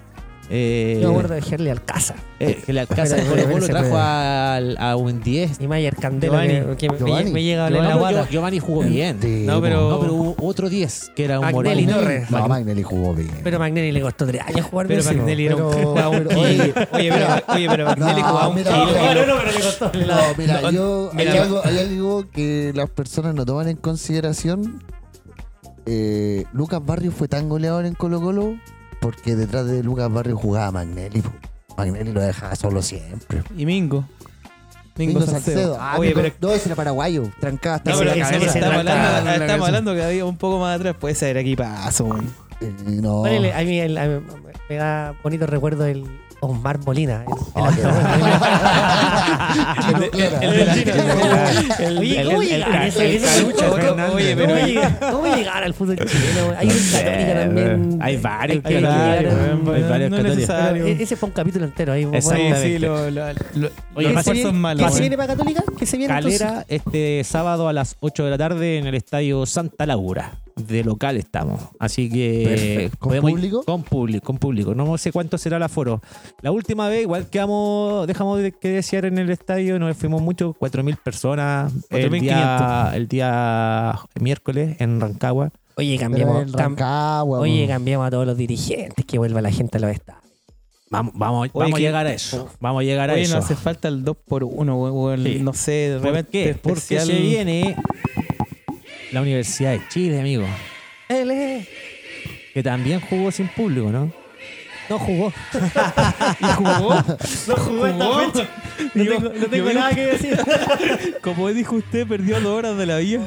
Eh, 0.50 1.00
Yo 1.02 1.08
me 1.10 1.14
acuerdo 1.16 1.34
de 1.34 1.42
Gerli 1.42 1.70
Alcázar 1.72 2.18
eh, 2.40 2.62
que 2.64 2.72
le 2.72 2.86
Colo 2.86 3.02
espera, 3.04 3.24
Colo 3.46 3.58
espera, 3.58 3.80
trajo 3.82 3.98
al- 3.98 4.78
a 4.80 4.96
un 4.96 5.22
10. 5.24 5.60
y 5.60 5.68
Mayer 5.68 5.96
Giovanni. 5.96 6.54
que, 6.54 6.76
que 6.78 6.90
me- 6.92 6.98
Giovanni. 7.00 7.32
me, 7.32 7.44
llega 7.44 7.66
a 7.66 7.70
No, 7.72 7.80
oler 7.80 7.90
la 7.90 7.96
pero. 7.96 8.24
Gio- 8.26 8.30
Giovanni 8.30 8.60
jugó 8.60 8.82
bien. 8.84 9.18
Sí, 9.22 9.44
No, 9.48 9.60
pero-. 9.60 9.90
No, 9.90 10.00
pero 10.00 10.14
hubo 10.14 10.36
otro 10.48 10.70
10 10.70 11.12
que 11.16 11.26
era 11.26 11.40
un 11.40 11.46
Magnelli 11.46 11.86
moreno. 11.86 12.00
Torres. 12.00 12.30
No, 12.30 12.48
Magnelli 12.48 12.84
jugó 12.84 13.14
bien. 13.16 13.32
Pero 13.44 13.58
Magnelli 13.58 13.92
le 13.92 14.02
costó 14.02 14.28
tres 14.28 14.42
años 14.44 14.68
jugar 14.68 14.88
Pero 14.88 15.02
bien, 15.02 15.10
sí, 15.14 15.18
Magnelli 15.18 15.46
era 15.48 15.56
un 15.56 15.72
Pero- 15.74 15.94
pero-. 16.12 16.40
Oye, 16.40 16.74
pero, 16.76 17.28
oye, 17.48 17.68
pero 17.70 17.86
Magnelli 17.86 18.22
No, 18.22 18.28
jugaba 18.28 18.48
un 18.50 18.56
mira, 18.56 18.72
kilo. 18.72 18.86
y 18.92 18.94
lo- 19.16 19.38
pero 19.38 19.52
le 19.52 19.54
costó. 19.54 19.86
No, 19.86 20.16
mira, 20.38 20.62
No, 20.62 20.72
yo, 20.72 21.10
hay, 21.14 21.18
mira. 21.26 21.42
algo, 21.44 21.62
hay 21.64 21.80
algo 21.80 22.30
que 22.30 22.72
las 22.76 22.90
personas 22.92 23.34
no 23.34 23.46
toman 23.46 23.68
en 23.68 23.78
consideración. 23.78 24.84
Eh, 25.88 26.46
Lucas 26.54 26.82
Barrios 26.86 27.14
fue 27.14 27.28
tan 27.28 27.48
goleador 27.50 27.86
en 27.86 27.94
Colo 27.94 28.20
Colo 28.22 28.56
porque 29.06 29.36
detrás 29.36 29.66
de 29.68 29.84
Lucas 29.84 30.12
Barrios 30.12 30.40
jugaba 30.42 30.72
Magnelli. 30.72 31.22
Magnelli 31.78 32.12
lo 32.12 32.22
dejaba 32.22 32.56
solo 32.56 32.82
siempre. 32.82 33.44
Y 33.56 33.66
Mingo. 33.66 34.06
Mingo, 34.98 35.20
Mingo 35.20 35.26
Salcedo. 35.32 35.56
Salcedo. 35.56 35.78
Ah, 35.80 35.96
Oye, 36.00 36.10
Mingo- 36.14 36.22
pero 36.22 36.36
no, 36.42 36.54
ese 36.54 36.70
era 36.70 36.76
paraguayo. 36.76 37.24
Trancaba 37.40 37.76
hasta 37.76 37.92
No, 37.92 38.04
la 38.04 38.12
cabeza. 38.12 38.36
estamos, 38.36 38.52
trancaba 38.54 38.78
hablando, 38.80 38.94
la 38.96 39.20
estamos 39.20 39.48
cabeza. 39.48 39.66
hablando 39.68 39.94
que 39.94 40.04
había 40.04 40.26
un 40.26 40.38
poco 40.38 40.60
más 40.60 40.76
atrás. 40.78 40.96
Puede 41.00 41.16
ser 41.16 41.38
equipazo, 41.38 42.06
weón. 42.06 42.34
Eh, 42.62 42.74
no. 43.02 43.20
Bueno, 43.20 43.42
mí 43.42 43.82
a 43.82 44.08
mí 44.08 44.22
me 44.70 44.76
da 44.78 45.14
bonito 45.22 45.46
recuerdo 45.46 45.86
el 45.86 46.06
Osmar 46.42 46.80
Molina. 46.86 47.26
¿cómo 51.16 52.42
llegar 52.42 52.72
a 52.72 52.84
el- 52.84 52.88
ese- 52.90 53.06
el 53.10 53.16
ese- 53.16 53.26
Calucho 53.26 53.58
¿cómo- 53.70 53.76
Fernández. 53.76 54.16
Oye, 54.16 54.36
pero- 54.36 54.54
¿Cómo 54.56 54.66
llegar- 54.68 55.00
¿Cómo 55.12 55.36
llegar 55.36 55.64
al 55.64 55.74
fútbol 55.74 55.98
chileno? 55.98 56.54
Hay 56.58 56.68
un 56.68 56.92
católica 56.92 57.34
también. 57.34 58.00
Hay 58.02 58.18
varios 58.18 58.64
católicos. 58.64 61.02
Ese 61.02 61.16
fue 61.16 61.30
un 61.30 61.34
capítulo 61.34 61.66
entero 61.66 61.94
ahí. 61.94 62.04
Sí, 62.04 62.80
los 62.80 63.14
más- 63.14 63.36
¿Qué 63.46 64.04
se 64.04 64.10
refuerzos 64.10 64.34
viene, 64.36 64.52
malos. 64.52 64.86
¿qué 64.86 64.92
se 64.94 65.00
viene 65.02 65.18
para 65.18 65.36
Católica? 65.36 65.64
¿Qué 65.78 65.86
se 65.86 65.98
viene? 65.98 66.14
Calera 66.14 66.66
este 66.68 67.24
sábado 67.24 67.68
a 67.68 67.74
las 67.74 67.96
8 68.00 68.26
de 68.26 68.32
la 68.32 68.38
tarde 68.38 68.78
en 68.78 68.88
el 68.88 68.96
estadio 68.96 69.46
Santa 69.46 69.86
Laura. 69.86 70.34
De 70.56 70.86
local 70.86 71.18
estamos. 71.18 71.62
Así 71.80 72.10
que. 72.10 72.90
¿Con 73.00 73.14
ir- 73.14 73.20
público? 73.22 73.64
Con 73.66 73.84
público, 73.84 74.26
con 74.26 74.38
público. 74.38 74.74
No 74.74 74.98
sé 74.98 75.12
cuánto 75.12 75.38
será 75.38 75.58
el 75.58 75.64
aforo. 75.64 76.02
La 76.42 76.52
última 76.52 76.88
vez, 76.88 77.02
igual 77.02 77.30
quedamos, 77.30 78.08
dejamos 78.08 78.40
de 78.40 78.54
que 78.54 78.70
desear 78.70 79.04
en 79.06 79.18
el 79.18 79.30
estadio, 79.32 79.78
nos 79.80 79.98
fuimos 79.98 80.22
mucho, 80.22 80.56
4.000 80.58 80.98
personas. 81.04 81.74
El 81.90 82.10
4.500. 82.10 82.20
día, 82.22 82.92
el 82.96 83.08
día 83.10 84.00
miércoles 84.22 84.78
en 84.80 85.02
Rancagua. 85.02 85.52
Oye, 85.76 85.98
cambiamos. 85.98 86.50
Rancagua, 86.54 87.40
Oye, 87.42 87.68
cambiamos 87.68 88.08
a 88.08 88.12
todos 88.12 88.26
los 88.26 88.38
dirigentes, 88.38 89.04
que 89.06 89.18
vuelva 89.18 89.42
la 89.42 89.52
gente 89.52 89.78
a 89.78 89.82
los 89.82 89.92
estadios. 89.92 90.24
Vamos, 90.90 91.12
vamos, 91.18 91.42
Oye, 91.52 91.52
vamos 91.66 91.78
a 91.80 91.82
llegar 91.82 92.08
a 92.08 92.14
eso. 92.14 92.48
Vamos 92.62 92.80
a 92.80 92.84
llegar 92.86 93.10
a 93.10 93.14
Oye, 93.16 93.24
eso. 93.24 93.34
no 93.34 93.40
hace 93.40 93.56
falta 93.56 93.90
el 93.90 94.06
2 94.06 94.16
por 94.26 94.46
1 94.46 94.78
weón. 94.78 95.22
Sí. 95.24 95.40
No 95.42 95.52
sé, 95.54 95.72
de 95.72 95.96
¿Por 96.00 96.12
repente. 96.12 96.32
qué? 96.32 96.56
Porque 96.56 97.00
se 97.02 97.12
viene 97.20 97.76
la 99.12 99.22
Universidad 99.22 99.72
de 99.74 99.82
Chile, 99.90 100.20
amigo. 100.20 100.46
Él 101.10 101.32
es- 101.32 101.68
Que 102.54 102.64
también 102.64 103.00
jugó 103.02 103.32
sin 103.32 103.48
público, 103.50 103.92
¿no? 103.92 104.12
No 104.90 105.00
jugó. 105.00 105.34
¿Y 106.40 106.46
jugó? 106.46 106.96
No 107.48 107.56
jugó 107.58 107.88
esta 107.88 108.20
fecha. 108.20 108.50
No 108.94 109.04
tengo- 109.04 109.34
no 109.34 109.46
tengo 109.48 109.74
nada 109.74 109.90
que 109.92 110.06
decir. 110.08 110.38
Como 111.22 111.50
dijo 111.52 111.76
usted, 111.78 112.08
perdió 112.08 112.40
dos 112.40 112.58
horas 112.58 112.78
de 112.78 112.86
la 112.86 112.98
vida. 112.98 113.22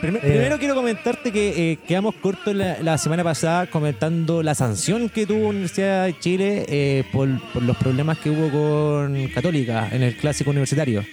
Primer- 0.00 0.24
Eh. 0.24 0.28
Primero 0.28 0.58
quiero 0.58 0.74
comentarte 0.74 1.32
que 1.32 1.72
eh, 1.72 1.78
quedamos 1.86 2.14
cortos 2.16 2.54
la, 2.54 2.78
la 2.80 2.98
semana 2.98 3.24
pasada 3.24 3.66
comentando 3.68 4.42
la 4.44 4.54
sanción 4.54 5.08
que 5.08 5.26
tuvo 5.26 5.48
Universidad 5.48 6.04
de 6.06 6.18
Chile 6.18 6.66
eh, 6.68 7.04
por, 7.12 7.28
por 7.52 7.62
los 7.62 7.76
problemas 7.76 8.18
que 8.18 8.30
hubo 8.30 8.48
con 8.50 9.26
Católica 9.28 9.88
en 9.92 10.02
el 10.02 10.16
clásico 10.16 10.50
universitario. 10.50 11.04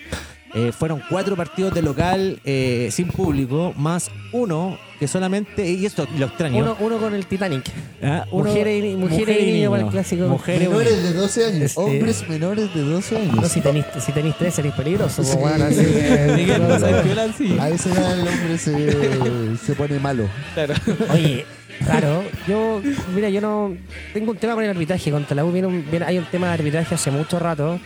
Eh, 0.58 0.72
fueron 0.72 1.02
cuatro 1.10 1.36
partidos 1.36 1.74
de 1.74 1.82
local 1.82 2.39
eh, 2.46 2.88
sin 2.91 3.10
público, 3.10 3.74
más 3.76 4.10
uno 4.32 4.78
que 5.00 5.06
solamente, 5.10 5.70
y 5.70 5.86
esto 5.86 6.08
lo 6.18 6.28
extraño. 6.28 6.60
Uno, 6.60 6.78
uno 6.80 6.98
con 6.98 7.13
el 7.13 7.26
Titanic. 7.26 7.63
ah, 8.02 8.26
uno- 8.32 8.46
mujeres 8.46 8.86
y- 8.86 8.96
mujeres 8.96 9.38
y 9.41 9.52
niños 9.52 9.72
para 9.72 9.84
el 9.84 9.89
clásico. 9.89 10.28
Mujeres 10.28 10.70
Menores 10.70 11.04
de 11.04 11.13
12 11.13 11.45
años. 11.45 11.62
Este- 11.64 11.82
Hombres 11.82 12.30
menores 12.30 12.74
de 12.74 12.82
12 12.84 13.18
años. 13.18 13.36
No, 13.36 13.49
si 13.49 13.60
tenéis 13.60 13.86
si 13.99 14.12
tenéis 14.14 14.36
tres, 14.39 14.53
seréis 14.53 14.74
peligrosos. 14.76 15.28
Sí. 15.28 15.36
pues, 15.38 15.58
bueno, 15.58 15.66
así. 15.66 15.76
Sí. 17.38 17.58
A 17.60 17.68
edad 17.70 18.20
el 18.20 18.28
hombre 18.28 18.58
se, 18.58 19.58
se 19.66 19.74
pone 19.76 19.99
malo. 19.99 20.30
Claro. 20.53 20.74
Oye, 21.12 21.45
claro, 21.84 22.24
yo, 22.47 22.82
mira, 23.14 23.30
yo 23.30 23.41
no. 23.41 23.76
Tengo 24.14 24.32
un 24.32 24.38
tema 24.38 24.53
con 24.53 24.64
el 24.64 24.70
arbitraje. 24.70 25.12
Contra 25.12 25.36
la 25.36 25.43
U 25.43 25.51
viene 25.51 25.68
un- 25.68 25.86
viene- 25.91 26.06
hay 26.06 26.18
un 26.18 26.26
tema 26.32 26.47
de 26.47 26.53
arbitraje 26.53 26.95
hace 26.95 27.12
mucho 27.12 27.39
rato. 27.39 27.78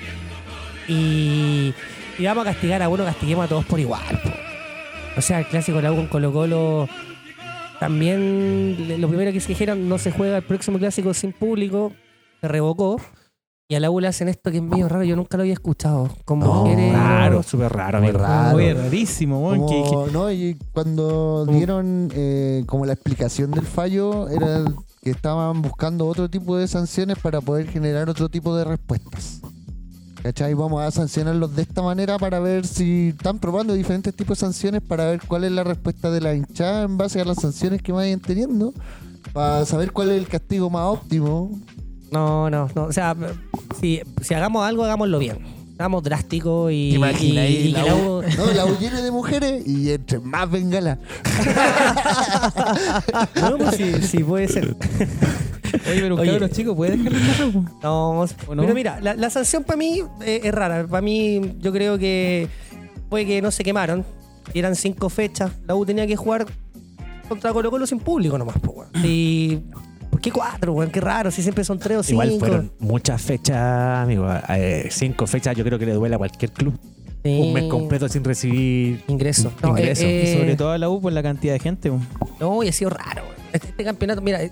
Y. 0.88 1.74
Y 2.20 2.26
vamos 2.26 2.46
a 2.46 2.52
castigar 2.52 2.82
a 2.82 2.90
uno, 2.90 3.06
castiguemos 3.06 3.46
a 3.46 3.48
todos 3.48 3.66
por 3.66 3.80
igual. 3.80 4.02
po. 4.24 4.30
O 5.18 5.22
sea, 5.22 5.40
el 5.40 5.48
clásico 5.48 5.78
de 5.78 5.84
la 5.84 5.92
U 5.92 5.96
con 5.96 6.08
Colo-Colo. 6.08 6.88
También 7.80 8.88
le- 8.88 8.98
lo 8.98 9.08
primero 9.08 9.32
que 9.32 9.40
se 9.40 9.48
dijeron, 9.50 9.88
no 9.88 9.98
se 9.98 10.12
juega 10.12 10.38
el 10.38 10.44
próximo 10.44 10.78
clásico 10.78 11.14
sin 11.14 11.32
público. 11.32 11.94
Se 12.42 12.48
revocó. 12.48 13.00
Y 13.72 13.76
a 13.76 13.80
la 13.80 13.92
U 13.92 14.00
le 14.00 14.08
hacen 14.08 14.28
esto 14.28 14.50
que 14.50 14.58
es 14.58 14.64
medio 14.64 14.90
raro, 14.90 15.04
yo 15.04 15.16
nunca 15.16 15.38
lo 15.38 15.44
había 15.44 15.54
escuchado. 15.54 16.10
Con 16.26 16.40
No, 16.40 16.64
mujeres. 16.66 16.92
Raro, 16.92 17.44
súper 17.44 17.72
raro, 17.72 18.02
Muy 18.02 18.12
raro. 18.12 18.58
Oye, 18.58 18.74
rarísimo, 18.74 19.52
que- 19.70 19.84
Como, 19.90 20.08
no, 20.08 20.32
y 20.32 20.58
cuando 20.74 21.46
dieron 21.46 22.10
eh, 22.16 22.64
como 22.66 22.86
la 22.88 22.94
explicación 22.94 23.52
del 23.52 23.66
fallo 23.68 24.28
era 24.28 24.64
que 25.04 25.12
estaban 25.12 25.62
buscando 25.62 26.08
otro 26.08 26.30
tipo 26.30 26.58
de 26.58 26.68
sanciones 26.68 27.18
para 27.20 27.42
poder 27.42 27.68
generar 27.68 28.10
otro 28.10 28.28
tipo 28.28 28.56
de 28.58 28.64
respuestas. 28.66 29.40
¿Cachai? 30.24 30.54
Vamos 30.54 30.82
a 30.84 30.92
sancionarlos 30.92 31.56
de 31.56 31.62
esta 31.62 31.82
manera 31.82 32.18
para 32.20 32.40
ver 32.40 32.68
si 32.68 33.10
están 33.10 33.40
probando 33.40 33.74
diferentes 33.74 34.14
tipos 34.14 34.38
de 34.38 34.42
sanciones 34.42 34.82
para 34.82 35.06
ver 35.06 35.22
cuál 35.26 35.46
es 35.46 35.52
la 35.52 35.64
respuesta 35.64 36.12
de 36.12 36.20
la 36.20 36.34
hinchada 36.36 36.84
en 36.84 36.98
base 36.98 37.22
a 37.22 37.26
las 37.26 37.38
sanciones 37.38 37.82
que 37.82 37.92
vayan 37.94 38.20
teniendo. 38.20 38.74
Para 39.34 39.66
saber 39.66 39.92
cuál 39.94 40.10
es 40.12 40.18
el 40.18 40.28
castigo 40.28 40.70
más 40.70 40.86
óptimo. 40.88 41.60
No, 42.12 42.50
no, 42.50 42.70
no. 42.76 42.84
O 42.86 42.92
sea, 42.92 43.16
si, 43.80 44.02
si 44.22 44.34
hagamos 44.34 44.66
algo, 44.68 44.84
hagámoslo 44.84 45.20
bien. 45.20 45.38
Hagamos 45.78 46.04
drástico 46.04 46.70
y. 46.70 46.90
¿Te 46.90 46.96
imaginas 46.98 47.50
y- 47.50 47.72
la 47.72 47.84
la 47.86 47.96
U? 47.96 48.18
U- 48.18 48.22
No, 48.38 48.52
la 48.54 48.66
U 48.66 48.78
llena 48.78 49.02
de 49.02 49.12
mujeres 49.12 49.66
y 49.66 49.92
entre 49.92 50.20
más 50.20 50.50
bengala. 50.52 50.98
No, 53.42 53.58
pues 53.58 53.76
sí, 53.76 53.94
sí 54.02 54.24
puede 54.24 54.48
ser. 54.50 54.76
Oye, 55.90 56.02
pero 56.02 56.16
un 56.16 56.22
Oye. 56.22 56.32
cabro 56.32 56.48
chico 56.48 56.76
puede 56.76 56.96
U? 56.96 57.66
No, 57.84 58.22
¿O 58.48 58.56
no? 58.56 58.62
pero 58.62 58.74
mira, 58.74 59.00
la, 59.02 59.14
la 59.16 59.30
sanción 59.30 59.64
para 59.64 59.78
mí 59.78 60.02
eh, 60.22 60.42
es 60.44 60.54
rara. 60.54 60.86
Para 60.88 61.02
mí, 61.02 61.56
yo 61.60 61.72
creo 61.72 61.98
que 61.98 62.48
fue 63.10 63.26
que 63.26 63.42
no 63.42 63.52
se 63.52 63.64
quemaron. 63.64 64.06
Eran 64.54 64.76
cinco 64.76 65.10
fechas. 65.10 65.52
La 65.68 65.76
U 65.76 65.86
tenía 65.86 66.08
que 66.08 66.16
jugar 66.16 66.46
contra 67.28 67.54
Colo 67.54 67.70
Colo 67.70 67.86
sin 67.86 68.00
público 68.00 68.38
nomás, 68.38 68.58
po, 68.60 68.72
weón. 68.72 68.90
Y. 69.04 69.60
¿Por 70.10 70.20
qué 70.22 70.32
cuatro, 70.32 70.74
weón? 70.74 70.90
Qué 70.90 71.00
raro, 71.00 71.30
si 71.30 71.44
siempre 71.44 71.64
son 71.64 71.78
tres 71.78 71.98
o 72.00 72.04
cinco. 72.04 72.24
Igual 72.24 72.40
fueron 72.40 72.72
muchas 72.80 73.22
fechas, 73.22 73.56
amigo. 74.04 74.28
Eh, 74.50 74.88
cinco 74.90 75.28
fechas 75.28 75.56
yo 75.56 75.64
creo 75.64 75.78
que 75.78 75.86
le 75.86 75.94
duele 75.94 76.16
a 76.16 76.18
cualquier 76.18 76.52
club. 76.52 76.74
Sí. 77.24 77.42
Un 77.42 77.54
mes 77.54 77.64
completo 77.66 78.08
sin 78.08 78.24
recibir 78.24 79.02
Ingreso. 79.08 79.52
No, 79.62 79.70
Ingreso. 79.70 80.04
eh, 80.06 80.22
Y 80.24 80.28
eh, 80.30 80.38
sobre 80.38 80.56
todo 80.56 80.72
a 80.72 80.78
la 80.78 80.90
U 80.90 81.02
por 81.02 81.12
la 81.12 81.22
cantidad 81.22 81.54
de 81.54 81.60
gente. 81.60 81.92
No, 82.40 82.64
y 82.64 82.70
ha 82.70 82.72
sido 82.72 82.92
raro. 82.92 83.24
Este, 83.52 83.68
este 83.70 83.84
campeonato, 83.84 84.22
mira, 84.22 84.42
el- 84.42 84.52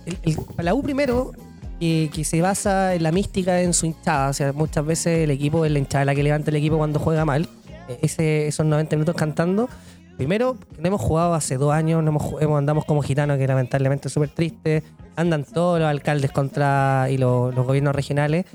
la 0.57 0.73
U 0.73 0.81
primero, 0.83 1.31
que, 1.79 2.09
que 2.13 2.23
se 2.25 2.41
basa 2.41 2.95
en 2.95 3.03
la 3.03 3.11
mística 3.11 3.61
en 3.61 3.73
su 3.73 3.85
hinchada. 3.85 4.29
O 4.29 4.33
sea, 4.33 4.51
muchas 4.51 4.85
veces 4.85 5.19
el 5.19 5.31
equipo 5.31 5.63
es 5.63 5.71
la 5.71 5.79
hinchada 5.79 6.03
la 6.05 6.15
que 6.15 6.23
levanta 6.23 6.49
el 6.49 6.57
equipo 6.57 6.77
cuando 6.77 6.99
juega 6.99 7.23
mal. 7.23 7.47
Eh, 7.87 7.99
Ese, 8.01 8.47
esos 8.47 8.65
90 8.65 8.95
minutos 8.97 9.15
cantando. 9.15 9.69
Primero, 10.17 10.57
no 10.79 10.87
hemos 10.87 10.99
jugado 10.99 11.35
hace 11.35 11.57
dos 11.57 11.71
años, 11.71 12.03
no 12.03 12.09
hemos, 12.09 12.57
andamos 12.57 12.85
como 12.85 13.03
gitanos, 13.03 13.37
que 13.37 13.47
lamentablemente 13.47 14.07
es 14.07 14.13
súper 14.13 14.29
triste. 14.29 14.81
Andan 15.15 15.43
todos 15.45 15.79
los 15.79 15.87
alcaldes 15.87 16.31
contra 16.31 17.07
y 17.11 17.17
los, 17.17 17.53
los 17.55 17.65
gobiernos 17.67 17.95
regionales. 17.95 18.45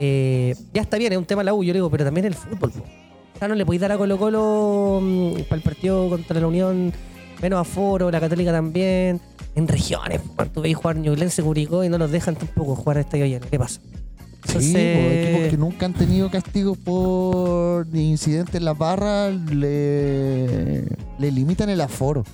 Eh, 0.00 0.56
ya 0.74 0.82
está 0.82 0.98
bien, 0.98 1.12
es 1.12 1.18
un 1.18 1.24
tema 1.24 1.44
la 1.44 1.54
U, 1.54 1.62
yo 1.62 1.72
digo, 1.72 1.88
pero 1.90 2.04
también 2.04 2.26
el 2.26 2.34
fútbol. 2.34 2.72
po. 2.72 2.82
No 3.48 3.54
le 3.54 3.66
podéis 3.66 3.80
dar 3.80 3.92
a 3.92 3.98
Colo 3.98 4.18
Colo 4.18 5.02
para 5.48 5.56
el 5.56 5.62
partido 5.62 6.08
contra 6.08 6.38
la 6.40 6.46
Unión 6.46 6.92
menos 7.40 7.60
aforo, 7.60 8.10
la 8.10 8.20
Católica 8.20 8.52
también. 8.52 9.20
En 9.54 9.68
regiones, 9.68 10.20
cuando 10.34 10.62
veis 10.62 10.76
jugar 10.76 10.96
Ñublense, 10.96 11.42
Curicó 11.42 11.84
y 11.84 11.88
no 11.90 11.98
los 11.98 12.10
dejan 12.10 12.36
tampoco 12.36 12.74
jugar 12.74 12.96
a 12.98 13.00
estadio 13.00 13.26
lleno. 13.26 13.46
¿Qué 13.50 13.58
pasa? 13.58 13.80
Sí, 13.80 14.48
Entonces- 14.48 14.72
pues, 14.72 15.26
equipos 15.28 15.50
que 15.50 15.56
nunca 15.58 15.86
han 15.86 15.92
tenido 15.92 16.30
castigos 16.30 16.78
por 16.78 17.86
incidentes 17.92 18.54
en 18.54 18.64
las 18.64 18.78
barras 18.78 19.34
le, 19.52 20.82
le 21.18 21.30
limitan 21.30 21.68
el 21.68 21.80
aforo. 21.80 22.24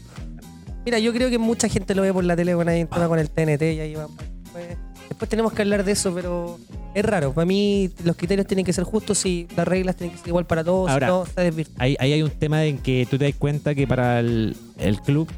Mira, 0.85 0.99
yo 1.01 1.13
creo 1.13 1.29
que 1.29 1.39
mucha 1.39 1.69
gente 1.69 1.95
lo 1.95 2.03
ve 2.03 2.13
por 2.13 2.25
la 2.25 2.37
tele 2.37 2.55
con 2.55 2.69
ahí 2.69 2.85
tema 2.85 3.09
con 3.09 3.19
el 3.19 3.29
TNT 3.29 3.63
y 3.75 3.81
ahí 3.81 3.95
va. 3.95 4.07
Después, 4.45 4.77
después 5.19 5.29
tenemos 5.31 5.53
que 5.53 5.63
hablar 5.63 5.83
de 5.83 5.91
eso, 5.91 6.15
pero 6.15 6.61
es 6.95 7.05
raro. 7.05 7.33
Para 7.33 7.45
mí 7.45 7.91
los 8.05 8.15
criterios 8.15 8.47
tienen 8.47 8.65
que 8.65 8.73
ser 8.73 8.85
justos 8.85 9.27
y 9.27 9.49
las 9.57 9.67
reglas 9.67 9.97
tienen 9.97 10.13
que 10.15 10.19
ser 10.21 10.29
igual 10.29 10.47
para 10.47 10.63
todos. 10.63 10.89
Ahora, 10.89 11.09
no, 11.09 11.25
desvirtúa. 11.37 11.75
ahí, 11.81 11.97
ahí 11.99 12.13
hay 12.13 12.23
un 12.23 12.31
tema 12.31 12.65
en 12.65 12.79
que 12.79 13.05
tú 13.11 13.19
te 13.19 13.25
das 13.25 13.35
cuenta 13.35 13.75
que 13.75 13.85
para 13.89 14.21
el, 14.21 14.57
el 14.79 15.01
club 15.01 15.29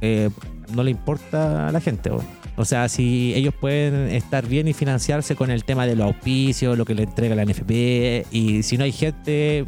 eh, 0.00 0.30
no 0.74 0.82
le 0.82 0.90
importa 0.90 1.68
a 1.68 1.70
la 1.70 1.80
gente. 1.80 2.10
O, 2.10 2.20
o 2.56 2.64
sea, 2.64 2.88
si 2.88 3.32
ellos 3.36 3.54
pueden 3.54 4.08
estar 4.10 4.48
bien 4.48 4.66
y 4.66 4.72
financiarse 4.72 5.36
con 5.36 5.52
el 5.52 5.62
tema 5.62 5.86
de 5.86 5.94
los 5.94 6.06
auspicios, 6.06 6.76
lo 6.76 6.84
que 6.84 6.96
le 6.96 7.04
entrega 7.04 7.36
la 7.36 7.44
NFP, 7.44 8.26
y 8.32 8.64
si 8.64 8.78
no 8.78 8.82
hay 8.82 8.90
gente, 8.90 9.64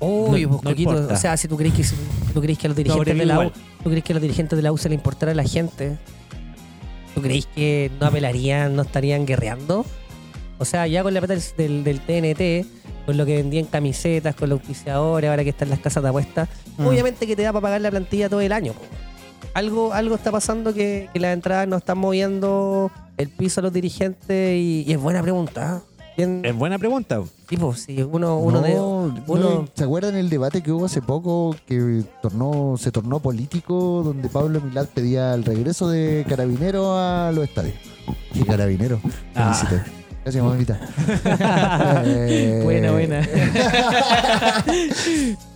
Uy, 0.00 0.46
no- 0.46 0.60
pues, 0.60 0.84
no 0.84 1.14
o 1.14 1.16
sea, 1.16 1.36
si 1.36 1.46
tú 1.46 1.56
crees 1.56 1.74
que 1.74 1.84
si 1.84 1.94
tú 2.34 2.40
crees 2.40 2.58
que 2.58 2.66
a 2.66 2.70
los 2.70 2.76
dirigentes 2.76 3.16
de 3.16 3.24
la 3.24 3.46
U, 3.46 3.52
tú 3.84 3.88
crees 3.90 4.02
que 4.02 4.12
a 4.12 4.14
los 4.14 4.22
dirigentes 4.22 4.56
de 4.56 4.62
la 4.64 4.72
U 4.72 4.78
se 4.78 4.88
le 4.88 4.96
importara 4.96 5.30
a 5.30 5.34
la 5.36 5.44
gente, 5.44 5.96
¿tú 7.16 7.22
crees 7.22 7.46
que 7.46 7.90
no 7.98 8.06
apelarían, 8.06 8.76
no 8.76 8.82
estarían 8.82 9.26
guerreando? 9.26 9.84
O 10.58 10.64
sea, 10.64 10.86
ya 10.86 11.02
con 11.02 11.12
la 11.14 11.20
plata 11.20 11.34
del, 11.56 12.00
TNT, 12.00 12.66
con 13.06 13.16
lo 13.16 13.26
que 13.26 13.36
vendían 13.36 13.64
camisetas, 13.66 14.34
con 14.36 14.48
los 14.50 14.60
auspiciadores, 14.60 15.28
ahora 15.28 15.42
que 15.42 15.50
están 15.50 15.70
las 15.70 15.80
casas 15.80 16.02
de 16.02 16.08
apuestas, 16.10 16.48
Mm. 16.78 16.86
obviamente 16.86 17.26
que 17.26 17.34
te 17.34 17.42
da 17.42 17.52
para 17.52 17.62
pagar 17.62 17.80
la 17.80 17.90
plantilla 17.90 18.28
todo 18.28 18.40
el 18.42 18.52
año. 18.52 18.74
po. 18.74 18.82
Algo, 19.54 19.94
algo 19.94 20.14
está 20.14 20.30
pasando 20.30 20.74
que, 20.74 21.08
que 21.12 21.18
las 21.20 21.32
entradas 21.32 21.66
no 21.66 21.76
están 21.78 21.96
moviendo 21.98 22.90
el 23.16 23.30
piso 23.30 23.60
a 23.60 23.62
los 23.62 23.72
dirigentes 23.72 24.56
y, 24.58 24.84
y 24.86 24.92
es 24.92 24.98
buena 25.00 25.22
pregunta. 25.22 25.82
¿eh? 25.98 26.04
¿Quién- 26.16 26.44
es 26.44 26.54
buena 26.54 26.78
pregunta. 26.78 27.22
Tipo, 27.48 27.74
si 27.74 28.02
uno, 28.02 28.38
uno 28.38 28.60
de 28.60 28.74
No, 28.74 29.14
uno- 29.26 29.50
no, 29.50 29.68
¿Se 29.74 29.84
acuerdan 29.84 30.16
el 30.16 30.28
debate 30.30 30.62
que 30.62 30.72
hubo 30.72 30.86
hace 30.86 31.00
poco 31.02 31.54
que 31.66 32.04
tornó, 32.22 32.76
se 32.78 32.90
tornó 32.92 33.20
político 33.20 34.02
donde 34.04 34.28
Pablo 34.28 34.60
Milad 34.60 34.86
pedía 34.86 35.34
el 35.34 35.44
regreso 35.44 35.88
de 35.88 36.24
Carabinero 36.28 36.96
a 36.98 37.30
los 37.32 37.44
estadios? 37.44 37.74
Y 38.34 38.42
Carabinero. 38.44 39.00
Ah. 39.34 39.54
Felicité. 39.54 39.90
Gracias, 40.24 40.44
mamita. 40.44 40.80
Eh, 42.04 42.60
Buena, 42.64 42.90
buena. 42.92 43.20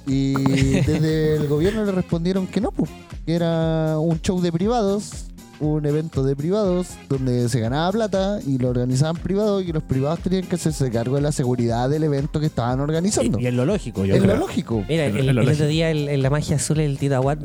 Y 0.07 0.33
desde 0.81 1.37
el 1.37 1.47
gobierno 1.49 1.85
le 1.85 1.93
respondieron 1.93 2.47
que 2.47 2.61
no, 2.61 2.73
pues, 2.73 2.91
que 3.25 3.35
era 3.35 3.97
un 3.99 4.21
show 4.21 4.41
de 4.41 4.51
privados, 4.51 5.27
un 5.61 5.85
evento 5.87 6.23
de 6.25 6.35
privados 6.35 6.89
donde 7.09 7.49
se 7.49 7.61
ganaba 7.61 7.93
plata 7.93 8.41
y 8.47 8.59
lo 8.59 8.71
organizaban 8.71 9.17
privados 9.17 9.63
y 9.65 9.73
los 9.73 9.83
privados 9.83 10.21
tenían 10.21 10.45
que 10.47 10.55
hacerse 10.57 10.91
cargo 10.91 11.17
de 11.17 11.23
la 11.23 11.33
seguridad 11.33 11.89
del 11.91 12.05
evento 12.05 12.41
que 12.41 12.47
estaban 12.47 12.81
organizando. 12.81 13.39
Y, 13.39 13.45
y 13.45 13.47
es 13.47 13.55
lo 13.55 13.67
lógico, 13.67 14.05
yo 14.05 14.15
es 14.15 14.23
lo 14.25 14.37
lógico. 14.37 14.83
Mira, 14.89 15.07
el, 15.07 15.15
lo 15.15 15.21
el 15.21 15.37
lógico. 15.37 15.53
otro 15.53 15.67
día 15.67 15.91
el- 15.91 16.09
en 16.09 16.23
la 16.23 16.31
magia 16.31 16.57
azul 16.57 16.81
el 16.81 16.99
Tito 16.99 17.15
Aguad 17.17 17.39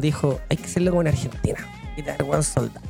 dijo, 0.00 0.40
hay 0.48 0.56
que 0.56 0.64
hacerlo 0.64 0.90
como 0.90 1.02
en 1.02 1.08
Argentina. 1.08 1.58
Quitar 1.94 2.22
buen 2.24 2.42
soldado. 2.42 2.80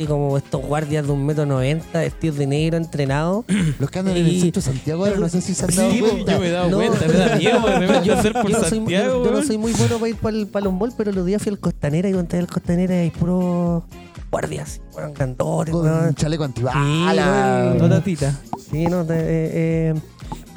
Y 0.00 0.04
como 0.06 0.38
estos 0.38 0.62
guardias 0.64 1.04
de 1.06 1.10
un 1.12 1.26
metro 1.26 1.44
noventa, 1.44 1.98
vestidos 1.98 2.36
de 2.36 2.46
negro, 2.46 2.76
entrenados. 2.76 3.44
Los 3.80 3.90
que 3.90 3.98
andan 3.98 4.16
en 4.16 4.26
el 4.26 4.32
Y- 4.32 4.40
centro 4.42 4.62
de 4.62 4.66
Santiago 4.70 5.04
ahora 5.04 5.18
no 5.18 5.28
sé 5.28 5.40
si 5.40 5.54
se 5.54 5.64
han 5.64 5.74
dado 5.74 5.90
Sí, 5.90 5.98
cuenta. 5.98 6.32
yo 6.34 6.38
me 6.40 6.46
he 6.46 6.50
dado 6.52 6.70
No. 6.70 6.76
cuenta, 6.76 7.06
me 7.08 7.12
da 7.14 7.36
miedo, 7.38 7.60
me 7.60 7.86
a 8.12 8.18
hacer 8.18 8.32
por 8.34 8.48
yo, 8.48 8.58
no 8.58 8.60
soy, 8.60 8.78
Santiago, 8.78 9.24
yo- 9.24 9.24
yo 9.24 9.30
no 9.32 9.42
soy 9.44 9.58
muy 9.58 9.72
bueno 9.72 9.96
para 9.98 10.08
ir 10.10 10.16
para 10.16 10.36
el 10.36 10.46
palombol, 10.46 10.92
pero 10.96 11.10
los 11.10 11.26
días 11.26 11.42
fui 11.42 11.50
al 11.50 11.58
Costanera 11.58 12.08
y 12.08 12.12
cuando 12.12 12.20
entré 12.26 12.38
al 12.38 12.46
Costanera 12.46 12.94
hay 12.94 13.10
puros 13.10 13.82
guardias. 14.30 14.80
Fueron 14.92 15.14
grandotes, 15.14 15.72
Con 15.74 15.84
weón. 15.86 16.06
un 16.08 16.14
chaleco 16.14 16.44
Sí, 16.44 16.46
antibala. 16.46 17.62
weón. 17.74 17.78
No, 17.78 17.88
tatita. 17.88 18.34
Sí, 18.70 18.86
no, 18.86 19.04
te- 19.04 19.14
eh, 19.14 19.50
eh, 19.90 19.94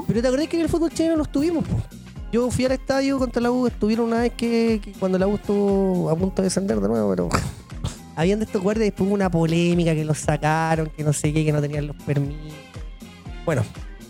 pero 0.07 0.21
te 0.21 0.27
acordás 0.27 0.47
que 0.47 0.57
en 0.57 0.63
el 0.63 0.69
fútbol 0.69 0.91
chileno 0.91 1.15
los 1.15 1.31
tuvimos, 1.31 1.63
po? 1.67 1.77
Yo 2.31 2.49
fui 2.49 2.65
al 2.65 2.71
estadio 2.73 3.17
contra 3.19 3.41
la 3.41 3.51
U, 3.51 3.67
estuvieron 3.67 4.07
una 4.07 4.21
vez 4.21 4.31
que, 4.33 4.79
que 4.83 4.93
cuando 4.93 5.17
la 5.19 5.27
U 5.27 5.35
estuvo 5.35 6.09
a 6.09 6.15
punto 6.15 6.41
de 6.41 6.45
descender 6.47 6.79
de 6.79 6.87
nuevo, 6.87 7.09
pero 7.09 7.29
habían 8.15 8.39
de 8.39 8.45
estos 8.45 8.61
guardias 8.61 8.83
y 8.87 8.89
después 8.89 9.07
hubo 9.07 9.15
una 9.15 9.29
polémica 9.29 9.93
que 9.93 10.05
los 10.05 10.17
sacaron, 10.17 10.89
que 10.95 11.03
no 11.03 11.11
sé 11.13 11.33
qué, 11.33 11.43
que 11.45 11.51
no 11.51 11.61
tenían 11.61 11.87
los 11.87 11.95
permisos. 11.97 12.35
Bueno, 13.45 13.63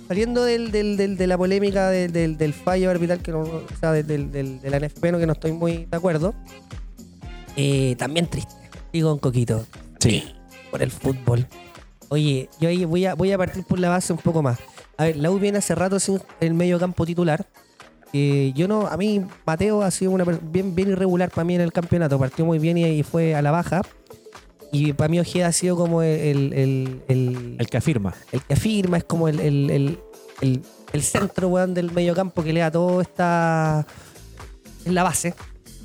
saliendo 0.07 0.43
del, 0.43 0.71
del- 0.71 0.97
del- 0.97 1.17
de 1.17 1.27
la 1.27 1.37
polémica 1.37 1.89
del, 1.89 2.11
del- 2.11 2.37
del 2.37 2.53
fallo 2.53 2.89
arbitral, 2.91 3.19
que 3.21 3.31
no, 3.31 3.39
o 3.41 3.63
sea, 3.79 3.91
del, 3.91 4.05
del- 4.05 4.31
del- 4.31 4.61
de 4.61 4.69
la 4.69 4.77
NFP, 4.79 5.11
no, 5.11 5.17
que 5.17 5.25
no 5.25 5.33
estoy 5.33 5.51
muy 5.53 5.85
de 5.89 5.97
acuerdo, 5.97 6.33
eh, 7.55 7.95
también 7.97 8.27
triste. 8.27 8.53
Digo 8.93 9.13
un 9.13 9.19
coquito 9.19 9.65
Sí. 9.99 10.23
por 10.69 10.81
el 10.81 10.91
fútbol. 10.91 11.47
Oye, 12.09 12.49
yo 12.59 12.69
ahí 12.69 12.83
voy 12.85 13.05
a, 13.05 13.13
voy 13.15 13.31
a 13.31 13.37
partir 13.37 13.63
por 13.63 13.79
la 13.79 13.89
base 13.89 14.11
un 14.11 14.19
poco 14.19 14.41
más. 14.41 14.59
A 14.97 15.05
ver, 15.05 15.15
la 15.17 15.31
U 15.31 15.39
viene 15.39 15.59
hace 15.59 15.75
rato 15.75 15.99
sin 15.99 16.19
el 16.41 16.53
medio 16.53 16.77
campo 16.79 17.05
titular. 17.05 17.45
porque 18.03 18.51
yo 18.55 18.67
no, 18.67 18.87
a 18.87 18.97
mí 18.97 19.23
Mateo 19.45 19.81
ha 19.81 19.91
sido 19.91 20.11
una 20.11 20.25
bien, 20.25 20.75
bien 20.75 20.89
irregular 20.89 21.29
para 21.29 21.45
mí 21.45 21.55
en 21.55 21.61
el 21.61 21.71
campeonato, 21.71 22.19
partió 22.19 22.45
muy 22.45 22.59
bien 22.59 22.77
y, 22.77 22.85
y 22.85 23.03
fue 23.03 23.33
a 23.35 23.41
la 23.41 23.51
baja. 23.51 23.81
Y 24.73 24.93
para 24.93 25.07
mí 25.09 25.19
Ojeda 25.19 25.47
ha 25.47 25.51
sido 25.51 25.75
como 25.77 26.01
el, 26.01 26.53
el, 26.53 27.01
el, 27.07 27.55
El 27.59 27.67
que 27.67 27.77
afirma. 27.77 28.13
el 28.31 28.41
que 28.43 28.53
afirma, 28.53 28.97
es 28.97 29.03
como 29.05 29.27
el, 29.27 29.39
el, 29.39 31.01
centro 31.01 31.47
weón, 31.49 31.73
del 31.73 31.91
mediocampo 31.91 32.43
que 32.43 32.53
le 32.53 32.59
da 32.61 32.71
todo 32.71 33.01
esta. 33.01 33.85
en 34.85 34.95
la 34.95 35.03
base. 35.03 35.33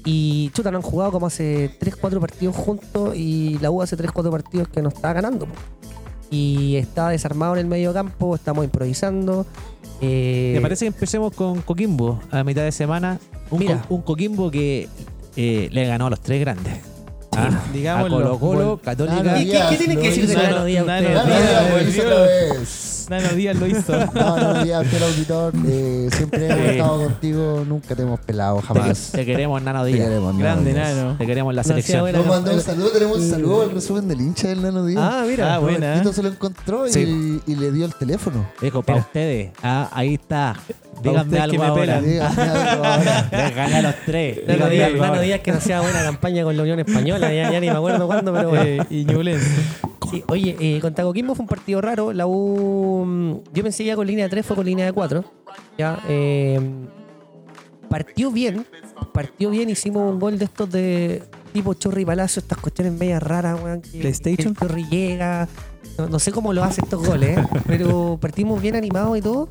Y 0.06 0.50
chuta, 0.54 0.70
no 0.70 0.78
han 0.78 0.82
jugado 0.82 1.10
como 1.12 1.26
hace 1.26 1.68
3-4 1.80 2.20
partidos 2.20 2.54
juntos 2.56 3.14
y 3.16 3.58
la 3.60 3.70
U 3.70 3.82
hace 3.82 3.96
3-4 3.98 4.30
partidos 4.30 4.68
que 4.68 4.80
no 4.80 4.88
está 4.88 5.12
ganando. 5.12 5.46
po. 5.46 5.52
Y 6.30 6.76
está 6.76 7.08
desarmado 7.10 7.54
en 7.54 7.60
el 7.60 7.66
mediocampo, 7.66 8.34
estamos 8.36 8.64
improvisando. 8.64 9.44
eh, 10.00 10.52
Me 10.54 10.60
parece 10.60 10.84
que 10.84 10.88
empecemos 10.88 11.32
con 11.34 11.60
Coquimbo 11.62 12.20
a 12.30 12.42
mitad 12.44 12.62
de 12.62 12.72
semana. 12.72 13.18
Un, 13.50 13.58
Mira. 13.58 13.82
Co- 13.88 13.96
un 13.96 14.02
Coquimbo 14.02 14.50
que 14.50 14.88
eh, 15.36 15.68
le 15.72 15.86
ganó 15.86 16.06
a 16.06 16.10
los 16.10 16.20
tres 16.20 16.40
grandes. 16.40 16.74
Ah, 17.36 17.48
a 17.68 17.72
digámoslo. 17.72 18.16
Colo 18.16 18.38
Colo, 18.38 18.80
Católica. 18.82 19.34
¿Qué, 19.34 19.44
qué, 19.46 19.60
qué 19.70 19.76
tienen 19.76 20.00
que 20.00 20.08
decir 20.08 20.26
de 20.26 20.34
Nano 20.36 20.64
Díaz 23.08 23.10
Nano? 23.10 23.34
Díaz. 23.36 23.54
Nano. 23.56 23.66
Nano 23.66 23.66
lo 23.66 23.66
hizo. 23.66 24.12
No, 24.14 24.36
no, 24.54 24.64
Díaz, 24.64 24.86
fiel 24.86 25.02
auditor. 25.02 25.52
eh, 25.66 26.08
siempre 26.16 26.46
hemos 26.46 26.66
estado 26.66 27.04
contigo, 27.04 27.64
nunca 27.66 27.94
te 27.94 28.02
hemos 28.02 28.20
pelado, 28.20 28.60
jamás. 28.62 29.10
Te 29.12 29.24
queremos, 29.24 29.62
Nano 29.62 29.84
Te 29.84 29.92
Díaz. 29.92 30.08
queremos, 30.08 30.38
Grande, 30.38 30.72
Díaz. 30.72 30.94
Nano. 30.96 31.16
Te 31.18 31.26
queremos 31.26 31.52
en 31.52 31.56
la 31.56 31.62
No 31.62 31.68
selección. 31.68 32.12
Nos 32.12 32.26
mandó 32.26 32.52
un 32.52 32.60
saludo, 32.60 32.88
tenemos 32.90 33.18
un 33.18 33.30
saludo 33.30 33.62
al 33.62 33.70
resumen 33.70 34.08
del 34.08 34.20
hincha 34.20 34.48
del 34.48 34.62
Nano 34.62 34.84
Díaz. 34.86 35.02
Ah, 35.02 35.24
mira. 35.28 35.54
Ah, 35.54 35.58
buena. 35.58 35.86
Robertito 35.88 36.12
se 36.12 36.22
lo 36.22 36.28
encontró 36.30 36.86
y, 36.86 36.92
Sí. 36.92 37.40
y 37.46 37.54
le 37.56 37.72
dio 37.72 37.86
el 37.86 37.94
teléfono. 37.94 38.46
Dijo, 38.60 38.82
para 38.82 39.00
ustedes. 39.00 39.50
Ah, 39.62 39.88
ahí 39.92 40.14
está. 40.14 40.56
Díganme 41.02 41.38
algo 41.38 41.52
que 41.52 41.58
me 41.58 41.64
ahora. 41.66 42.00
Dígame 42.00 42.42
algo 42.42 42.84
ahora. 42.84 43.28
Les 43.30 43.54
gané 43.54 43.76
a 43.76 43.82
los 43.82 43.94
tres. 44.06 44.38
Nano 44.46 44.68
Díganme 44.68 44.74
Díaz, 44.74 44.92
Nano. 45.10 45.20
Díaz 45.20 45.40
que 45.40 45.52
no 45.52 45.58
hacía 45.58 45.80
buena 45.80 46.02
campaña 46.02 46.42
con 46.44 46.56
la 46.56 46.62
Unión 46.62 46.80
Española, 46.80 47.32
ya, 47.32 47.50
ya 47.52 47.60
ni 47.60 47.68
me 47.68 47.76
acuerdo 47.76 48.06
cuándo, 48.06 48.32
pero. 48.32 48.56
Eh, 48.66 48.82
y 48.90 49.04
Ñublense. 49.04 49.46
Sí, 50.10 50.22
oye, 50.28 50.56
eh, 50.60 50.80
Coquimbo 50.80 51.34
fue 51.34 51.42
un 51.44 51.48
partido 51.48 51.80
raro. 51.80 52.12
La 52.12 52.26
U. 52.26 53.04
mm, 53.06 53.32
Yo 53.52 53.62
pensé 53.62 53.84
ya 53.84 53.96
con 53.96 54.06
línea 54.06 54.24
de 54.26 54.30
3, 54.30 54.46
fue 54.46 54.56
con 54.56 54.66
línea 54.66 54.86
de 54.86 54.92
4. 54.92 55.24
Ya. 55.78 55.98
eh, 56.08 56.60
partió 57.88 58.30
bien. 58.30 58.66
Partió 59.12 59.50
bien, 59.50 59.70
hicimos 59.70 60.12
un 60.12 60.18
gol 60.20 60.38
de 60.38 60.44
estos 60.46 60.70
de 60.70 61.22
tipo 61.52 61.72
Chorri 61.74 62.04
Palacio, 62.04 62.40
estas 62.40 62.58
cuestiones 62.58 62.92
medias 62.92 63.22
raras, 63.22 63.58
weón. 63.62 63.80
PlayStation. 63.80 64.54
que 64.54 64.64
el 64.64 64.68
Chorri 64.68 64.84
llega. 64.88 65.48
No, 65.98 66.08
no 66.08 66.18
sé 66.18 66.30
cómo 66.32 66.52
lo 66.52 66.62
hace 66.62 66.82
estos 66.82 67.06
goles, 67.06 67.38
¿eh? 67.38 67.46
pero 67.66 68.18
partimos 68.20 68.60
bien 68.60 68.76
animados 68.76 69.16
y 69.16 69.22
todo. 69.22 69.48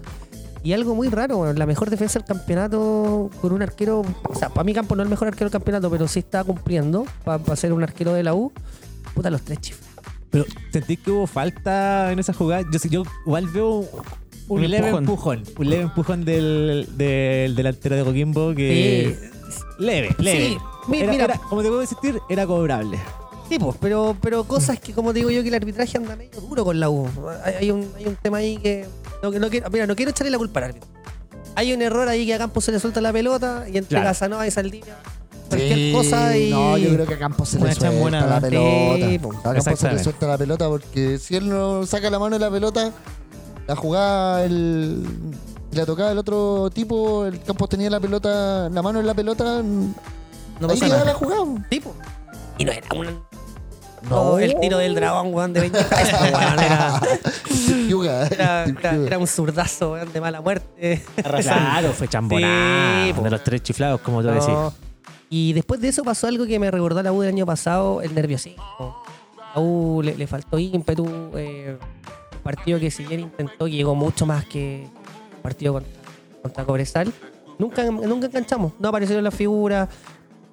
Y 0.63 0.73
algo 0.73 0.95
muy 0.95 1.09
raro, 1.09 1.53
la 1.53 1.65
mejor 1.67 1.89
defensa 1.91 2.17
del 2.19 2.27
campeonato 2.27 3.29
con 3.41 3.51
un 3.53 3.61
arquero. 3.61 4.01
O 4.29 4.35
sea, 4.35 4.49
para 4.49 4.63
mi 4.63 4.73
campo 4.73 4.95
no 4.95 5.03
es 5.03 5.05
el 5.05 5.09
mejor 5.11 5.27
arquero 5.27 5.45
del 5.45 5.51
campeonato, 5.53 5.89
pero 5.91 6.07
sí 6.07 6.19
está 6.19 6.43
cumpliendo 6.43 7.05
para 7.23 7.55
ser 7.55 7.71
un 7.73 7.83
arquero 7.83 8.13
de 8.13 8.23
la 8.23 8.33
U. 8.33 8.51
Puta, 9.13 9.29
los 9.29 9.41
tres 9.41 9.59
chifres. 9.61 9.84
Pero 10.43 10.45
sentí 10.71 10.97
que 10.97 11.11
hubo 11.11 11.27
falta 11.27 12.11
en 12.11 12.19
esa 12.19 12.33
jugada. 12.33 12.63
Yo, 12.71 12.79
yo 12.89 13.03
igual 13.25 13.47
veo 13.47 13.69
un, 13.79 13.87
Un 14.49 14.61
leve 14.69 14.89
empujón. 14.89 15.39
empujón. 15.39 15.43
Un 15.57 15.69
leve 15.69 15.83
empujón 15.83 16.25
del, 16.25 16.87
del 16.97 17.55
delantero 17.55 17.95
de 17.95 18.03
Coquimbo 18.03 18.53
que. 18.53 19.17
Leve, 19.79 20.13
leve. 20.19 20.49
Sí, 20.49 20.57
Era- 21.01 21.11
mira, 21.11 21.23
era- 21.25 21.37
como 21.37 21.61
te 21.63 21.69
puedo 21.69 21.81
insistir, 21.81 22.19
era 22.29 22.45
cobrable. 22.45 22.99
Sí, 23.47 23.59
pues, 23.59 23.77
pero, 23.79 24.15
pero 24.21 24.43
cosas 24.43 24.79
que, 24.79 24.91
como 24.91 25.13
te 25.13 25.19
digo 25.19 25.29
yo, 25.31 25.41
que 25.43 25.49
el 25.49 25.53
arbitraje 25.55 25.97
anda 25.97 26.15
medio 26.15 26.41
duro 26.41 26.65
con 26.65 26.79
la 26.79 26.89
U. 26.89 27.07
Hay, 27.43 27.53
hay 27.53 27.71
un, 27.71 27.87
hay 27.95 28.07
un 28.07 28.15
tema 28.17 28.37
ahí 28.37 28.57
que. 28.57 28.87
No, 29.23 29.31
no 29.31 29.49
quiero, 29.49 29.69
mira, 29.69 29.87
no 29.87 29.95
quiero 29.95 30.11
echarle 30.11 30.31
la 30.31 30.37
culpa 30.37 30.59
al 30.59 30.63
árbitro. 30.71 30.89
Hay 31.55 31.71
un 31.71 31.81
error 31.81 32.07
ahí 32.09 32.25
que 32.25 32.33
a 32.33 32.37
Campos 32.37 32.65
se 32.65 32.71
le 32.73 32.79
suelta 32.79 32.99
la 33.01 33.13
pelota 33.13 33.65
y 33.71 33.77
entre 33.77 33.89
Claro. 33.89 34.05
Casanova 34.07 34.45
y 34.45 34.51
Saldivia. 34.51 34.97
Cualquier 35.49 35.77
Sí, 35.77 35.91
cosa 35.93 36.37
y. 36.37 36.49
No, 36.51 36.77
yo 36.77 36.89
creo 36.93 37.05
que 37.05 37.13
a 37.13 37.19
Campos 37.19 37.49
se 37.49 37.57
Una 37.57 37.67
le 37.67 37.75
suelta 37.75 38.25
la 38.25 38.41
pelota. 38.41 39.07
Sí, 39.07 39.15
a 39.15 39.53
Campos 39.53 39.79
se 39.79 39.91
le 39.91 40.03
suelta 40.03 40.27
la 40.27 40.37
pelota 40.37 40.67
porque 40.67 41.17
si 41.19 41.35
él 41.35 41.49
no 41.49 41.85
saca 41.85 42.09
la 42.09 42.19
mano 42.19 42.35
de 42.35 42.39
la 42.45 42.51
pelota, 42.51 42.91
la 43.67 43.75
jugada, 43.75 44.43
el, 44.45 45.03
la 45.71 45.85
tocaba 45.85 46.11
el 46.11 46.17
otro 46.17 46.69
tipo, 46.71 47.25
el 47.25 47.41
Campos 47.41 47.69
tenía 47.69 47.89
la 47.89 47.99
pelota, 47.99 48.69
la 48.69 48.81
mano 48.81 48.99
en 48.99 49.07
la 49.07 49.13
pelota, 49.13 49.61
No 49.63 50.69
ahí 50.69 50.79
quedaba 50.79 51.03
la 51.05 51.13
jugada. 51.13 51.43
Tipo. 51.69 51.93
Y 52.57 52.65
no 52.65 52.71
era 52.71 52.87
un. 52.95 53.05
No. 54.09 54.23
No, 54.33 54.37
el 54.39 54.59
tiro 54.59 54.77
del 54.77 54.93
dragón, 54.93 55.33
weón, 55.33 55.51
de 55.51 55.61
20 55.61 55.83
pesos, 55.83 56.19
weón, 56.21 56.59
era, 56.59 56.99
era, 58.29 58.63
era- 58.65 58.95
era 58.95 59.17
un 59.17 59.25
zurdazo, 59.27 59.93
weón, 59.93 60.13
de 60.13 60.21
mala 60.21 60.41
muerte. 60.41 61.03
Claro, 61.41 61.91
fue 61.93 62.07
chambonada. 62.07 63.05
Sí, 63.15 63.21
de 63.23 63.29
los 63.31 63.43
tres 63.43 63.63
chiflados, 63.63 64.01
como 64.01 64.21
tú 64.21 64.27
decís. 64.27 64.45
Y 65.29 65.53
después 65.53 65.81
de 65.81 65.87
eso 65.89 66.03
pasó 66.03 66.27
algo 66.27 66.45
que 66.45 66.59
me 66.59 66.69
recordó 66.69 66.99
a 66.99 67.03
la 67.03 67.11
U 67.11 67.21
del 67.21 67.29
año 67.29 67.45
pasado, 67.45 68.01
el 68.01 68.13
nerviosismo. 68.13 69.03
A 69.53 69.59
U 69.59 70.01
le, 70.03 70.15
le 70.15 70.27
faltó 70.27 70.59
ímpetu. 70.59 71.05
eh, 71.35 71.77
un 72.33 72.39
partido 72.43 72.79
que 72.79 72.91
si 72.91 73.03
bien 73.05 73.21
intentó, 73.21 73.67
llegó 73.67 73.95
mucho 73.95 74.25
más 74.25 74.45
que 74.45 74.87
un 75.37 75.41
partido 75.41 75.73
contra, 75.73 75.91
contra 76.41 76.65
Cobresal. 76.65 77.11
Nunca, 77.57 77.83
nunca 77.89 78.27
enganchamos. 78.27 78.73
No 78.79 78.89
aparecieron 78.89 79.23
las 79.23 79.33
figuras. 79.33 79.89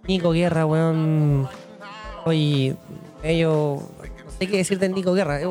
Nico 0.06 0.32
Guerra, 0.32 0.64
weón. 0.66 1.48
Hoy, 2.24 2.76
ellos. 3.22 3.80
No 3.80 4.30
sé 4.38 4.46
qué 4.48 4.56
decir 4.58 4.78
del 4.78 4.94
Nico 4.94 5.12
Guerra. 5.12 5.40
Es 5.40 5.48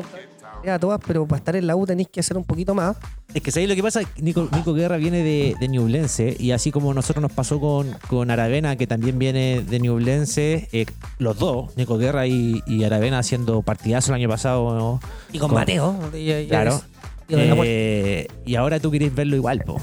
a 0.70 0.78
todas, 0.78 1.00
pero 1.06 1.26
para 1.26 1.38
estar 1.38 1.56
en 1.56 1.66
la 1.66 1.76
U 1.76 1.86
tenéis 1.86 2.08
que 2.08 2.20
hacer 2.20 2.36
un 2.36 2.44
poquito 2.44 2.74
más. 2.74 2.96
Es 3.34 3.42
que 3.42 3.50
¿sabéis 3.50 3.68
lo 3.70 3.74
que 3.74 3.82
pasa? 3.82 4.00
Nico, 4.20 4.48
Nico 4.54 4.74
Guerra 4.74 4.96
viene 4.98 5.18
de, 5.22 5.56
de 5.58 5.68
Ñublense 5.68 6.36
y 6.38 6.50
así 6.52 6.70
como 6.70 6.92
nosotros 6.94 7.22
nos 7.22 7.32
pasó 7.32 7.58
con, 7.60 7.90
con 8.08 8.30
Aravena, 8.30 8.76
que 8.76 8.86
también 8.86 9.18
viene 9.18 9.62
de 9.62 9.80
Ñublense, 9.80 10.68
eh, 10.72 10.86
los 11.18 11.38
dos, 11.38 11.76
Nico 11.76 11.96
Guerra 11.98 12.26
y, 12.26 12.62
y 12.66 12.84
Aravena 12.84 13.18
haciendo 13.18 13.62
partidazo 13.62 14.12
el 14.12 14.16
año 14.20 14.28
pasado, 14.28 14.74
¿no? 14.76 15.00
Y 15.32 15.38
con, 15.38 15.48
Con- 15.48 15.58
Mateo. 15.58 15.96
y- 16.14 16.30
y- 16.30 16.46
Claro. 16.48 16.80
Eh, 17.28 18.26
y 18.44 18.54
ahora 18.56 18.78
tú 18.78 18.90
querés 18.90 19.14
verlo 19.14 19.36
igual, 19.36 19.62
po. 19.64 19.80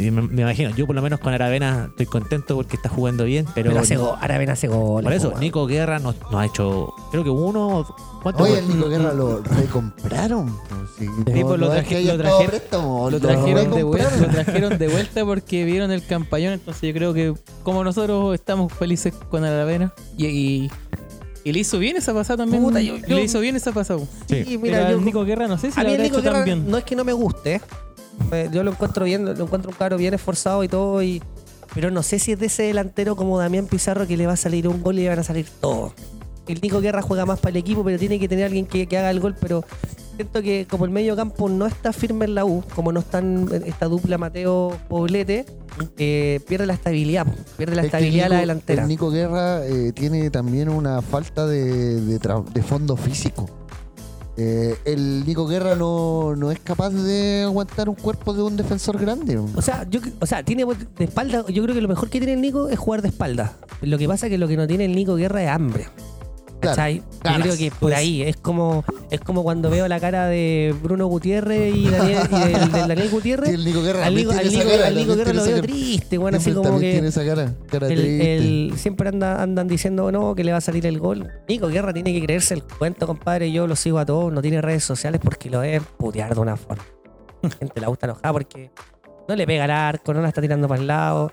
Y 0.00 0.10
me, 0.10 0.22
me 0.22 0.42
imagino, 0.42 0.70
yo 0.74 0.86
por 0.86 0.96
lo 0.96 1.02
menos 1.02 1.20
con 1.20 1.32
Aravena 1.32 1.86
estoy 1.90 2.06
contento 2.06 2.56
porque 2.56 2.76
está 2.76 2.88
jugando 2.88 3.24
bien, 3.24 3.44
pero, 3.54 3.70
Pero 3.70 3.80
hace 3.82 3.96
go- 3.96 4.16
Aravena 4.20 4.52
hace 4.54 4.66
goles. 4.68 5.04
por 5.04 5.12
eso. 5.12 5.34
Nico 5.38 5.66
Guerra 5.66 5.98
nos, 5.98 6.18
nos 6.20 6.34
ha 6.34 6.46
hecho, 6.46 6.92
creo 7.10 7.22
que 7.24 7.30
uno, 7.30 7.86
¿cuántos 8.22 8.48
Oye, 8.48 8.58
el 8.60 8.68
Nico 8.68 8.88
Guerra 8.88 9.12
lo 9.12 9.42
recompraron. 9.42 10.46
pues, 10.68 10.80
sí. 10.98 11.06
Pues, 11.42 11.60
lo 11.60 11.68
traje- 11.70 12.16
traje- 12.18 12.46
préstamo, 12.48 13.10
trajeron, 13.20 13.70
de 13.74 13.82
vuelta, 13.82 14.08
recompraron. 14.10 14.20
lo 14.20 14.28
trajeron 14.44 14.78
de 14.78 14.88
vuelta 14.88 15.24
porque 15.24 15.64
vieron 15.64 15.90
el 15.90 16.04
campañón, 16.06 16.52
entonces 16.54 16.82
yo 16.82 16.94
creo 16.94 17.14
que 17.14 17.34
como 17.62 17.84
nosotros 17.84 18.34
estamos 18.34 18.72
felices 18.72 19.12
con 19.30 19.44
Aravena 19.44 19.92
y, 20.16 20.26
y, 20.26 20.70
y 21.44 21.52
le 21.52 21.58
hizo 21.60 21.78
bien 21.78 21.96
esa 21.96 22.12
pasada 22.14 22.38
también. 22.38 22.62
Puta, 22.62 22.80
yo- 22.80 22.96
yo- 22.96 23.16
le 23.16 23.22
hizo 23.22 23.40
bien 23.40 23.56
esa 23.56 23.72
pasada. 23.72 24.00
Sí. 24.28 24.44
Sí, 24.44 24.58
Mira, 24.58 24.90
yo, 24.90 25.00
Nico 25.00 25.24
Guerra 25.24 25.48
no 25.48 25.58
sé 25.58 25.70
si 25.72 25.80
a 25.80 25.84
mí 25.84 25.88
el 25.90 25.94
habrá 25.96 26.02
Nico 26.04 26.18
hecho 26.20 26.30
tan 26.32 26.44
Guerra 26.44 26.60
no 26.66 26.76
es 26.78 26.84
que 26.84 26.96
no 26.96 27.04
me 27.04 27.12
guste. 27.12 27.60
Eh, 28.32 28.48
Yo 28.52 28.62
lo 28.62 28.70
encuentro 28.72 29.04
bien, 29.04 29.24
lo 29.24 29.44
encuentro 29.44 29.70
un 29.70 29.76
caro 29.76 29.96
bien 29.96 30.14
esforzado 30.14 30.62
y 30.64 30.68
todo. 30.68 31.02
Y, 31.02 31.22
pero 31.74 31.90
no 31.90 32.02
sé 32.02 32.18
si 32.18 32.32
es 32.32 32.38
de 32.38 32.46
ese 32.46 32.64
delantero 32.64 33.16
como 33.16 33.38
Damián 33.38 33.66
Pizarro 33.66 34.06
que 34.06 34.16
le 34.16 34.26
va 34.26 34.32
a 34.34 34.36
salir 34.36 34.66
un 34.68 34.82
gol 34.82 34.98
y 34.98 35.02
le 35.02 35.08
van 35.08 35.18
a 35.18 35.24
salir 35.24 35.46
todos. 35.60 35.92
El 36.48 36.60
Nico 36.60 36.80
Guerra 36.80 37.00
juega 37.02 37.26
más 37.26 37.38
para 37.38 37.50
el 37.50 37.56
equipo, 37.58 37.84
pero 37.84 37.98
tiene 37.98 38.18
que 38.18 38.26
tener 38.28 38.46
alguien 38.46 38.66
que, 38.66 38.86
que 38.86 38.98
haga 38.98 39.10
el 39.10 39.20
gol. 39.20 39.36
Pero 39.40 39.64
siento 40.16 40.42
que 40.42 40.66
como 40.68 40.84
el 40.84 40.90
medio 40.90 41.14
campo 41.14 41.48
no 41.48 41.66
está 41.66 41.92
firme 41.92 42.24
en 42.24 42.34
la 42.34 42.44
U, 42.44 42.64
como 42.74 42.90
no 42.92 43.00
están 43.00 43.48
esta 43.66 43.86
dupla 43.86 44.18
Mateo 44.18 44.76
Poblete, 44.88 45.46
eh, 45.96 46.40
pierde 46.48 46.66
la 46.66 46.72
estabilidad, 46.74 47.24
pierde 47.56 47.76
la 47.76 47.82
Es 47.82 47.86
estabilidad 47.86 48.24
de 48.24 48.28
la 48.30 48.34
Nico- 48.36 48.40
delantera. 48.40 48.82
el 48.82 48.88
Nico 48.88 49.10
Guerra 49.10 49.64
eh, 49.64 49.92
tiene 49.94 50.28
también 50.30 50.68
una 50.70 51.00
falta 51.02 51.46
de, 51.46 52.00
de 52.00 52.20
tra- 52.20 52.44
de 52.44 52.62
fondo 52.62 52.96
físico. 52.96 53.48
Eh, 54.42 54.74
el 54.86 55.26
Nico 55.26 55.46
Guerra 55.46 55.74
no, 55.74 56.34
no 56.34 56.50
es 56.50 56.58
capaz 56.60 56.88
de 56.88 57.42
aguantar 57.42 57.90
un 57.90 57.94
cuerpo 57.94 58.32
de 58.32 58.42
un 58.42 58.56
defensor 58.56 58.98
grande. 58.98 59.36
O 59.36 59.60
sea, 59.60 59.86
yo, 59.90 60.00
o 60.18 60.24
sea, 60.24 60.42
tiene 60.42 60.64
de 60.64 61.04
espalda. 61.04 61.44
Yo 61.48 61.62
creo 61.62 61.74
que 61.74 61.82
lo 61.82 61.88
mejor 61.88 62.08
que 62.08 62.20
tiene 62.20 62.32
el 62.32 62.40
Nico 62.40 62.70
es 62.70 62.78
jugar 62.78 63.02
de 63.02 63.08
espalda. 63.08 63.58
Lo 63.82 63.98
que 63.98 64.08
pasa 64.08 64.26
es 64.26 64.30
que 64.30 64.38
lo 64.38 64.48
que 64.48 64.56
no 64.56 64.66
tiene 64.66 64.86
el 64.86 64.94
Nico 64.94 65.14
Guerra 65.16 65.42
es 65.42 65.50
hambre. 65.50 65.88
Claro, 66.60 66.76
¿Cachai? 66.76 67.02
Yo 67.24 67.42
creo 67.42 67.56
que 67.56 67.70
por 67.70 67.94
ahí 67.94 68.20
es 68.22 68.36
como 68.36 68.84
es 69.10 69.18
como 69.20 69.42
cuando 69.42 69.70
veo 69.70 69.88
la 69.88 69.98
cara 69.98 70.26
de 70.26 70.74
Bruno 70.82 71.06
Gutiérrez 71.06 71.74
y, 71.74 71.88
Daniel, 71.88 72.18
y 72.30 72.38
del, 72.52 72.72
del 72.72 72.88
Daniel 72.88 73.08
Gutiérrez. 73.10 73.48
el 73.54 73.64
Nico 73.64 73.82
Guerra 73.82 74.04
al 74.06 74.14
Nico, 74.14 74.30
al 74.32 74.40
tiene 74.40 74.50
esa 74.56 74.64
Nico- 74.64 74.70
cara, 74.76 74.86
al 74.88 74.94
Nico 74.94 75.06
también 75.08 75.18
Guerra 75.26 75.32
lo 75.32 75.44
veo 75.44 75.54
cara. 75.56 75.66
triste, 75.66 76.18
bueno, 76.18 76.36
así 76.38 76.52
como 76.52 76.78
que 76.78 76.92
tiene 76.92 77.08
esa 77.08 77.24
cara, 77.24 77.54
cara 77.66 77.86
el- 77.88 77.94
triste. 78.00 78.36
el- 78.36 78.72
siempre 78.76 79.08
anda, 79.08 79.42
andan 79.42 79.68
diciendo 79.68 80.12
no, 80.12 80.34
que 80.34 80.44
le 80.44 80.52
va 80.52 80.58
a 80.58 80.60
salir 80.60 80.84
el 80.86 80.98
gol. 80.98 81.28
Nico 81.48 81.68
Guerra 81.68 81.92
tiene 81.94 82.12
que 82.12 82.22
creerse 82.22 82.52
el 82.54 82.62
cuento, 82.62 83.06
compadre. 83.06 83.50
Yo 83.50 83.66
lo 83.66 83.74
sigo 83.74 83.98
a 83.98 84.04
todos, 84.04 84.30
no 84.32 84.42
tiene 84.42 84.60
redes 84.60 84.84
sociales 84.84 85.20
porque 85.24 85.48
lo 85.48 85.60
deben 85.60 85.82
putear 85.96 86.34
de 86.34 86.40
una 86.40 86.56
forma. 86.56 86.84
La 87.42 87.50
gente 87.50 87.80
la 87.80 87.88
gusta 87.88 88.04
enojada 88.06 88.32
porque 88.32 88.70
no 89.28 89.34
le 89.34 89.46
pega 89.46 89.64
al 89.64 89.70
arco, 89.70 90.12
no 90.12 90.20
la 90.20 90.28
está 90.28 90.42
tirando 90.42 90.68
para 90.68 90.80
el 90.80 90.86
lado. 90.86 91.32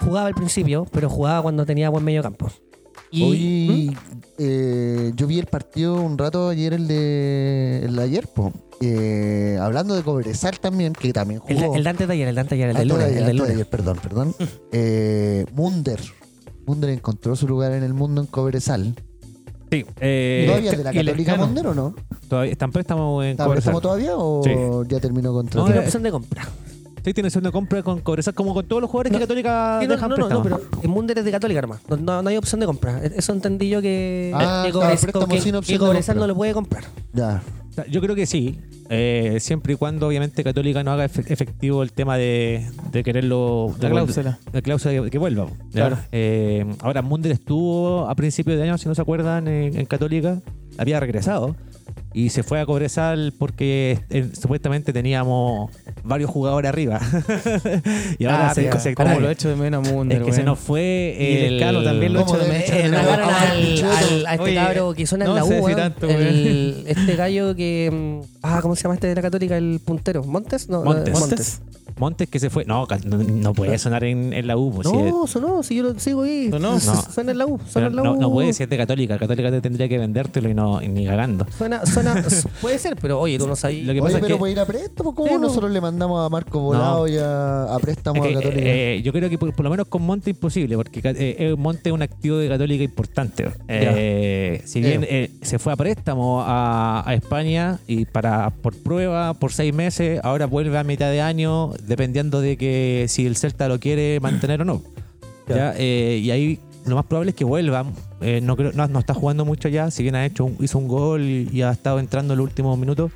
Jugaba 0.00 0.28
al 0.28 0.34
principio, 0.34 0.86
pero 0.92 1.10
jugaba 1.10 1.42
cuando 1.42 1.66
tenía 1.66 1.90
buen 1.90 2.04
medio 2.04 2.22
campo. 2.22 2.48
Y, 3.10 3.22
Hoy 3.22 3.96
eh, 4.38 5.12
yo 5.16 5.26
vi 5.26 5.38
el 5.38 5.46
partido 5.46 5.94
un 6.00 6.18
rato 6.18 6.48
ayer, 6.50 6.74
el 6.74 6.86
de, 6.86 7.82
el 7.84 7.96
de 7.96 8.02
ayer, 8.02 8.26
po. 8.28 8.52
eh, 8.82 9.56
hablando 9.60 9.94
de 9.94 10.02
Cobresal 10.02 10.60
también, 10.60 10.92
que 10.92 11.12
también 11.12 11.40
El, 11.48 11.58
jugó. 11.58 11.74
el 11.74 11.84
Dante 11.84 12.06
de 12.06 12.12
ayer, 12.12 12.28
el 12.28 12.34
Dante 12.34 12.54
de 12.56 12.64
ayer, 12.64 12.70
el 12.70 12.76
de 12.76 12.84
lunes. 12.84 13.06
ayer, 13.06 13.18
El 13.18 13.26
de 13.26 13.34
lunes. 13.34 13.52
ayer, 13.54 13.66
perdón, 13.68 13.98
perdón. 14.02 14.34
Eh, 14.72 15.46
Munder. 15.54 16.00
Munder 16.66 16.90
encontró 16.90 17.34
su 17.34 17.48
lugar 17.48 17.72
en 17.72 17.82
el 17.82 17.94
mundo 17.94 18.20
en 18.20 18.26
Cobresal. 18.26 18.94
Sí. 19.70 19.84
eh, 20.00 20.44
¿Todavía 20.46 20.70
de 20.72 20.84
la 20.84 20.90
el 20.90 21.06
Católica. 21.06 21.36
Munder 21.36 21.66
o 21.68 21.74
no? 21.74 21.94
todavía 22.28 22.52
está 22.52 22.66
en 22.66 22.72
préstamo 22.72 23.22
en 23.22 23.30
¿Está 23.30 23.44
Cobresal. 23.44 23.72
préstamo 23.72 23.80
todavía 23.80 24.16
o 24.16 24.42
Sí. 24.44 24.50
ya 24.88 25.00
terminó 25.00 25.32
contrato? 25.32 25.60
No, 25.60 25.64
Tiene 25.66 25.80
opción 25.80 26.02
de 26.02 26.10
compra. 26.10 26.46
Sí, 27.04 27.14
tiene 27.14 27.28
opción 27.28 27.44
de 27.44 27.52
compra 27.52 27.82
con 27.82 28.00
Cobresal, 28.00 28.34
como 28.34 28.52
con 28.54 28.66
todos 28.66 28.82
los 28.82 28.90
jugadores 28.90 29.12
No, 29.12 29.18
que 29.18 29.24
Católica 29.24 29.78
Sí, 29.80 29.86
no, 29.86 29.94
dejan 29.94 30.10
no, 30.10 30.16
no, 30.28 30.42
pero 30.42 30.60
el 30.82 30.88
Munder 30.88 31.18
es 31.18 31.24
de 31.24 31.30
Católica, 31.30 31.58
hermano. 31.60 31.80
No, 32.00 32.22
no, 32.22 32.28
hay 32.28 32.36
opción 32.36 32.60
de 32.60 32.66
compra. 32.66 33.00
Eso 33.04 33.32
entendí 33.32 33.68
yo 33.68 33.80
que, 33.80 34.32
Ah, 34.34 34.62
que, 34.66 34.72
claro, 34.72 34.86
Cobres- 34.96 35.28
que- 35.28 35.40
sin 35.40 35.60
que 35.60 35.78
Cobresal 35.78 36.16
no 36.18 36.26
lo 36.26 36.34
puede 36.34 36.52
comprar. 36.52 36.84
Ya. 37.12 37.42
O 37.70 37.72
sea, 37.72 37.86
Yo 37.86 38.00
creo 38.00 38.14
que 38.16 38.26
sí, 38.26 38.58
eh, 38.90 39.36
siempre 39.40 39.74
y 39.74 39.76
cuando 39.76 40.08
obviamente 40.08 40.42
Católica 40.42 40.82
no 40.82 40.90
haga 40.90 41.06
efe- 41.06 41.30
efectivo 41.30 41.82
el 41.82 41.92
tema 41.92 42.16
de, 42.16 42.66
de 42.90 43.04
quererlo... 43.04 43.74
La 43.80 43.90
cláusula. 43.90 44.38
La 44.52 44.62
cláusula 44.62 45.02
que, 45.04 45.10
que 45.10 45.18
vuelva. 45.18 45.46
Claro. 45.72 45.98
Eh, 46.10 46.66
ahora, 46.80 47.02
Munder 47.02 47.30
estuvo 47.32 48.08
a 48.08 48.14
principios 48.16 48.56
de 48.58 48.64
año, 48.64 48.76
si 48.78 48.88
no 48.88 48.94
se 48.94 49.02
acuerdan, 49.02 49.46
en, 49.46 49.78
en 49.78 49.86
Católica, 49.86 50.40
había 50.76 50.98
regresado 51.00 51.54
y 52.24 52.30
se 52.30 52.42
fue 52.42 52.60
a 52.60 52.66
Cobresal 52.66 53.32
porque 53.38 54.00
eh, 54.10 54.28
supuestamente 54.32 54.92
teníamos 54.92 55.70
varios 56.02 56.28
jugadores 56.30 56.68
arriba. 56.68 57.00
y 58.18 58.24
ahora 58.24 58.50
Ah, 58.50 58.54
se, 58.54 58.80
se- 58.80 58.94
¿Cómo 58.94 59.20
lo 59.20 59.28
he 59.28 59.32
hecho 59.32 59.48
de 59.48 59.54
menos 59.56 59.86
a 59.86 59.92
Munder, 59.92 60.18
es 60.18 60.24
que 60.24 60.32
se 60.32 60.38
weón? 60.38 60.46
nos 60.46 60.58
fue 60.58 61.16
Y 61.18 61.36
el 61.46 61.54
Escano 61.60 61.84
también 61.84 62.12
lo 62.12 62.24
¿Cómo 62.24 62.36
echo 62.36 62.44
de 62.44 62.88
menos. 62.88 63.00
al- 63.00 64.26
a 64.26 64.32
este 64.32 64.42
Oye, 64.42 64.54
cabro 64.54 64.94
que 64.94 65.06
suena 65.06 65.26
en 65.26 65.30
no 65.30 65.36
la 65.36 65.44
sé 65.44 65.60
U, 65.60 65.68
tanto, 65.76 66.08
El- 66.08 66.84
este 66.88 67.14
gallo 67.16 67.54
que. 67.54 68.20
Ah, 68.50 68.60
¿cómo 68.62 68.74
se 68.76 68.82
llama 68.84 68.94
este 68.94 69.06
de 69.08 69.14
la 69.14 69.22
Católica? 69.22 69.56
El 69.56 69.80
puntero. 69.84 70.24
¿Montes? 70.24 70.68
No, 70.68 70.82
Montes. 70.82 71.12
no, 71.14 71.20
¿Montes? 71.20 71.60
Montes 71.98 72.28
que 72.28 72.38
se 72.38 72.48
fue. 72.48 72.64
No, 72.64 72.86
no, 73.06 73.16
no 73.18 73.52
puede 73.54 73.76
sonar 73.76 74.04
en, 74.04 74.32
en 74.32 74.46
la 74.46 74.56
U. 74.56 74.72
pues, 74.72 74.88
si 74.88 74.96
es- 74.96 75.10
No, 75.12 75.26
sonó, 75.26 75.62
si 75.64 75.74
yo 75.76 75.82
lo 75.82 75.98
sigo 75.98 76.22
ahí. 76.22 76.48
¿Sonó? 76.48 76.74
No. 76.74 76.78
Suena 76.80 77.32
en 77.32 77.38
la 77.38 77.46
U, 77.46 77.58
suena 77.68 77.68
pero 77.72 77.88
en 77.88 77.96
la 77.96 78.02
no, 78.04 78.12
U. 78.12 78.20
no 78.20 78.30
puede 78.30 78.52
ser 78.52 78.68
de 78.68 78.76
Católica. 78.76 79.18
Católica 79.18 79.50
te 79.50 79.60
tendría 79.60 79.88
que 79.88 79.98
vendértelo 79.98 80.48
y 80.48 80.54
no 80.54 80.80
y 80.80 80.86
ni 80.88 81.04
cagando. 81.06 81.44
Suena, 81.56 81.84
suena, 81.84 82.24
puede 82.62 82.78
ser, 82.78 82.96
pero 83.02 83.18
oye, 83.18 83.36
tú 83.36 83.48
no 83.48 83.56
sabes. 83.56 83.84
Lo 83.84 83.92
que 83.92 84.00
Oye, 84.00 84.00
pasa 84.02 84.18
es 84.18 84.22
pero 84.22 84.34
que- 84.36 84.38
puede 84.38 84.52
ir 84.52 84.60
a 84.60 84.66
préstamo. 84.66 85.12
¿Cómo 85.14 85.26
Sí, 85.28 85.34
po. 85.34 85.40
nosotros 85.40 85.70
le 85.72 85.80
mandamos 85.80 86.24
a 86.24 86.28
Marco 86.28 86.60
Volado 86.60 87.08
y 87.08 87.16
a, 87.18 87.64
a 87.74 87.78
préstamo 87.80 88.24
Es 88.24 88.30
que, 88.30 88.36
a 88.36 88.40
Católica? 88.42 88.62
eh, 88.64 89.02
yo 89.04 89.12
creo 89.12 89.28
que 89.28 89.36
por, 89.38 89.52
por 89.52 89.64
lo 89.64 89.70
menos 89.70 89.88
con 89.88 90.02
Monte 90.02 90.30
imposible, 90.30 90.76
porque 90.76 91.00
eh, 91.02 91.36
eh, 91.38 91.54
Monte 91.58 91.88
es 91.88 91.92
un 91.92 92.02
activo 92.02 92.36
de 92.36 92.48
Católica 92.48 92.84
importante. 92.84 93.50
Eh, 93.66 94.62
si 94.66 94.80
bien 94.80 95.04
eh, 95.08 95.32
se 95.42 95.58
fue 95.58 95.72
a 95.72 95.76
préstamo 95.76 96.42
a, 96.42 97.02
a 97.04 97.14
España 97.14 97.80
y 97.88 98.04
para 98.04 98.37
por 98.62 98.74
prueba 98.76 99.34
por 99.34 99.52
seis 99.52 99.72
meses, 99.74 100.20
ahora 100.22 100.46
vuelve 100.46 100.76
a 100.78 100.84
mitad 100.84 101.10
de 101.10 101.20
año, 101.20 101.72
dependiendo 101.86 102.40
de 102.40 102.56
que 102.56 103.06
si 103.08 103.26
el 103.26 103.36
Celta 103.36 103.68
lo 103.68 103.78
quiere 103.80 104.18
mantener 104.20 104.62
o 104.62 104.64
no. 104.64 104.82
¿ya? 105.48 105.74
Eh, 105.76 106.20
y 106.22 106.30
ahí 106.30 106.60
lo 106.86 106.96
más 106.96 107.04
probable 107.06 107.30
es 107.30 107.36
que 107.36 107.44
vuelva. 107.44 107.84
Eh, 108.20 108.40
no, 108.42 108.56
creo, 108.56 108.72
no, 108.72 108.86
no 108.88 108.98
está 108.98 109.14
jugando 109.14 109.44
mucho 109.44 109.68
ya, 109.68 109.90
si 109.90 110.02
bien 110.02 110.14
ha 110.14 110.24
hecho 110.26 110.44
un- 110.44 110.56
hizo 110.60 110.78
un 110.78 110.88
gol 110.88 111.22
y, 111.22 111.48
y 111.52 111.62
ha 111.62 111.70
estado 111.70 111.98
entrando 112.00 112.34
en 112.34 112.38
los 112.38 112.44
últimos 112.48 112.78
minutos. 112.78 113.10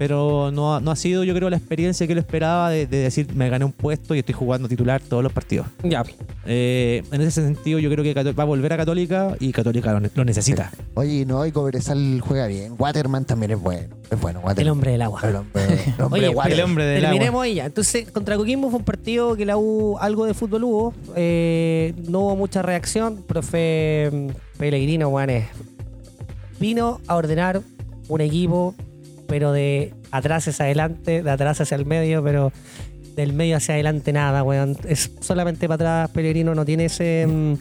Pero 0.00 0.50
no, 0.50 0.74
ha- 0.76 0.80
no 0.80 0.90
ha 0.90 0.96
sido, 0.96 1.24
yo 1.24 1.34
creo, 1.34 1.50
la 1.50 1.58
experiencia 1.58 2.06
que 2.06 2.14
lo 2.14 2.20
esperaba 2.20 2.70
de, 2.70 2.86
de 2.86 2.96
decir, 3.00 3.34
me 3.34 3.50
gané 3.50 3.66
un 3.66 3.72
puesto 3.72 4.14
y 4.14 4.20
estoy 4.20 4.32
jugando 4.34 4.66
titular 4.66 5.02
todos 5.02 5.22
los 5.22 5.30
partidos. 5.30 5.66
Ya. 5.82 6.02
Eh, 6.46 7.02
en 7.12 7.20
ese 7.20 7.42
sentido, 7.42 7.78
yo 7.78 7.90
creo 7.90 8.02
que 8.02 8.14
va 8.32 8.42
a 8.42 8.46
volver 8.46 8.72
a 8.72 8.78
Católica 8.78 9.36
y 9.40 9.52
Católica 9.52 9.92
lo, 9.92 10.00
ne- 10.00 10.10
lo 10.14 10.24
necesita. 10.24 10.70
Oye, 10.94 11.26
no, 11.26 11.44
y 11.44 11.52
Cobresal 11.52 12.22
juega 12.26 12.46
bien. 12.46 12.76
Waterman 12.78 13.26
también 13.26 13.50
es 13.50 13.60
bueno. 13.60 13.94
Es 14.10 14.18
bueno, 14.18 14.38
El 14.40 14.46
Waterman. 14.46 14.72
hombre 14.72 14.92
del 14.92 15.02
agua. 15.02 15.20
El 15.22 15.36
hombre, 15.36 15.62
el 15.64 16.02
hombre 16.02 16.28
Oye. 16.28 16.52
El 16.54 16.60
hombre 16.62 16.84
del 16.86 17.02
Terminemos 17.02 17.28
agua. 17.32 17.44
ahí 17.44 17.54
ya. 17.56 17.66
Entonces, 17.66 18.10
contra 18.10 18.38
Coquimbo 18.38 18.70
fue 18.70 18.78
un 18.78 18.84
partido 18.86 19.36
que 19.36 19.44
la 19.44 19.58
U, 19.58 19.98
algo 20.00 20.24
de 20.24 20.32
fútbol 20.32 20.64
hubo. 20.64 20.94
Eh, 21.14 21.92
no 22.08 22.20
hubo 22.20 22.36
mucha 22.36 22.62
reacción. 22.62 23.22
Profe 23.26 24.08
mm, 24.10 24.58
Pellegrino, 24.58 25.10
Juanes, 25.10 25.44
vino 26.58 27.02
a 27.06 27.16
ordenar 27.16 27.60
un 28.08 28.20
equipo, 28.22 28.74
pero 29.30 29.52
de 29.52 29.94
atrás 30.10 30.46
hacia 30.48 30.66
adelante, 30.66 31.22
de 31.22 31.30
atrás 31.30 31.60
hacia 31.60 31.76
el 31.76 31.86
medio, 31.86 32.22
pero 32.22 32.52
del 33.16 33.32
medio 33.32 33.56
hacia 33.56 33.74
adelante 33.74 34.12
nada, 34.12 34.42
weón. 34.42 34.76
Es 34.86 35.12
solamente 35.20 35.68
para 35.68 35.74
atrás. 35.76 36.10
Pellegrino 36.10 36.54
no 36.54 36.64
tiene 36.64 36.86
ese, 36.86 37.26
mm, 37.26 37.52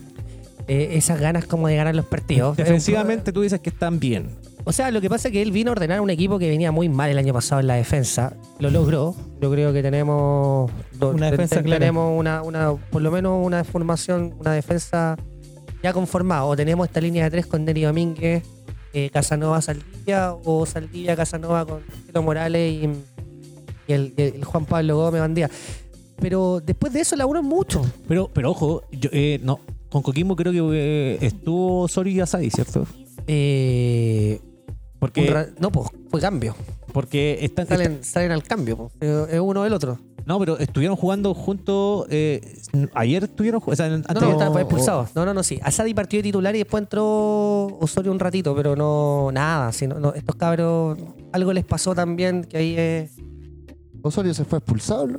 eh, 0.67 0.89
esas 0.93 1.21
ganas 1.21 1.45
como 1.45 1.67
de 1.67 1.75
ganar 1.75 1.95
los 1.95 2.05
partidos. 2.05 2.57
Defensivamente 2.57 3.31
tú 3.31 3.41
dices 3.41 3.59
que 3.59 3.69
están 3.69 3.99
bien. 3.99 4.31
O 4.65 4.71
sea, 4.71 4.91
lo 4.91 4.99
que 4.99 5.09
pasa 5.09 5.29
es 5.29 5.31
que 5.31 5.41
él 5.41 5.51
vino 5.51 5.71
a 5.71 5.73
ordenar 5.73 6.01
un 6.01 6.09
equipo 6.09 6.37
que 6.37 6.49
venía 6.49 6.71
muy 6.71 6.89
mal 6.89 7.09
el 7.09 7.17
año 7.17 7.33
pasado 7.33 7.61
en 7.61 7.67
la 7.67 7.75
defensa. 7.75 8.33
Lo 8.59 8.69
logró. 8.69 9.15
Yo 9.41 9.51
creo 9.51 9.71
que 9.71 9.81
tenemos 9.81 10.71
Una 10.99 11.31
defensa 11.31 11.63
clara. 11.63 11.79
tenemos 11.79 12.19
una, 12.19 12.41
una, 12.41 12.73
por 12.73 13.01
lo 13.01 13.11
menos 13.11 13.45
una 13.45 13.63
formación, 13.63 14.35
una 14.39 14.51
defensa 14.51 15.15
ya 15.81 15.93
conformada. 15.93 16.45
O 16.45 16.55
tenemos 16.55 16.87
esta 16.87 16.99
línea 16.99 17.23
de 17.25 17.31
tres 17.31 17.45
con 17.45 17.63
Neri 17.63 17.83
Domínguez, 17.83 18.43
eh, 18.93 19.09
Casanova 19.11 19.61
Saldivia, 19.61 20.33
o 20.33 20.65
Saldivia 20.65 21.15
Casanova 21.15 21.65
con 21.65 21.81
Tito 22.05 22.21
Morales 22.23 22.73
y, 22.73 22.89
y 23.87 23.93
el, 23.93 24.43
Juan 24.43 24.65
Pablo 24.65 24.97
Gómez 24.97 25.21
Bandía. 25.21 25.49
Pero 26.21 26.61
después 26.65 26.91
de 26.93 27.01
eso 27.01 27.15
la 27.15 27.25
uno 27.25 27.39
es 27.39 27.45
mucho. 27.45 27.81
Pero, 28.07 28.29
pero 28.33 28.51
ojo, 28.51 28.83
yo, 28.91 29.09
eh, 29.13 29.39
no, 29.43 29.59
con 29.89 30.01
Coquimbo 30.01 30.35
creo 30.35 30.51
que 30.51 30.59
eh, 30.73 31.17
estuvo 31.21 31.87
Sori 31.87 32.11
y 32.11 32.19
Asadi, 32.19 32.49
¿cierto? 32.49 32.85
Eh, 33.27 34.39
Porque, 34.99 35.33
no, 35.59 35.71
pues 35.71 35.89
fue 36.09 36.19
cambio. 36.19 36.55
porque 36.91 37.37
están, 37.41 37.67
Salen, 37.67 38.03
salen 38.03 38.31
al 38.31 38.43
cambio. 38.43 38.75
po. 38.75 38.91
Eh, 38.99 39.27
Es 39.31 39.39
uno 39.39 39.63
del 39.63 39.73
otro. 39.73 39.97
No, 40.29 40.37
pero 40.39 40.59
estuvieron 40.59 40.95
jugando 40.95 41.33
juntos. 41.33 42.05
eh, 42.11 42.39
ayer 42.93 43.23
estuvieron 43.23 43.61
o 43.65 43.75
sea, 43.75 43.87
antes 43.87 44.13
No, 44.13 44.19
de- 44.21 44.25
no, 44.27 44.31
estaba 44.33 44.51
fue 44.51 44.61
expulsado. 44.61 45.07
No, 45.15 45.25
no, 45.25 45.33
no, 45.33 45.41
sí. 45.41 45.59
Asadi 45.63 45.93
partió 45.95 46.19
de 46.19 46.23
titular 46.23 46.55
y 46.55 46.59
después 46.59 46.83
entró 46.83 47.65
Osorio 47.81 48.11
un 48.11 48.19
ratito, 48.19 48.55
pero 48.55 48.75
no, 48.75 49.31
nada. 49.33 49.71
sí, 49.71 49.87
no, 49.87 50.13
estos 50.13 50.35
cabros, 50.35 50.99
algo 51.31 51.51
les 51.51 51.65
pasó 51.65 51.95
también, 51.95 52.43
que 52.43 52.57
ahí 52.57 52.75
es... 52.77 53.11
Osorio 54.03 54.33
se 54.35 54.45
fue 54.45 54.59
expulsado, 54.59 55.07
¿no? 55.07 55.17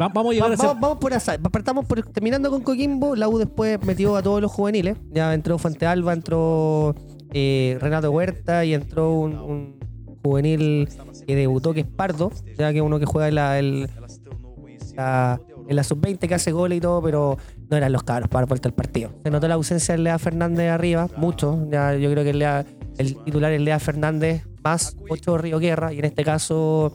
Va- 0.00 0.08
vamos 0.08 0.30
a 0.30 0.34
llegar 0.34 0.48
Va- 0.48 0.52
a 0.52 0.54
hacer- 0.54 0.66
vamos, 0.68 0.80
vamos 0.80 0.98
por 0.98 1.12
Asadi. 1.12 1.42
Partamos 1.42 1.84
por, 1.84 2.02
terminando 2.02 2.50
con 2.50 2.62
Coquimbo, 2.62 3.14
la 3.14 3.28
U 3.28 3.36
después 3.36 3.78
metió 3.84 4.16
a 4.16 4.22
todos 4.22 4.40
los 4.40 4.50
juveniles. 4.50 4.96
Ya 5.12 5.34
entró 5.34 5.58
Fuente 5.58 5.84
Alba, 5.86 6.14
entró 6.14 6.94
eh, 7.34 7.76
Renato 7.78 8.10
Huerta 8.10 8.64
y 8.64 8.72
entró 8.72 9.12
un, 9.12 9.34
un 9.36 9.76
juvenil 10.24 10.88
que 11.26 11.36
debutó, 11.36 11.72
que 11.74 11.80
es 11.80 11.86
Pardo, 11.86 12.30
ya 12.58 12.72
que 12.72 12.80
uno 12.82 12.98
que 12.98 13.06
juega 13.06 13.28
en 13.28 13.34
la, 13.36 13.58
el- 13.58 13.88
la- 14.96 15.40
en 15.68 15.76
la 15.76 15.84
sub-20 15.84 16.26
que 16.28 16.34
hace 16.34 16.52
goles 16.52 16.78
y 16.78 16.80
todo, 16.80 17.00
pero 17.02 17.38
no 17.70 17.76
eran 17.76 17.92
los 17.92 18.02
cabros 18.02 18.28
para 18.28 18.46
vuelta 18.46 18.68
al 18.68 18.74
partido. 18.74 19.10
Se 19.22 19.30
notó 19.30 19.48
la 19.48 19.54
ausencia 19.54 19.96
de 19.96 20.02
Lea 20.02 20.18
Fernández 20.18 20.70
arriba, 20.70 21.08
mucho. 21.16 21.66
Ya 21.70 21.94
yo 21.94 22.10
creo 22.10 22.24
que 22.24 22.30
el 22.98 23.16
titular 23.24 23.52
es 23.52 23.60
Lea 23.60 23.78
Fernández 23.78 24.44
más 24.64 24.96
Ocho 25.08 25.38
Río 25.38 25.58
Guerra, 25.58 25.92
y 25.92 25.98
en 26.00 26.04
este 26.04 26.24
caso 26.24 26.92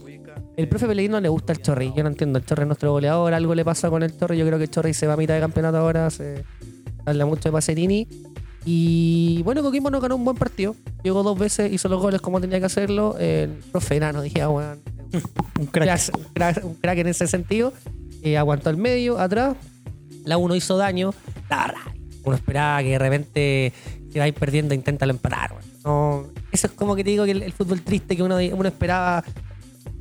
el 0.58 0.68
profe 0.70 0.88
Pellegrino 0.88 1.20
le 1.20 1.30
gusta 1.30 1.54
el 1.54 1.62
Chorri. 1.62 1.92
Yo 1.96 2.04
no 2.04 2.10
entiendo, 2.10 2.40
el 2.40 2.46
Chorri 2.46 2.62
es 2.64 2.68
nuestro 2.68 2.92
goleador, 2.92 3.34
algo 3.34 3.56
le 3.56 3.66
pasa 3.66 3.90
con 3.90 4.04
el 4.04 4.16
Chorri. 4.18 4.38
Yo 4.38 4.46
creo 4.46 4.58
que 4.58 4.66
el 4.66 4.70
Chorri 4.70 4.94
se 4.94 5.08
va 5.08 5.14
a 5.14 5.18
mitad 5.18 5.34
de 5.34 5.40
campeonato 5.40 5.78
ahora, 5.78 6.10
se 6.10 6.44
habla 7.06 7.26
mucho 7.26 7.50
de 7.50 7.54
Pacerini. 7.54 8.08
Y 8.70 9.42
bueno, 9.44 9.62
Coquimbo 9.64 9.90
no 9.90 10.02
ganó 10.02 10.18
un 10.18 10.26
buen 10.26 10.36
partido. 10.36 10.76
Llegó 11.02 11.24
dos 11.24 11.40
veces, 11.40 11.72
hizo 11.72 11.88
los 11.88 12.02
goles 12.02 12.20
como 12.20 12.42
tenía 12.42 12.60
que 12.60 12.66
hacerlo. 12.66 13.16
El 13.18 13.52
profe 13.72 13.96
Enano, 13.96 14.22
dije, 14.22 14.42
ah, 14.42 14.50
weón, 14.50 14.80
Un 15.58 15.68
crack. 15.68 16.10
un 16.18 16.24
crack- 16.34 16.64
un 16.66 16.74
crack 16.76 16.98
en 16.98 17.08
ese 17.08 17.28
sentido. 17.28 17.72
Eh, 18.24 18.38
aguantó 18.38 18.70
el 18.70 18.76
medio, 18.76 19.20
atrás. 19.20 19.56
La 20.26 20.36
uno 20.38 20.54
hizo 20.54 20.76
daño. 20.76 21.14
La. 21.50 21.74
Uno 22.26 22.36
esperaba 22.36 22.82
que 22.84 22.90
de 22.90 23.00
repente 23.00 23.74
se 24.12 24.20
va 24.20 24.26
a 24.26 24.28
ir 24.28 24.34
perdiendo 24.34 24.74
e 24.74 24.76
intenta 24.78 25.06
empatar. 25.06 25.54
No, 25.86 26.28
eso 26.52 26.68
es 26.68 26.74
como 26.74 26.94
que 26.98 27.06
te 27.06 27.12
digo 27.12 27.24
que 27.24 27.32
el, 27.32 27.44
el 27.44 27.54
fútbol 27.54 27.82
triste 27.84 28.18
que 28.18 28.24
uno, 28.24 28.36
uno 28.36 28.68
esperaba. 28.68 29.24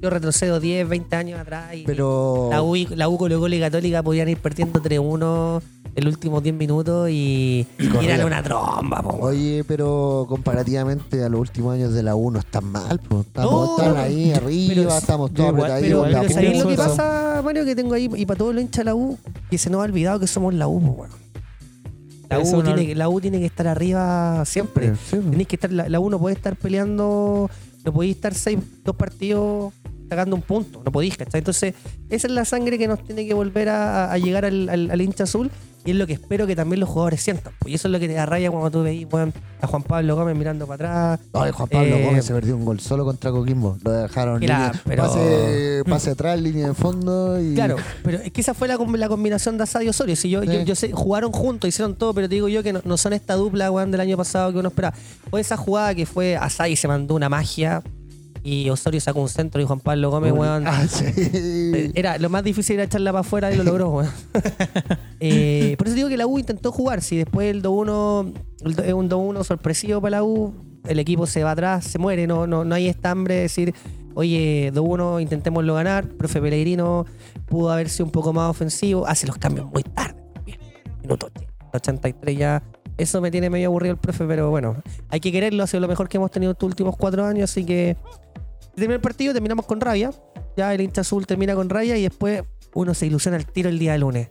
Yo 0.01 0.11
retrocedo 0.11 0.61
10, 0.61 0.89
20 0.89 1.17
años 1.17 1.41
atrás. 1.41 1.75
Y 1.75 1.85
Pero. 1.85 2.49
la 2.51 2.63
U, 2.63 2.75
la 2.95 3.09
U 3.09 3.17
Colo 3.17 3.41
Colo 3.41 3.55
y 3.55 3.61
Católica 3.61 4.03
podían 4.03 4.29
ir 4.29 4.39
perdiendo 4.39 4.81
3-1 4.83 5.63
el 5.95 6.09
últimos 6.09 6.43
10 6.43 6.55
minutos 6.55 7.09
y, 7.09 7.67
Y 7.79 8.05
eran 8.05 8.27
una 8.27 8.43
tromba. 8.43 9.01
po. 9.03 9.17
Oye, 9.23 9.65
pero 9.67 10.27
comparativamente 10.29 11.25
a 11.25 11.31
los 11.31 11.41
últimos 11.41 11.75
años 11.75 11.95
de 11.95 12.03
la 12.03 12.15
U 12.15 12.31
no 12.31 12.39
están 12.41 12.67
mal, 12.71 13.01
pues. 13.09 13.27
Estamos 13.27 13.53
No, 13.53 13.79
están 13.79 13.97
ahí 13.97 14.33
arriba, 14.33 14.75
pero- 14.75 14.99
estamos 14.99 15.33
todos 15.33 15.49
apretaditos. 15.51 15.89
Pero, 15.89 16.03
pero 16.05 16.21
puta. 16.29 16.35
¿sabéis 16.35 16.63
lo 16.63 16.69
que 16.69 16.77
pasa, 16.77 17.41
Mario, 17.43 17.65
que 17.65 17.75
tengo 17.75 17.95
ahí? 17.95 18.11
Y 18.15 18.27
para 18.27 18.37
todo 18.39 18.53
lo 18.53 18.61
hincha 18.61 18.83
de 18.83 18.85
la 18.85 18.95
U, 18.95 19.19
que 19.51 19.57
se 19.57 19.71
nos 19.71 19.81
ha 19.81 19.85
olvidado 19.85 20.21
que 20.21 20.27
somos 20.27 20.53
la 20.53 20.69
U, 20.69 20.81
po. 20.83 21.07
La 22.29 22.41
U, 22.41 22.57
no- 22.57 22.63
tiene, 22.63 22.87
que- 22.89 22.95
la 22.95 23.09
U 23.09 23.19
tiene 23.21 23.39
que 23.39 23.47
estar 23.47 23.67
arriba 23.67 24.45
siempre. 24.45 24.93
Tenéis 25.11 25.47
que 25.49 25.57
estar, 25.57 25.73
la, 25.73 25.89
la 25.89 25.99
U 26.01 26.11
no 26.11 26.19
puede 26.19 26.35
estar 26.37 26.57
peleando, 26.57 27.49
no 27.87 27.93
podéis 27.93 28.17
estar 28.17 28.35
seis, 28.35 28.59
dos 28.85 28.97
partidos 28.97 29.73
sacando 30.09 30.37
un 30.37 30.43
punto, 30.43 30.83
no 30.85 30.93
podéis, 30.93 31.17
¿cachai? 31.17 31.39
Entonces, 31.41 31.75
esa 32.11 32.27
es 32.27 32.33
la 32.33 32.45
sangre 32.45 32.79
que 32.79 32.89
nos 32.89 33.03
tiene 33.05 33.27
que 33.27 33.35
volver 33.35 33.69
a, 33.69 34.13
a 34.13 34.19
llegar 34.19 34.45
al, 34.45 34.69
al- 34.69 34.91
al 34.91 35.01
hincha 35.01 35.25
azul. 35.25 35.51
Y 35.85 35.91
es 35.93 35.97
lo 35.97 36.05
que 36.09 36.15
espero 36.15 36.49
que 36.49 36.57
también 36.57 36.81
los 36.81 36.89
jugadores 36.89 37.21
sientan. 37.23 37.53
Pues, 37.61 37.71
y 37.71 37.75
eso 37.77 37.87
es 37.87 37.93
lo 37.93 38.01
que 38.01 38.09
te 38.09 38.15
da 38.15 38.27
raya 38.27 38.51
cuando 38.51 38.73
tú 38.73 38.83
veis 38.83 39.07
weón, 39.09 39.33
a 39.61 39.69
Juan 39.69 39.85
Pablo 39.85 40.17
Gómez 40.17 40.35
mirando 40.37 40.67
para 40.67 41.13
atrás. 41.13 41.29
Ay, 41.33 41.53
Juan 41.53 41.69
Pablo 41.69 41.95
Eh, 41.95 42.05
Gómez 42.05 42.25
se 42.25 42.35
perdió 42.35 42.57
un 42.57 42.65
gol 42.65 42.81
solo 42.81 43.05
contra 43.05 43.31
Coquimbo. 43.31 43.79
Lo 43.85 43.93
dejaron 43.93 44.41
línea- 44.41 44.73
pero- 44.85 45.05
pase, 45.05 45.83
pase 45.89 46.11
atrás, 46.11 46.41
línea 46.43 46.67
de 46.67 46.75
fondo 46.75 47.41
y. 47.41 47.55
Claro, 47.55 47.77
pero 48.03 48.19
es 48.19 48.33
que 48.33 48.41
esa 48.41 48.53
fue 48.53 48.67
la, 48.67 48.77
la 48.77 49.09
combinación 49.09 49.59
de 49.59 49.63
Asad 49.63 49.83
y 49.83 49.89
Osorio. 49.89 50.17
Si 50.17 50.29
yo, 50.29 50.41
Sí. 50.43 50.49
yo, 50.49 50.63
yo 50.63 50.75
sé, 50.75 50.91
jugaron 50.91 51.31
juntos, 51.31 51.69
hicieron 51.69 51.95
todo, 51.95 52.13
pero 52.15 52.29
te 52.29 52.35
digo 52.35 52.49
yo 52.49 52.65
que 52.65 52.73
no, 52.73 52.81
no 52.85 52.97
son 52.97 53.13
esta 53.13 53.35
dupla, 53.35 53.71
weón, 53.71 53.93
del 53.93 54.01
año 54.01 54.17
pasado 54.17 54.51
que 54.53 54.59
uno 54.59 54.71
esperaba. 54.71 54.97
Fue 55.31 55.41
esa 55.41 55.57
jugada 55.57 55.95
que 55.95 56.05
fue 56.05 56.37
Asad 56.37 56.67
y 56.67 56.75
se 56.75 56.89
mandó 56.89 57.15
una 57.15 57.29
magia 57.29 57.85
y 58.47 58.71
Osorio 58.71 59.01
sacó 59.01 59.21
un 59.21 59.29
centro 59.29 59.61
y 59.61 59.65
Juan 59.65 59.81
Pablo 59.81 60.11
Gómez, 60.11 60.33
weón. 60.33 60.67
Ah, 60.67 60.87
sí. 60.87 61.05
Eh, 61.17 61.91
Era 61.95 62.17
lo 62.19 62.31
más 62.31 62.45
difícil 62.45 62.75
era 62.75 62.85
echarla 62.85 63.11
para 63.13 63.21
afuera 63.21 63.53
y 63.53 63.57
lo 63.57 63.65
logró, 63.65 63.91
weón. 63.91 64.11
Eh, 65.21 65.75
por 65.79 65.87
eso 65.87 65.97
digo 65.97 66.09
que 66.09 66.17
la 66.17 66.27
U 66.27 66.39
intentó 66.39 66.71
jugar. 66.73 67.01
Si 67.03 67.17
después 67.17 67.51
el 67.51 67.63
2-1 67.63 68.33
el 68.67 68.75
do- 68.77 68.83
es 68.85 68.93
un 68.93 69.09
2-1 69.09 69.45
sorpresivo 69.45 70.01
para 70.01 70.19
la 70.19 70.23
U, 70.25 70.53
el 70.87 70.99
equipo 70.99 71.27
se 71.27 71.43
va 71.43 71.53
atrás, 71.53 71.85
se 71.85 71.99
muere. 71.99 72.27
No, 72.27 72.47
no, 72.47 72.65
no 72.65 72.75
hay 72.75 72.87
estambre 72.89 73.35
de 73.37 73.41
decir, 73.43 73.75
oye, 74.15 74.71
2-1, 74.75 75.21
intentémoslo 75.23 75.75
ganar. 75.75 76.07
Profe 76.07 76.41
Pellegrino 76.41 77.07
pudo 77.47 77.71
haber 77.73 77.89
sido 77.89 78.05
un 78.07 78.13
poco 78.13 78.33
más 78.33 78.51
ofensivo. 78.51 79.07
Hace 79.07 79.27
los 79.27 79.39
cambios 79.39 79.67
muy 79.73 79.83
tarde. 79.83 80.17
Bien, 80.45 80.59
minuto 81.03 81.31
83 81.73 82.37
ya. 82.39 82.63
Eso 82.99 83.21
me 83.21 83.31
tiene 83.31 83.51
medio 83.51 83.69
aburrido 83.69 83.93
el 83.95 83.99
profe, 83.99 84.25
pero 84.27 84.49
bueno, 84.51 84.77
hay 85.11 85.21
que 85.21 85.31
quererlo. 85.33 85.63
Ha 85.63 85.67
sido 85.67 85.81
lo 85.81 85.89
mejor 85.89 86.09
que 86.09 86.17
hemos 86.19 86.31
tenido 86.31 86.53
estos 86.53 86.67
últimos 86.67 86.97
cuatro 86.97 87.25
años, 87.27 87.51
así 87.51 87.65
que 87.65 87.97
termina 88.77 88.95
el 88.97 89.01
partido, 89.01 89.33
terminamos 89.33 89.67
con 89.67 89.81
rabia. 89.81 90.11
Ya 90.57 90.73
el 90.73 90.81
hincha 90.81 91.03
azul 91.03 91.27
termina 91.27 91.55
con 91.55 91.69
rabia 91.69 91.97
y 91.97 92.03
después 92.03 92.43
uno 92.75 92.95
se 92.95 93.07
ilusiona 93.07 93.37
al 93.37 93.47
tiro 93.47 93.69
el 93.69 93.79
día 93.79 93.97
lunes. 93.99 94.31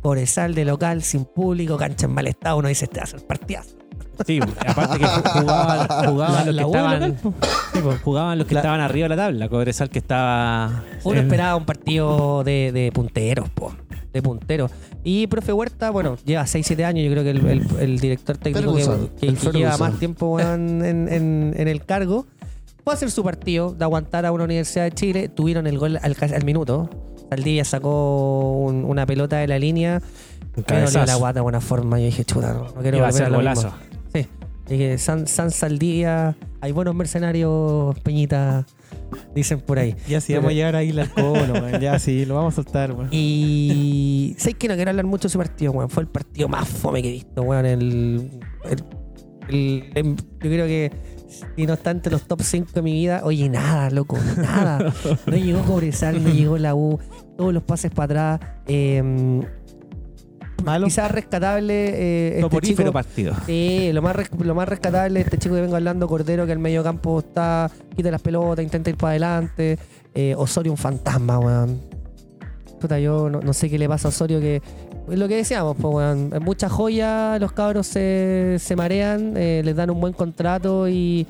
Cobresal 0.00 0.54
de 0.54 0.64
local, 0.64 1.02
sin 1.02 1.24
público, 1.24 1.76
cancha 1.76 2.06
en 2.06 2.14
mal 2.14 2.26
estado. 2.26 2.56
Uno 2.56 2.68
dice, 2.68 2.86
este 2.86 2.98
va 2.98 3.04
a 3.04 3.06
ser 3.06 3.26
partidazo. 3.26 3.76
Sí, 4.26 4.40
aparte 4.66 4.98
que 4.98 5.04
jugaban, 5.06 5.88
jugaban 6.10 6.46
los 6.46 6.56
que 6.56 6.62
estaban. 6.62 7.18
sí, 7.72 7.78
pues, 7.82 8.00
jugaban 8.02 8.38
los 8.38 8.46
que 8.46 8.54
La- 8.54 8.60
estaban 8.60 8.80
arriba 8.80 9.04
de 9.08 9.16
la 9.16 9.22
tabla. 9.24 9.48
Cobresal 9.48 9.90
que 9.90 9.98
estaba. 9.98 10.84
Uno 11.04 11.18
en- 11.18 11.24
esperaba 11.26 11.56
un 11.56 11.64
partido 11.64 12.42
de, 12.44 12.72
de 12.72 12.90
punteros, 12.92 13.48
po. 13.50 13.72
De 14.12 14.20
punteros. 14.22 14.70
Y 15.02 15.26
profe 15.28 15.52
Huerta, 15.52 15.90
bueno, 15.90 16.16
lleva 16.24 16.42
6-7 16.46 16.84
años. 16.84 17.04
Yo 17.06 17.10
creo 17.12 17.24
que 17.24 17.30
el, 17.30 17.46
el- 17.46 17.66
el 17.80 17.98
director 17.98 18.36
técnico 18.36 18.74
que, 18.74 18.82
Ferguson, 18.84 19.10
que- 19.18 19.26
el 19.26 19.36
que 19.38 19.50
lleva 19.52 19.76
más 19.78 19.98
tiempo 19.98 20.26
weón, 20.34 20.84
en, 20.84 21.08
en- 21.08 21.54
en 21.56 21.68
el 21.68 21.84
cargo. 21.84 22.26
Fue 22.84 22.92
a 22.92 22.96
hacer 22.96 23.10
su 23.10 23.22
partido 23.22 23.72
de 23.72 23.84
aguantar 23.84 24.26
a 24.26 24.32
una 24.32 24.44
Universidad 24.44 24.84
de 24.84 24.92
Chile. 24.92 25.28
Tuvieron 25.28 25.66
el 25.66 25.78
gol 25.78 25.98
al, 26.02 26.16
al 26.20 26.44
minuto. 26.44 26.90
Saldivia 27.30 27.64
sacó 27.64 28.58
un- 28.58 28.84
una 28.84 29.06
pelota 29.06 29.38
de 29.38 29.46
la 29.48 29.58
línea. 29.58 30.00
Me 30.56 30.62
dolió 30.62 30.84
la 30.84 30.90
cabezazo. 30.92 31.18
guata 31.18 31.34
de 31.34 31.40
buena 31.42 31.60
forma. 31.60 31.98
Yo 31.98 32.06
dije, 32.06 32.24
chuta, 32.24 32.52
no, 32.52 32.64
no 32.74 32.82
quiero 32.82 32.98
Iba 32.98 33.08
a 33.08 33.12
ser 33.12 33.24
a 33.26 33.28
lo 33.30 33.36
golazo. 33.36 33.72
mismo. 33.72 33.78
Sí. 34.12 34.26
Dije, 34.68 34.98
San, 34.98 35.26
San 35.26 35.50
Saldía, 35.50 36.36
hay 36.60 36.72
buenos 36.72 36.94
mercenarios, 36.94 37.98
Peñita, 38.00 38.64
dicen 39.34 39.60
por 39.60 39.78
ahí. 39.78 39.96
Ya 40.08 40.20
sí, 40.20 40.34
vamos 40.34 40.50
a 40.50 40.54
llegar 40.54 40.76
ahí 40.76 40.90
al 40.98 41.10
cono. 41.10 41.54
Ya 41.80 41.98
sí, 41.98 42.24
lo 42.26 42.34
vamos 42.36 42.54
a 42.54 42.56
soltar, 42.56 42.92
weón. 42.92 43.08
Y 43.10 44.34
sé 44.38 44.54
que 44.54 44.68
no 44.68 44.74
quiero 44.74 44.90
hablar 44.90 45.06
mucho 45.06 45.22
de 45.22 45.28
ese 45.28 45.38
partido, 45.38 45.72
weón. 45.72 45.88
Fue 45.90 46.02
el 46.02 46.08
partido 46.08 46.48
más 46.48 46.68
fome 46.68 47.00
que 47.02 47.08
he 47.08 47.12
visto, 47.12 47.42
weón. 47.42 47.64
El, 47.66 48.30
el- 48.64 48.84
el- 49.52 49.90
em- 49.94 50.16
yo 50.16 50.22
creo 50.50 50.66
que 50.66 50.90
si 51.56 51.66
no 51.66 51.74
está 51.74 51.90
entre 51.90 52.12
los 52.12 52.22
top 52.22 52.42
5 52.42 52.70
de 52.74 52.82
mi 52.82 52.92
vida, 52.92 53.22
oye, 53.24 53.48
nada, 53.48 53.90
loco, 53.90 54.18
nada. 54.36 54.92
No 55.26 55.36
llegó 55.36 55.62
Cobresal, 55.62 56.22
no 56.22 56.30
llegó 56.30 56.58
la 56.58 56.74
U, 56.74 56.98
todos 57.36 57.52
los 57.54 57.62
pases 57.62 57.90
para 57.90 58.34
atrás. 58.34 58.50
Eh, 58.66 59.40
Malo. 60.64 60.86
quizás 60.86 61.10
rescatable. 61.10 61.74
Eh, 61.74 62.28
este 62.28 62.40
Soporífero 62.42 62.76
chico- 62.88 62.92
partido. 62.92 63.34
Sí, 63.46 63.90
lo 63.92 64.00
más, 64.02 64.16
lo 64.38 64.54
más 64.54 64.68
rescatable 64.68 65.20
este 65.20 65.38
chico 65.38 65.54
que 65.56 65.60
vengo 65.60 65.74
hablando, 65.76 66.06
Cordero, 66.06 66.46
que 66.46 66.52
al 66.52 66.58
medio 66.60 66.82
campo 66.84 67.18
está, 67.18 67.70
quita 67.96 68.10
las 68.10 68.22
pelotas, 68.22 68.62
intenta 68.64 68.90
ir 68.90 68.96
para 68.96 69.10
adelante. 69.10 69.78
Eh, 70.14 70.34
Osorio 70.36 70.70
un 70.70 70.78
fantasma, 70.78 71.38
weón. 71.38 71.80
Puta, 72.80 72.98
yo 73.00 73.28
no, 73.30 73.40
no 73.40 73.52
sé 73.52 73.70
qué 73.70 73.78
le 73.78 73.88
pasa 73.88 74.08
a 74.08 74.10
Osorio 74.10 74.38
que. 74.40 74.60
Es 75.12 75.18
lo 75.18 75.28
que 75.28 75.36
decíamos, 75.36 75.76
pues, 75.78 75.94
weón. 75.94 76.30
En 76.32 76.42
muchas 76.42 76.72
joyas 76.72 77.38
los 77.38 77.52
cabros 77.52 77.86
se, 77.86 78.56
se 78.58 78.74
marean, 78.76 79.34
eh, 79.36 79.60
les 79.62 79.76
dan 79.76 79.90
un 79.90 80.00
buen 80.00 80.14
contrato 80.14 80.88
y, 80.88 81.26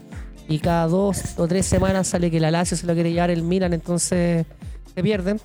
y 0.49 0.61
cada 0.61 0.87
dos 0.87 1.20
o 1.37 1.49
tres 1.49 1.66
semanas 1.66 2.07
sale 2.07 2.30
que 2.30 2.39
la 2.39 2.53
Lazio 2.53 2.76
se 2.76 2.87
lo 2.87 2.95
quiere 2.95 3.12
llevar 3.12 3.30
el 3.33 3.43
Milan, 3.43 3.72
entonces 3.72 4.47
se 4.95 5.03
pierden. 5.03 5.41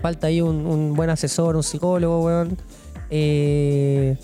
Falta 0.00 0.28
ahí 0.28 0.40
un, 0.40 0.64
un 0.64 0.94
buen 0.94 1.10
asesor, 1.10 1.56
un 1.56 1.64
psicólogo, 1.64 2.24
weón. 2.24 2.56
Eh, 3.10 4.16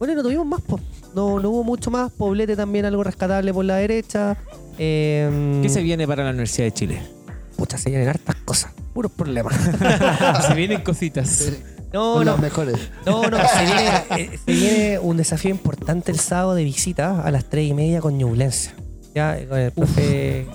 bueno, 0.00 0.14
y 0.14 0.16
no 0.16 0.24
tuvimos 0.24 0.46
más, 0.46 0.60
po. 0.62 0.80
No, 1.14 1.38
no 1.38 1.50
hubo 1.50 1.62
mucho 1.62 1.92
más. 1.92 2.10
Poblete 2.10 2.56
también 2.56 2.84
algo 2.84 3.04
rescatable 3.04 3.54
por 3.54 3.64
la 3.64 3.76
derecha. 3.76 4.36
Eh, 4.76 5.60
¿Qué 5.62 5.68
se 5.68 5.84
viene 5.84 6.04
para 6.04 6.24
la 6.24 6.30
Universidad 6.30 6.66
de 6.66 6.72
Chile? 6.72 7.02
Pucha, 7.56 7.78
se 7.78 7.90
vienen 7.90 8.08
hartas 8.08 8.34
cosas. 8.44 8.72
Puros 8.92 9.12
problemas. 9.12 9.54
Se 10.48 10.54
vienen 10.54 10.82
cositas. 10.82 11.52
No, 11.92 12.16
no. 12.18 12.24
las 12.24 12.40
mejores. 12.40 12.76
No, 13.06 13.22
no, 13.28 13.38
se 13.48 13.64
viene, 13.64 13.90
eh, 14.16 14.38
se 14.44 14.52
viene 14.52 14.98
un 14.98 15.16
desafío 15.16 15.50
importante 15.50 16.12
el 16.12 16.18
sábado 16.18 16.54
de 16.54 16.64
visita 16.64 17.22
a 17.22 17.30
las 17.30 17.44
3 17.46 17.70
y 17.70 17.74
media 17.74 18.00
con 18.00 18.18
Ñublense. 18.18 18.72
Ya, 19.14 19.38
con 19.48 19.58
el 19.58 19.72
profe 19.72 20.46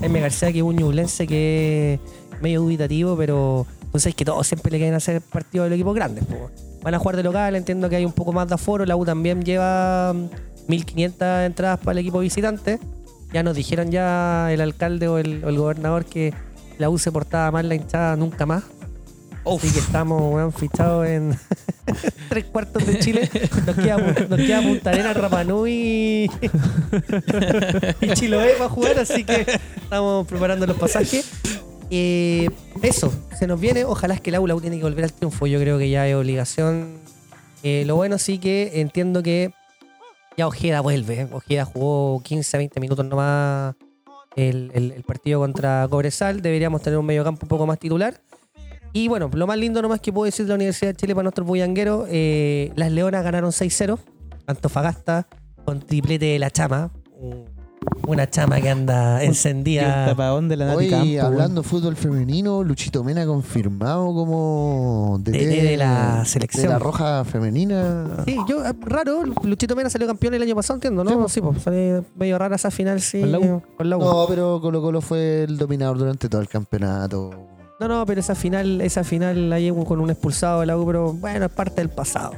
Jaime 0.00 0.20
García, 0.20 0.52
que 0.52 0.58
es 0.58 0.64
un 0.64 0.76
Ñublense 0.76 1.26
que 1.26 1.94
es 2.32 2.42
medio 2.42 2.60
dubitativo, 2.60 3.16
pero 3.16 3.66
tú 3.90 3.98
sabes 3.98 4.14
que 4.14 4.24
todos 4.24 4.46
siempre 4.46 4.70
le 4.70 4.78
quieren 4.78 4.94
hacer 4.94 5.20
partido 5.20 5.64
del 5.64 5.72
equipo 5.74 5.92
grande. 5.92 6.22
po. 6.22 6.50
Van 6.82 6.94
a 6.94 6.98
jugar 6.98 7.16
de 7.16 7.22
local, 7.22 7.54
entiendo 7.54 7.88
que 7.88 7.96
hay 7.96 8.04
un 8.04 8.12
poco 8.12 8.32
más 8.32 8.48
de 8.48 8.54
aforo. 8.54 8.84
La 8.84 8.96
U 8.96 9.04
también 9.04 9.42
lleva 9.42 10.12
mm, 10.12 10.28
1500 10.68 11.46
entradas 11.46 11.78
para 11.78 11.92
el 11.92 11.98
equipo 11.98 12.18
visitante. 12.18 12.78
Ya 13.32 13.42
nos 13.42 13.56
dijeron 13.56 13.90
ya 13.90 14.52
el 14.52 14.60
alcalde 14.60 15.08
o 15.08 15.18
el, 15.18 15.42
o 15.44 15.48
el 15.48 15.56
gobernador 15.56 16.04
que 16.04 16.34
la 16.78 16.90
U 16.90 16.98
se 16.98 17.10
portaba 17.12 17.50
mal 17.50 17.68
la 17.68 17.76
hinchada 17.76 18.16
nunca 18.16 18.44
más. 18.44 18.64
Así 19.44 19.72
que 19.72 19.78
estamos, 19.80 20.20
weón, 20.34 20.52
fichados 20.52 21.06
en 21.06 21.36
tres 22.28 22.44
cuartos 22.44 22.86
de 22.86 22.98
Chile. 23.00 23.28
Nos 23.66 23.76
queda, 23.76 23.96
nos 23.98 24.38
queda 24.40 24.62
Punta 24.62 24.90
Arenas, 24.90 25.16
Rapa 25.16 25.44
Nui 25.44 26.30
y 28.00 28.08
Chiloé 28.14 28.54
para 28.54 28.68
jugar, 28.70 28.98
así 29.00 29.24
que 29.24 29.46
estamos 29.82 30.26
preparando 30.26 30.66
los 30.66 30.76
pasajes. 30.76 31.30
Eh, 31.90 32.48
eso, 32.82 33.12
se 33.38 33.46
nos 33.46 33.60
viene. 33.60 33.84
Ojalá 33.84 34.14
es 34.14 34.20
que 34.20 34.30
el 34.30 34.36
aula 34.36 34.56
tiene 34.60 34.78
que 34.78 34.84
volver 34.84 35.04
al 35.04 35.12
triunfo. 35.12 35.46
Yo 35.46 35.58
creo 35.60 35.78
que 35.78 35.90
ya 35.90 36.06
es 36.08 36.14
obligación. 36.14 36.98
Eh, 37.62 37.84
lo 37.86 37.96
bueno 37.96 38.18
sí 38.18 38.38
que 38.38 38.80
entiendo 38.80 39.22
que 39.22 39.52
ya 40.36 40.46
Ojeda 40.46 40.80
vuelve. 40.80 41.28
Ojeda 41.32 41.64
jugó 41.64 42.22
15 42.22 42.56
20 42.56 42.80
minutos 42.80 43.04
nomás 43.04 43.74
el, 44.36 44.70
el- 44.74 44.92
el 44.92 45.02
partido 45.02 45.40
contra 45.40 45.86
Cobresal. 45.90 46.40
Deberíamos 46.40 46.80
tener 46.80 46.98
un 46.98 47.04
mediocampo 47.06 47.44
un 47.44 47.48
poco 47.48 47.66
más 47.66 47.78
titular. 47.78 48.18
Y 48.92 49.08
bueno, 49.08 49.30
lo 49.32 49.46
más 49.46 49.56
lindo 49.58 49.80
nomás 49.80 50.00
que 50.00 50.12
puedo 50.12 50.26
decir 50.26 50.44
de 50.44 50.50
la 50.50 50.56
Universidad 50.56 50.90
de 50.92 50.96
Chile 50.96 51.14
para 51.14 51.22
nuestros 51.24 51.46
bullangueros, 51.46 52.06
eh, 52.10 52.72
las 52.76 52.90
Leonas 52.92 53.24
ganaron 53.24 53.50
6-0. 53.52 53.98
Antofagasta 54.46 55.26
con 55.64 55.80
triplete 55.80 56.26
de 56.26 56.38
la 56.38 56.50
chama. 56.50 56.90
Un- 57.18 57.50
Una 58.06 58.28
chama 58.30 58.60
que 58.60 58.68
anda 58.70 59.22
encendida. 59.24 60.06
tapadón 60.06 60.48
de 60.48 60.56
la 60.56 60.66
Nati 60.66 60.76
Hoy, 60.78 60.90
Campo, 60.90 61.26
hablando 61.26 61.62
fútbol 61.64 61.96
femenino, 61.96 62.62
Luchito 62.62 63.02
Mena 63.02 63.26
confirmado 63.26 64.06
como 64.14 65.18
DT 65.20 65.32
DT 65.38 65.62
de 65.62 65.76
la 65.76 66.24
selección. 66.24 66.62
de 66.64 66.68
la 66.70 66.78
roja 66.78 67.24
femenina. 67.24 68.22
Sí, 68.24 68.36
yo, 68.48 68.64
eh, 68.64 68.72
raro, 68.82 69.24
Luchito 69.42 69.74
Mena 69.74 69.90
salió 69.90 70.06
campeón 70.06 70.34
el 70.34 70.42
año 70.42 70.54
pasado, 70.54 70.76
entiendo, 70.76 71.02
¿no? 71.02 71.28
Sí, 71.28 71.40
pues, 71.40 71.60
salió 71.62 72.04
medio 72.16 72.38
rara 72.38 72.54
esa 72.54 72.70
final, 72.70 73.00
sí. 73.00 73.20
Con 73.20 73.32
la 73.32 73.38
U. 73.40 73.62
con 73.76 73.90
la 73.90 73.96
U. 73.96 74.00
No, 74.00 74.26
pero 74.28 74.60
Colo 74.60 74.80
Colo 74.80 75.00
fue 75.00 75.42
el 75.44 75.58
dominador 75.58 75.98
durante 75.98 76.28
todo 76.28 76.40
el 76.40 76.48
campeonato. 76.48 77.30
No, 77.88 77.98
no, 77.98 78.06
pero 78.06 78.20
esa 78.20 78.34
final, 78.34 78.80
esa 78.80 79.04
final 79.04 79.52
ahí 79.52 79.70
con 79.86 80.00
un 80.00 80.10
expulsado 80.10 80.60
de 80.60 80.66
la 80.66 80.76
U, 80.78 80.86
pero 80.86 81.12
bueno, 81.12 81.46
es 81.46 81.52
parte 81.52 81.76
del 81.76 81.88
pasado. 81.88 82.32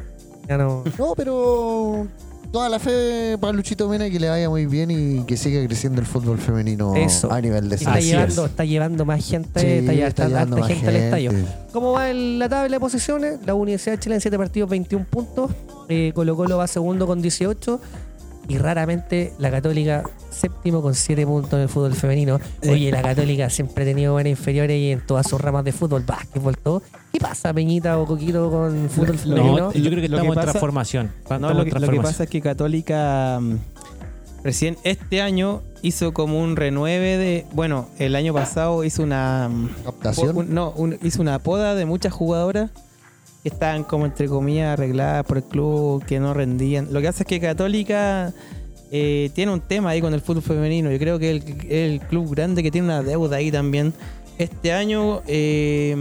Ya 0.49 0.57
no. 0.59 0.85
No, 0.99 1.15
pero 1.17 2.07
toda 2.53 2.69
la 2.69 2.79
fe 2.79 3.37
para 3.41 3.53
Luchito 3.53 3.89
Mena 3.89 4.09
que 4.09 4.21
le 4.21 4.29
vaya 4.29 4.49
muy 4.49 4.67
bien 4.67 4.89
y 4.91 5.25
que 5.25 5.37
siga 5.37 5.65
creciendo 5.67 6.01
el 6.01 6.07
fútbol 6.07 6.39
femenino 6.39 6.95
Eso. 6.95 7.33
a 7.33 7.41
nivel 7.41 7.69
de 7.69 7.75
está 7.75 7.99
llevando, 7.99 8.45
es. 8.45 8.51
está 8.51 8.65
llevando 8.65 9.05
más 9.05 9.29
gente, 9.29 9.61
Sí, 9.61 9.67
está, 9.67 9.93
lle- 9.93 9.97
está 9.97 10.07
está- 10.09 10.29
llevando 10.29 10.59
más 10.59 10.69
gente 10.69 10.87
al 10.89 10.97
estadio. 10.97 11.33
¿Cómo 11.73 11.93
va 11.93 12.11
en 12.11 12.39
la 12.39 12.49
tabla 12.49 12.69
de 12.77 12.81
posiciones? 12.81 13.39
La 13.45 13.55
Universidad 13.55 13.95
de 13.97 14.01
Chile 14.01 14.15
en 14.15 14.21
7 14.21 14.39
partidos, 14.39 14.71
21 14.71 15.05
puntos. 15.11 15.51
Eh, 15.89 16.13
Colo 16.15 16.37
Colo 16.37 16.57
va 16.59 16.67
segundo 16.69 17.07
con 17.09 17.21
18. 17.21 17.81
Y 18.49 18.59
raramente 18.59 19.33
la 19.39 19.51
Católica 19.51 20.05
séptimo 20.31 20.83
con 20.83 20.95
7 20.95 21.25
puntos 21.27 21.55
en 21.55 21.61
el 21.61 21.69
fútbol 21.69 21.95
femenino. 21.95 22.39
Oye, 22.69 22.91
la 22.91 23.01
Católica 23.03 23.49
siempre 23.49 23.85
ha 23.85 23.87
tenido 23.87 24.13
buenas 24.13 24.31
inferiores 24.31 24.79
y 24.79 24.91
en 24.93 25.01
todas 25.07 25.27
sus 25.29 25.41
ramas 25.41 25.65
de 25.65 25.73
fútbol, 25.73 26.03
básquetbol, 26.07 26.57
todo. 26.59 26.83
¿Qué 27.13 27.21
pasa, 27.21 27.53
Peñita 27.55 27.99
o 27.99 28.05
Coquito, 28.07 28.51
con 28.51 28.91
fútbol 28.91 29.17
femenino? 29.19 29.57
No, 29.59 29.73
yo 29.73 29.91
creo 29.91 30.01
que 30.03 30.09
Lo 30.09 30.17
estamos 30.17 30.23
que 30.23 30.29
en 30.29 30.35
pasa- 30.35 30.51
transformación. 30.53 31.13
No, 31.31 31.39
lo 31.39 31.49
en 31.49 31.53
que, 31.53 31.57
lo 31.59 31.65
que 31.65 31.71
transformación. 31.71 32.03
pasa 32.03 32.25
es 32.25 32.31
que 32.31 32.41
Católica 32.43 33.39
mm, 33.41 33.55
recién 34.43 34.77
este 34.85 35.23
año 35.23 35.63
hizo 35.83 36.13
como 36.13 36.39
un 36.43 36.57
renueve 36.57 37.17
de. 37.17 37.47
Bueno, 37.53 37.89
el 37.99 38.15
año 38.17 38.35
pasado 38.35 38.85
hizo 38.85 39.03
una. 39.03 39.49
mm, 39.51 39.69
Captación. 39.85 40.33
po- 40.35 40.41
un- 40.41 40.53
no, 40.55 40.71
un- 40.77 40.99
hizo 41.03 41.23
una 41.23 41.39
poda 41.39 41.75
de 41.75 41.87
muchas 41.87 42.13
jugadoras 42.13 42.71
estaban 43.45 43.85
como 43.85 44.07
entre 44.07 44.27
comillas 44.27 44.73
arregladas 44.73 45.25
por 45.25 45.37
el 45.37 45.45
club, 45.45 46.05
que 46.05 46.19
no 46.19 46.35
rendían. 46.35 46.93
Lo 46.93 47.01
que 47.01 47.09
hace 47.09 47.23
es 47.23 47.27
que 47.27 47.41
Católica 47.41 48.33
eh, 48.91 49.31
tiene 49.35 49.53
un 49.53 49.61
tema 49.61 49.91
ahí 49.91 50.01
con 50.01 50.15
el 50.15 50.21
fútbol 50.21 50.43
femenino. 50.43 50.91
Yo 50.91 50.99
creo 50.99 51.19
que 51.19 51.31
el, 51.31 51.67
el 51.71 52.01
club 52.01 52.35
grande 52.35 52.63
que 52.63 52.71
tiene 52.71 52.87
una 52.87 53.03
deuda 53.03 53.37
ahí 53.37 53.51
también. 53.53 53.93
Este 54.39 54.73
año 54.73 55.23
eh, 55.27 55.97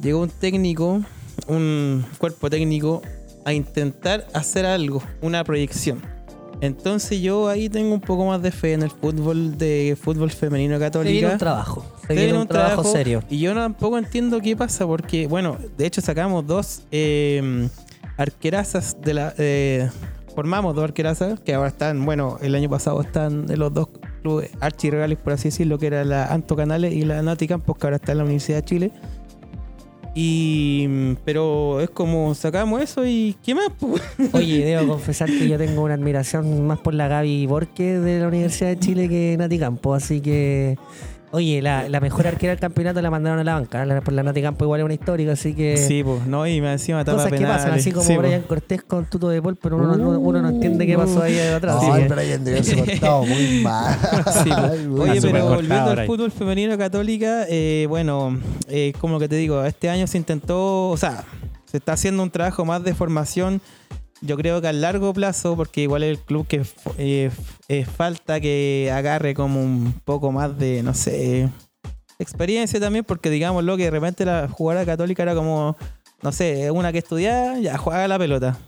llegó 0.00 0.20
un 0.20 0.30
técnico, 0.30 1.02
un 1.48 2.04
cuerpo 2.18 2.48
técnico, 2.48 3.02
a 3.44 3.52
intentar 3.52 4.26
hacer 4.32 4.66
algo, 4.66 5.02
una 5.20 5.44
proyección. 5.44 6.15
Entonces 6.60 7.20
yo 7.20 7.48
ahí 7.48 7.68
tengo 7.68 7.92
un 7.94 8.00
poco 8.00 8.24
más 8.26 8.40
de 8.42 8.50
fe 8.50 8.72
en 8.72 8.82
el 8.82 8.90
fútbol 8.90 9.58
de 9.58 9.96
fútbol 10.00 10.30
femenino 10.30 10.74
Se 10.74 10.78
viene 10.78 10.86
católica. 10.90 11.32
un 11.32 11.38
trabajo. 11.38 11.84
Se 12.00 12.06
Se 12.08 12.12
viene 12.14 12.26
viene 12.26 12.38
un 12.40 12.48
trabajo 12.48 12.84
serio. 12.84 13.22
Y 13.28 13.38
yo 13.40 13.54
tampoco 13.54 13.98
entiendo 13.98 14.40
qué 14.40 14.56
pasa, 14.56 14.86
porque, 14.86 15.26
bueno, 15.26 15.58
de 15.76 15.86
hecho 15.86 16.00
sacamos 16.00 16.46
dos 16.46 16.82
eh, 16.90 17.68
arquerazas 18.16 18.96
de 19.02 19.14
la. 19.14 19.34
eh, 19.38 19.88
formamos 20.34 20.74
dos 20.74 20.84
arquerazas 20.84 21.40
que 21.40 21.54
ahora 21.54 21.68
están, 21.68 22.04
bueno, 22.04 22.38
el 22.42 22.54
año 22.54 22.68
pasado 22.68 23.00
están 23.00 23.46
en 23.50 23.58
los 23.58 23.72
dos 23.72 23.88
clubes 24.22 24.50
archirregales, 24.60 25.16
por 25.18 25.32
así 25.32 25.48
decirlo, 25.48 25.78
que 25.78 25.86
era 25.86 26.04
la 26.04 26.26
Anto 26.26 26.56
Canales 26.56 26.92
y 26.92 27.04
la 27.06 27.22
Nati 27.22 27.46
Campos, 27.46 27.76
que 27.78 27.86
ahora 27.86 27.96
está 27.96 28.12
en 28.12 28.18
la 28.18 28.24
Universidad 28.24 28.58
de 28.58 28.64
Chile. 28.64 28.92
Y. 30.16 30.86
mm, 30.88 31.16
Pero 31.26 31.80
es 31.80 31.90
como 31.90 32.34
sacamos 32.34 32.80
eso 32.82 33.06
y. 33.06 33.36
¿Qué 33.44 33.54
más? 33.54 33.68
Oye, 34.32 34.64
debo 34.64 34.94
confesar 34.94 35.28
que 35.28 35.46
yo 35.46 35.58
tengo 35.58 35.82
una 35.82 35.94
admiración 35.94 36.66
más 36.66 36.78
por 36.78 36.94
la 36.94 37.06
Gaby 37.06 37.46
Borque 37.46 38.00
de 38.00 38.20
la 38.20 38.28
Universidad 38.28 38.70
de 38.70 38.78
Chile 38.78 39.08
que 39.10 39.36
Nati 39.38 39.58
Campo, 39.58 39.94
así 39.94 40.20
que. 40.22 40.78
Oye, 41.32 41.60
la, 41.60 41.88
la 41.88 42.00
mejor 42.00 42.26
arquera 42.26 42.52
del 42.52 42.60
campeonato 42.60 43.02
la 43.02 43.10
mandaron 43.10 43.38
a 43.40 43.44
la 43.44 43.54
banca. 43.54 43.84
La, 43.84 44.00
por 44.00 44.14
la 44.14 44.22
Nati 44.22 44.40
Campo 44.40 44.64
igual 44.64 44.80
es 44.80 44.84
una 44.84 44.94
histórica, 44.94 45.32
así 45.32 45.54
que. 45.54 45.76
Sí, 45.76 46.02
pues, 46.04 46.24
no, 46.26 46.46
y 46.46 46.60
me 46.60 46.72
encima 46.72 47.04
tapa 47.04 47.16
Cosas 47.18 47.32
que 47.32 47.38
penales. 47.38 47.62
pasan, 47.62 47.78
así 47.78 47.90
como 47.92 48.04
Sí. 48.06 48.16
Brian 48.16 48.42
Cortés 48.42 48.82
con 48.84 49.04
Tuto 49.06 49.28
de 49.28 49.42
Paul, 49.42 49.56
pero 49.60 49.76
uno, 49.76 49.96
no- 49.96 50.18
uno 50.20 50.40
no 50.40 50.48
entiende 50.48 50.86
qué 50.86 50.96
pasó 50.96 51.22
ahí 51.22 51.34
de 51.34 51.52
atrás. 51.54 51.82
No, 51.82 51.96
el 51.96 52.08
Brian 52.08 52.44
debe 52.44 52.58
haberse 52.58 52.76
cortado 52.76 53.24
muy 53.24 53.60
mal. 53.62 53.98
Sí. 54.44 54.50
Ay, 54.54 54.86
muy 54.86 55.10
Oye, 55.10 55.20
pero 55.20 55.48
volviendo 55.48 55.90
al 55.90 56.06
fútbol 56.06 56.30
femenino 56.30 56.78
católica, 56.78 57.44
eh, 57.48 57.86
bueno, 57.88 58.38
eh, 58.68 58.92
como 59.00 59.18
que 59.18 59.28
te 59.28 59.36
digo, 59.36 59.64
este 59.64 59.90
año 59.90 60.06
se 60.06 60.18
intentó, 60.18 60.88
o 60.90 60.96
sea, 60.96 61.24
se 61.64 61.78
está 61.78 61.92
haciendo 61.94 62.22
un 62.22 62.30
trabajo 62.30 62.64
más 62.64 62.82
de 62.84 62.94
formación. 62.94 63.60
Yo 64.26 64.36
creo 64.36 64.60
que 64.60 64.68
a 64.68 64.72
largo 64.72 65.12
plazo, 65.14 65.56
porque 65.56 65.82
igual 65.82 66.02
el 66.02 66.18
club 66.18 66.46
que 66.46 66.62
eh, 66.98 67.30
eh, 67.68 67.84
falta 67.84 68.40
que 68.40 68.90
agarre 68.92 69.34
como 69.34 69.62
un 69.62 69.94
poco 70.04 70.32
más 70.32 70.58
de, 70.58 70.82
no 70.82 70.94
sé, 70.94 71.48
experiencia 72.18 72.80
también, 72.80 73.04
porque 73.04 73.30
digámoslo 73.30 73.76
que 73.76 73.84
de 73.84 73.90
repente 73.90 74.24
la 74.24 74.48
jugada 74.48 74.84
católica 74.84 75.22
era 75.22 75.34
como, 75.34 75.76
no 76.22 76.32
sé, 76.32 76.70
una 76.70 76.92
que 76.92 76.98
estudiaba, 76.98 77.58
ya 77.58 77.76
juega 77.78 78.08
la 78.08 78.18
pelota. 78.18 78.58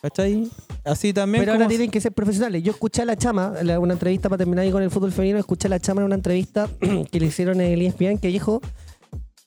¿Cachai? 0.00 0.48
Así 0.84 1.12
también. 1.12 1.42
Pero 1.42 1.52
ahora 1.54 1.66
tienen 1.66 1.90
que 1.90 2.00
ser 2.00 2.12
profesionales. 2.12 2.62
Yo 2.62 2.70
escuché 2.70 3.02
a 3.02 3.04
la 3.04 3.16
Chama, 3.16 3.54
la- 3.64 3.80
una 3.80 3.94
entrevista 3.94 4.28
para 4.28 4.38
terminar 4.38 4.62
ahí 4.64 4.70
con 4.70 4.82
el 4.82 4.90
fútbol 4.92 5.10
femenino, 5.10 5.38
escuché 5.40 5.66
a 5.66 5.70
la 5.70 5.80
Chama 5.80 6.02
en 6.02 6.06
una 6.06 6.14
entrevista 6.14 6.68
que 7.10 7.18
le 7.20 7.26
hicieron 7.26 7.60
en 7.60 7.72
el 7.72 7.82
ESPN 7.82 8.18
que 8.18 8.28
dijo, 8.28 8.60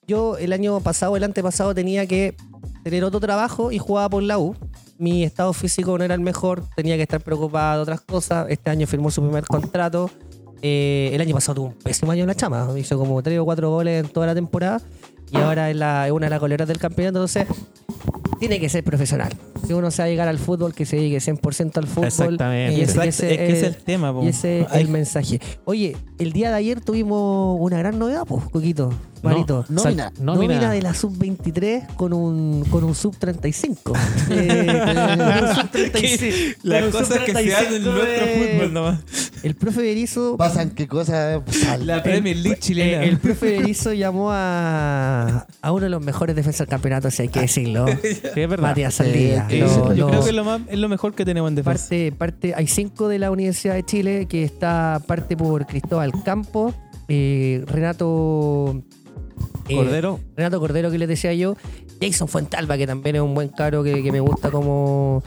yo 0.05 0.38
el 0.38 0.51
año 0.51 0.82
pasado, 0.82 1.15
el 1.15 1.24
antepasado 1.24 1.74
tenía 1.74 2.05
que 2.05 2.36
tener 2.84 3.03
otro 3.05 3.19
trabajo 3.22 3.72
y 3.72 3.78
jugaba 3.78 4.09
por 4.09 4.24
la 4.24 4.38
U. 4.39 4.55
Mi 5.01 5.23
estado 5.23 5.51
físico 5.51 5.97
no 5.97 6.03
era 6.03 6.13
el 6.13 6.21
mejor, 6.21 6.63
tenía 6.75 6.95
que 6.95 7.01
estar 7.01 7.19
preocupada 7.21 7.77
de 7.77 7.81
otras 7.81 8.01
cosas. 8.01 8.45
Este 8.49 8.69
año 8.69 8.85
firmó 8.85 9.09
su 9.09 9.23
primer 9.23 9.45
contrato. 9.45 10.11
Eh, 10.61 11.09
el 11.11 11.19
año 11.21 11.33
pasado 11.33 11.55
tuvo 11.55 11.65
un 11.69 11.73
pésimo 11.73 12.11
año 12.11 12.21
en 12.21 12.27
la 12.27 12.35
Chama, 12.35 12.69
hizo 12.77 12.99
como 12.99 13.19
tres 13.23 13.39
o 13.39 13.45
cuatro 13.45 13.71
goles 13.71 14.05
en 14.05 14.11
toda 14.11 14.27
la 14.27 14.35
temporada 14.35 14.79
y 15.31 15.37
ahora 15.37 15.71
es, 15.71 15.75
la- 15.75 16.05
es 16.05 16.11
una 16.13 16.27
de 16.27 16.29
las 16.29 16.39
goleras 16.39 16.67
del 16.67 16.77
campeonato. 16.77 17.17
Entonces, 17.17 17.47
tiene 18.39 18.59
que 18.59 18.69
ser 18.69 18.83
profesional. 18.83 19.33
Si 19.65 19.73
uno 19.73 19.89
se 19.89 20.03
va 20.03 20.05
a 20.05 20.09
llegar 20.09 20.27
al 20.27 20.37
fútbol, 20.37 20.75
que 20.75 20.85
se 20.85 20.97
dedique 20.97 21.17
100% 21.19 21.77
al 21.77 21.87
fútbol. 21.87 22.05
Exactamente. 22.05 22.77
Y 22.77 22.81
ese- 22.81 22.91
Exacto, 22.91 23.09
ese 23.09 23.31
es 23.31 23.37
que 23.37 23.45
ese 23.45 23.53
es 23.53 23.63
es- 23.63 23.75
el 23.77 23.83
tema. 23.83 24.13
po. 24.13 24.23
y 24.23 24.27
ese 24.27 24.59
es 24.61 24.67
el 24.73 24.87
mensaje. 24.87 25.39
Oye, 25.65 25.97
el 26.19 26.31
día 26.31 26.49
de 26.51 26.57
ayer 26.57 26.79
tuvimos 26.81 27.57
una 27.59 27.79
gran 27.79 27.97
novedad, 27.97 28.23
pues, 28.27 28.43
Coquito, 28.51 28.93
Marito. 29.24 29.65
nómina. 29.69 30.11
Sal- 30.15 30.24
Nómina 30.26 30.72
de 30.72 30.82
la 30.82 30.93
sub-23 30.93 31.95
con 31.95 32.13
un, 32.13 32.63
con 32.69 32.84
un 32.84 32.95
sub-35. 32.95 33.78
Eh, 34.32 34.65
con 34.67 35.47
un 35.47 35.55
sub-35. 35.55 36.55
Las 36.63 36.86
cosas 36.86 37.19
que 37.19 37.34
se 37.34 37.55
hacen 37.55 37.74
en 37.76 37.84
sub-35 37.84 37.91
nuestro 37.93 38.26
de- 38.26 38.53
fútbol 38.53 38.74
nomás. 38.74 38.99
El 39.43 39.55
profe 39.55 39.82
Berizzo 39.82 40.38
Pasan 40.38 40.69
qué 40.69 40.88
cosas 40.88 41.41
salen. 41.49 41.88
La 41.88 42.03
Premier 42.03 42.38
League 42.38 42.59
chilena. 42.59 43.03
eh, 43.03 43.09
el 43.09 43.17
profe 43.17 43.57
Berizzo 43.57 43.91
llamó 43.93 44.30
a, 44.32 45.47
a 45.61 45.72
uno 45.72 45.84
de 45.86 45.89
los 45.89 46.03
mejores 46.03 46.36
defensas 46.36 46.59
del 46.59 46.67
campeonato, 46.67 47.09
si 47.11 47.24
hay 47.24 47.28
que 47.30 47.41
decirlo. 47.41 47.86
Sí, 48.01 48.39
es 48.41 48.49
verdad. 48.49 48.69
Matías 48.69 48.99
Lo- 48.99 49.05
sí, 49.45 49.59
yo 49.59 49.93
lo- 49.95 50.07
creo 50.09 50.24
que 50.24 50.30
es 50.30 50.36
lo, 50.36 50.43
más, 50.45 50.61
es 50.67 50.78
lo 50.80 50.89
mejor 50.89 51.13
que 51.15 51.26
tenemos 51.26 51.49
en 51.49 51.55
defensa. 51.55 51.80
Parte, 51.84 52.11
parte, 52.11 52.53
hay 52.55 52.67
cinco 52.67 53.07
de 53.07 53.19
la 53.19 53.32
Universidad 53.32 53.74
de 53.74 53.84
Chile 53.84 54.26
que 54.30 54.43
está 54.43 55.01
parte 55.07 55.36
por 55.36 55.65
Cristóbal 55.65 56.11
Campos, 56.24 56.74
eh, 57.07 57.63
Renato 59.72 59.82
eh, 59.82 59.86
Cordero. 59.86 60.19
Renato 60.36 60.59
Cordero 60.59 60.91
que 60.91 60.97
les 60.97 61.07
decía 61.07 61.34
yo, 61.34 61.55
Jason 62.01 62.28
Fuentalba 62.28 62.78
que 62.78 62.88
también 62.88 63.15
es 63.17 63.22
un 63.22 63.34
buen 63.34 63.49
caro 63.49 63.84
que, 63.84 64.01
que 64.03 64.11
me 64.11 64.19
gusta 64.19 64.51
como, 64.51 65.24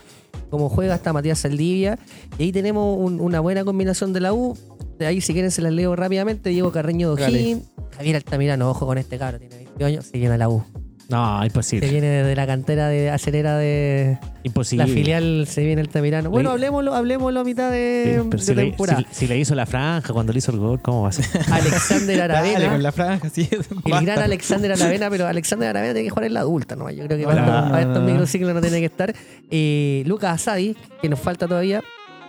como 0.50 0.68
juega, 0.68 0.94
hasta 0.94 1.12
Matías 1.12 1.38
Saldivia. 1.40 1.98
Y 2.38 2.44
ahí 2.44 2.52
tenemos 2.52 2.98
un- 2.98 3.20
una 3.20 3.40
buena 3.40 3.64
combinación 3.64 4.12
de 4.12 4.20
la 4.20 4.32
U. 4.32 4.56
De 4.98 5.06
ahí 5.06 5.20
si 5.20 5.32
quieren 5.32 5.50
se 5.50 5.60
las 5.62 5.72
leo 5.72 5.96
rápidamente. 5.96 6.50
Diego 6.50 6.70
Carreño. 6.72 7.10
Dojín, 7.16 7.64
Javier 7.96 8.16
Altamirano, 8.16 8.70
ojo 8.70 8.86
con 8.86 8.98
este 8.98 9.18
caro, 9.18 9.38
tiene 9.38 9.56
20 9.56 9.84
años, 9.84 10.06
se 10.06 10.18
viene 10.18 10.34
a 10.34 10.38
la 10.38 10.48
U. 10.48 10.64
No, 11.08 11.40
Se 11.40 11.46
imposible. 11.46 11.88
viene 11.88 12.06
de 12.06 12.34
la 12.34 12.46
cantera 12.46 12.88
de 12.88 13.10
acelera 13.10 13.58
de 13.58 14.18
Imposible. 14.42 14.86
la 14.86 14.92
filial, 14.92 15.44
se 15.46 15.62
viene 15.62 15.82
Altamirano. 15.82 16.30
Bueno, 16.30 16.48
Le- 16.50 16.54
hablemoslo, 16.54 16.94
hablemoslo 16.94 17.40
a 17.40 17.44
mitad 17.44 17.70
de, 17.70 18.22
si, 18.38 18.54
le, 18.54 18.62
temporada. 18.70 19.00
si- 19.10 19.14
si 19.14 19.26
le 19.26 19.38
hizo 19.38 19.54
la 19.54 19.66
franja 19.66 20.12
cuando 20.14 20.32
le 20.32 20.38
hizo 20.38 20.50
el 20.50 20.58
gol, 20.58 20.80
¿cómo 20.80 21.02
va 21.02 21.10
a 21.10 21.12
ser? 21.12 21.26
Alexander 21.52 22.16
Dale, 22.16 22.32
Aravena. 22.48 22.70
con 22.72 22.82
la 22.82 22.92
franja, 22.92 23.28
sí. 23.28 23.48
El 23.84 24.04
gran 24.06 24.18
Alexander 24.20 24.72
Aravena, 24.72 25.10
pero 25.10 25.26
Alexander 25.26 25.68
Aravena 25.68 25.92
tiene 25.92 26.06
que 26.06 26.10
jugar 26.10 26.24
en 26.24 26.34
la 26.34 26.40
adulta, 26.40 26.74
¿no? 26.74 26.90
Yo 26.90 27.04
creo 27.04 27.18
que 27.18 27.24
para, 27.24 27.42
No, 27.42 27.46
estos- 27.52 27.64
no, 27.64 27.70
para 27.70 27.82
estos 27.82 28.00
no. 28.02 28.06
microciclos 28.10 28.54
no 28.54 28.60
tiene 28.62 28.80
que 28.80 28.86
estar. 28.86 29.14
Eh, 29.50 30.02
Lucas 30.06 30.34
Asadi, 30.40 30.74
que 31.02 31.08
nos 31.10 31.20
falta 31.20 31.46
todavía. 31.46 31.82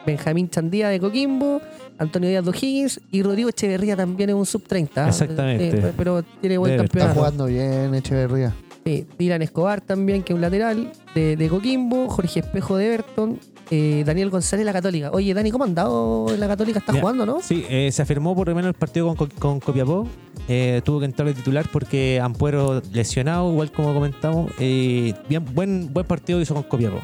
Benjamín 0.05 0.49
Chandía 0.49 0.89
de 0.89 0.99
Coquimbo. 0.99 1.61
Antonio 1.97 2.29
Díaz 2.29 2.43
de 2.43 2.49
O'Higgins. 2.51 2.99
Y 3.09 3.23
Rodrigo 3.23 3.47
Echeverría 3.49 3.95
también 3.95 4.29
es 4.29 4.35
un 4.35 4.45
sub-30. 4.45 5.07
Exactamente. 5.07 5.69
Eh, 5.77 5.93
pero 5.97 6.23
tiene 6.41 6.57
buen 6.57 6.71
Debe 6.73 6.83
estar 6.83 6.97
Está 7.01 7.13
campeonato. 7.13 7.19
jugando 7.19 7.45
bien 7.45 7.95
Echeverría. 7.95 8.53
Sí, 8.87 9.07
Dylan 9.17 9.41
Escobar 9.41 9.81
también, 9.81 10.21
que 10.21 10.31
es 10.33 10.35
un 10.35 10.41
lateral 10.41 10.91
de, 11.15 11.35
de 11.35 11.49
Coquimbo. 11.49 12.07
Jorge 12.07 12.41
Espejo 12.41 12.77
de 12.77 12.85
Everton. 12.93 13.39
eh, 13.71 14.03
Daniel 14.05 14.29
González, 14.29 14.63
la 14.63 14.73
Católica. 14.73 15.09
Oye, 15.11 15.33
Dani, 15.33 15.49
¿cómo 15.49 15.63
ha 15.63 15.67
andado 15.67 16.27
en 16.31 16.39
la 16.39 16.47
Católica? 16.47 16.77
¿Está 16.77 16.93
jugando, 16.93 17.25
no? 17.25 17.41
Sí, 17.41 17.65
eh, 17.67 17.89
se 17.91 18.03
afirmó 18.03 18.35
por 18.35 18.47
lo 18.47 18.53
menos 18.53 18.67
el 18.69 18.75
partido 18.75 19.07
con, 19.07 19.15
Co- 19.15 19.35
con 19.39 19.59
Copiapó. 19.59 20.07
Eh, 20.47 20.83
tuvo 20.85 20.99
que 20.99 21.05
entrar 21.05 21.27
de 21.27 21.33
titular 21.33 21.67
porque 21.73 22.19
Ampuero 22.21 22.83
lesionado, 22.93 23.51
igual 23.51 23.71
como 23.71 23.91
comentamos. 23.91 24.51
Eh, 24.59 25.15
bien, 25.27 25.43
buen, 25.55 25.91
buen 25.91 26.05
partido 26.05 26.39
hizo 26.39 26.53
con 26.53 26.61
Copiapó. 26.61 26.99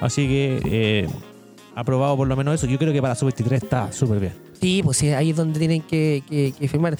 Así 0.00 0.26
que 0.26 0.60
eh, 0.64 1.08
aprobado 1.76 2.16
por 2.16 2.26
lo 2.26 2.34
menos 2.34 2.54
eso. 2.56 2.66
Yo 2.66 2.76
creo 2.76 2.92
que 2.92 3.00
para 3.00 3.14
sub-23 3.14 3.52
está 3.52 3.92
súper 3.92 4.18
bien. 4.18 4.32
Sí, 4.60 4.80
pues 4.82 4.96
sí, 4.96 5.10
ahí 5.10 5.30
es 5.30 5.36
donde 5.36 5.60
tienen 5.60 5.80
que, 5.82 6.24
que- 6.28 6.52
que 6.58 6.66
firmar. 6.66 6.96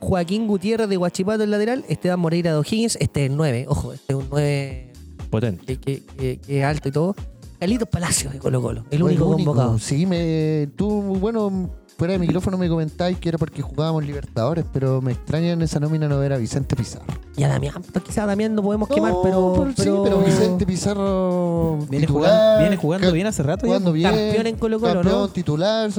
Joaquín 0.00 0.46
Gutiérrez 0.46 0.88
de 0.88 0.96
Guachipato 0.96 1.44
el 1.44 1.50
lateral, 1.50 1.84
Esteban 1.88 2.18
Moreira 2.20 2.52
de 2.52 2.58
O'Higgins, 2.58 2.96
este 3.00 3.24
es 3.26 3.30
el 3.30 3.36
9, 3.36 3.66
ojo, 3.68 3.92
este 3.92 4.12
es 4.14 4.18
un 4.18 4.26
9 4.30 4.92
Potente. 5.30 5.64
que, 5.64 5.78
que- 5.78 6.02
que- 6.16 6.38
que 6.38 6.58
es 6.60 6.64
alto 6.64 6.88
y 6.88 6.92
todo. 6.92 7.14
Carlitos 7.58 7.88
Palacios 7.88 8.32
de 8.32 8.38
Colo 8.38 8.62
Colo, 8.62 8.84
el 8.90 9.02
único 9.02 9.26
convocado. 9.30 9.78
Sí, 9.78 10.06
me, 10.06 10.68
tú, 10.76 10.88
bueno, 11.20 11.68
fuera 11.98 12.14
de 12.14 12.18
micrófono 12.18 12.56
me 12.56 12.66
comentáis 12.70 13.18
que 13.18 13.28
era 13.28 13.36
porque 13.36 13.60
jugábamos 13.60 14.02
Libertadores, 14.06 14.64
pero 14.72 15.02
me 15.02 15.12
extraña 15.12 15.50
en 15.52 15.60
esa 15.60 15.78
nómina 15.78 16.08
no 16.08 16.18
ver 16.18 16.32
a 16.32 16.38
Vicente 16.38 16.74
Pizarro. 16.74 17.04
Y 17.36 17.42
a 17.42 17.48
Damián, 17.48 17.74
pues, 17.92 18.02
quizá 18.02 18.22
a 18.22 18.26
Damián 18.26 18.54
no 18.54 18.62
podemos 18.62 18.88
quemar, 18.88 19.12
No, 19.12 19.20
pero, 19.22 19.66
sí, 19.76 19.90
pero 20.02 20.20
Vicente 20.20 20.64
Pizarro 20.64 21.76
Viene 21.90 22.06
titular, 22.06 22.30
jugando, 22.30 22.60
viene 22.60 22.76
jugando 22.78 23.06
ca- 23.08 23.12
bien 23.12 23.26
hace 23.26 23.42
rato. 23.42 23.66
ya. 23.66 23.66
jugando 23.68 23.92
bien, 23.92 24.10
campeón 24.10 24.46
en 24.46 24.56
Colo 24.56 24.80
Colo, 24.80 24.92
campeón 24.94 25.14
¿no? 25.20 25.28
titular, 25.28 25.90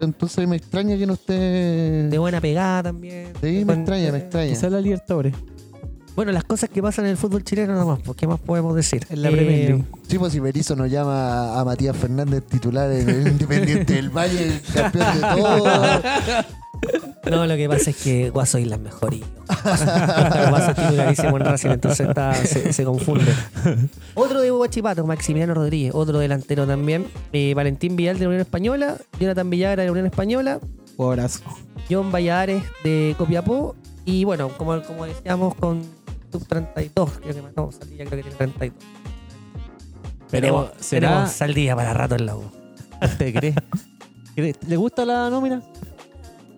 entonces 0.00 0.46
me 0.48 0.56
extraña 0.56 0.96
que 0.96 1.06
no 1.06 1.14
esté. 1.14 1.32
De 1.34 2.18
buena 2.18 2.40
pegada 2.40 2.84
también. 2.84 3.32
Sí, 3.42 3.64
me 3.64 3.74
extraña, 3.74 4.12
me 4.12 4.18
eh, 4.18 4.22
extraña. 4.22 4.48
Quizás 4.50 4.70
la 4.72 4.80
Libertadores. 4.80 5.34
Bueno, 6.14 6.32
las 6.32 6.44
cosas 6.44 6.70
que 6.70 6.80
pasan 6.82 7.04
en 7.04 7.10
el 7.10 7.16
fútbol 7.18 7.44
chileno 7.44 7.74
nomás, 7.74 7.98
pues, 8.02 8.16
¿qué 8.16 8.26
más 8.26 8.40
podemos 8.40 8.74
decir? 8.74 9.06
En 9.10 9.20
la 9.20 9.28
Eh, 9.28 9.32
Premier 9.32 9.68
League. 9.70 9.84
Sí, 10.08 10.18
pues 10.18 10.32
si 10.32 10.40
Berizzo 10.40 10.74
nos 10.74 10.90
llama 10.90 11.60
a 11.60 11.64
Matías 11.64 11.94
Fernández 11.94 12.42
titular 12.46 12.90
en 12.90 13.08
el 13.08 13.28
Independiente 13.28 13.94
del 13.94 14.08
Valle, 14.08 14.60
campeón 14.72 15.14
de 15.14 15.20
todo. 15.20 15.64
No, 17.30 17.44
lo 17.46 17.56
que 17.56 17.68
pasa 17.68 17.90
es 17.90 17.96
que 17.96 18.30
Guaso 18.30 18.58
es 18.58 18.78
mejor 18.78 19.12
y 19.14 19.24
Guaso 20.48 20.70
es 20.70 20.76
titularísimo 20.76 21.36
en 21.38 21.44
Racing, 21.44 21.70
entonces 21.70 22.08
está, 22.08 22.34
se, 22.34 22.72
se 22.72 22.84
confunde. 22.84 23.32
Otro 24.14 24.40
de 24.40 24.50
Guachipato, 24.50 25.04
Maximiliano 25.06 25.52
Rodríguez, 25.54 25.92
otro 25.94 26.18
delantero 26.20 26.66
también. 26.66 27.06
Eh, 27.32 27.52
Valentín 27.54 27.96
Vidal 27.96 28.16
de 28.18 28.22
la 28.24 28.28
Unión 28.28 28.42
Española, 28.42 28.96
Jonathan 29.18 29.50
Villagra 29.50 29.82
de 29.82 29.86
la 29.88 29.92
Unión 29.92 30.06
Española, 30.06 30.60
Jugadorazo. 30.96 31.40
John 31.90 32.12
Valladares 32.12 32.62
de 32.84 33.14
Copiapó 33.18 33.74
y 34.04 34.24
bueno, 34.24 34.48
como, 34.56 34.80
como 34.82 35.04
decíamos 35.06 35.54
con 35.56 35.82
sub-32. 36.32 36.92
Creo 37.22 37.34
que 37.34 37.42
no, 37.56 37.72
Saldía 37.72 38.04
creo 38.06 38.22
que 38.22 38.30
tiene 38.30 38.36
32. 38.36 38.72
Pero 40.30 40.46
Tenemos- 40.46 40.70
será. 40.80 41.08
tenemos 41.08 41.30
Saldía 41.32 41.76
para 41.76 41.92
rato 41.94 42.14
en 42.16 42.26
la 42.26 42.36
U. 42.36 42.42
¿Te? 43.18 43.32
¿Crees- 43.32 44.56
¿Le 44.68 44.76
gusta 44.76 45.04
la 45.04 45.28
nómina? 45.30 45.62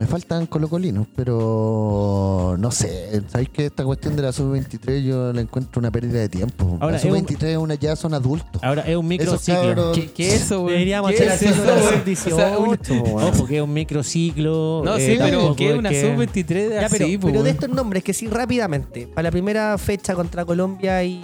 Me 0.01 0.07
faltan 0.07 0.47
colocolinos, 0.47 1.09
pero 1.17 2.55
no 2.59 2.71
sé. 2.71 3.21
¿Sabéis 3.29 3.49
que 3.49 3.67
esta 3.67 3.85
cuestión 3.85 4.15
de 4.15 4.23
la 4.23 4.33
sub-23 4.33 5.03
yo 5.03 5.33
la 5.33 5.41
encuentro 5.41 5.81
una 5.81 5.91
pérdida 5.91 6.21
de 6.21 6.29
tiempo? 6.29 6.79
Ahora, 6.81 6.93
la 6.93 6.99
es 6.99 7.05
un- 7.05 7.19
sub-23 7.19 7.43
es 7.49 7.57
una, 7.59 7.75
ya 7.75 7.97
son 7.97 8.15
adultos. 8.15 8.63
Ahora 8.63 8.83
es 8.83 8.97
un 8.97 9.09
microciclo. 9.09 9.61
cabros- 9.75 9.97
¿Qué, 9.99 10.11
qué 10.13 10.29
es 10.29 10.43
eso, 10.43 10.61
güey? 10.61 10.75
Deberíamos 10.75 11.11
¿Qué 11.11 11.17
hacer 11.29 11.33
es 11.33 11.43
eso, 11.57 11.65
la 11.65 11.73
güey? 11.81 11.95
sub-18. 11.99 12.33
O 12.33 12.37
sea, 12.37 12.59
un- 12.59 13.23
Ojo, 13.23 13.47
que 13.47 13.57
es 13.57 13.63
un 13.63 13.73
microciclo. 13.73 14.83
No, 14.85 14.97
eh, 14.97 15.01
sí, 15.05 15.17
pero 15.19 15.57
¿qué 15.57 15.73
es 15.73 15.79
una 15.79 15.91
que- 15.91 16.01
sub-23 16.03 16.69
de 16.69 16.75
Ya, 16.81 16.89
pero, 16.89 17.05
así, 17.05 17.19
po, 17.19 17.27
pero 17.27 17.43
de 17.43 17.51
estos 17.51 17.69
nombres, 17.69 18.05
que 18.05 18.13
sí, 18.15 18.29
rápidamente. 18.29 19.09
Para 19.09 19.25
la 19.25 19.31
primera 19.33 19.77
fecha 19.79 20.15
contra 20.15 20.45
Colombia 20.45 21.03
y. 21.03 21.21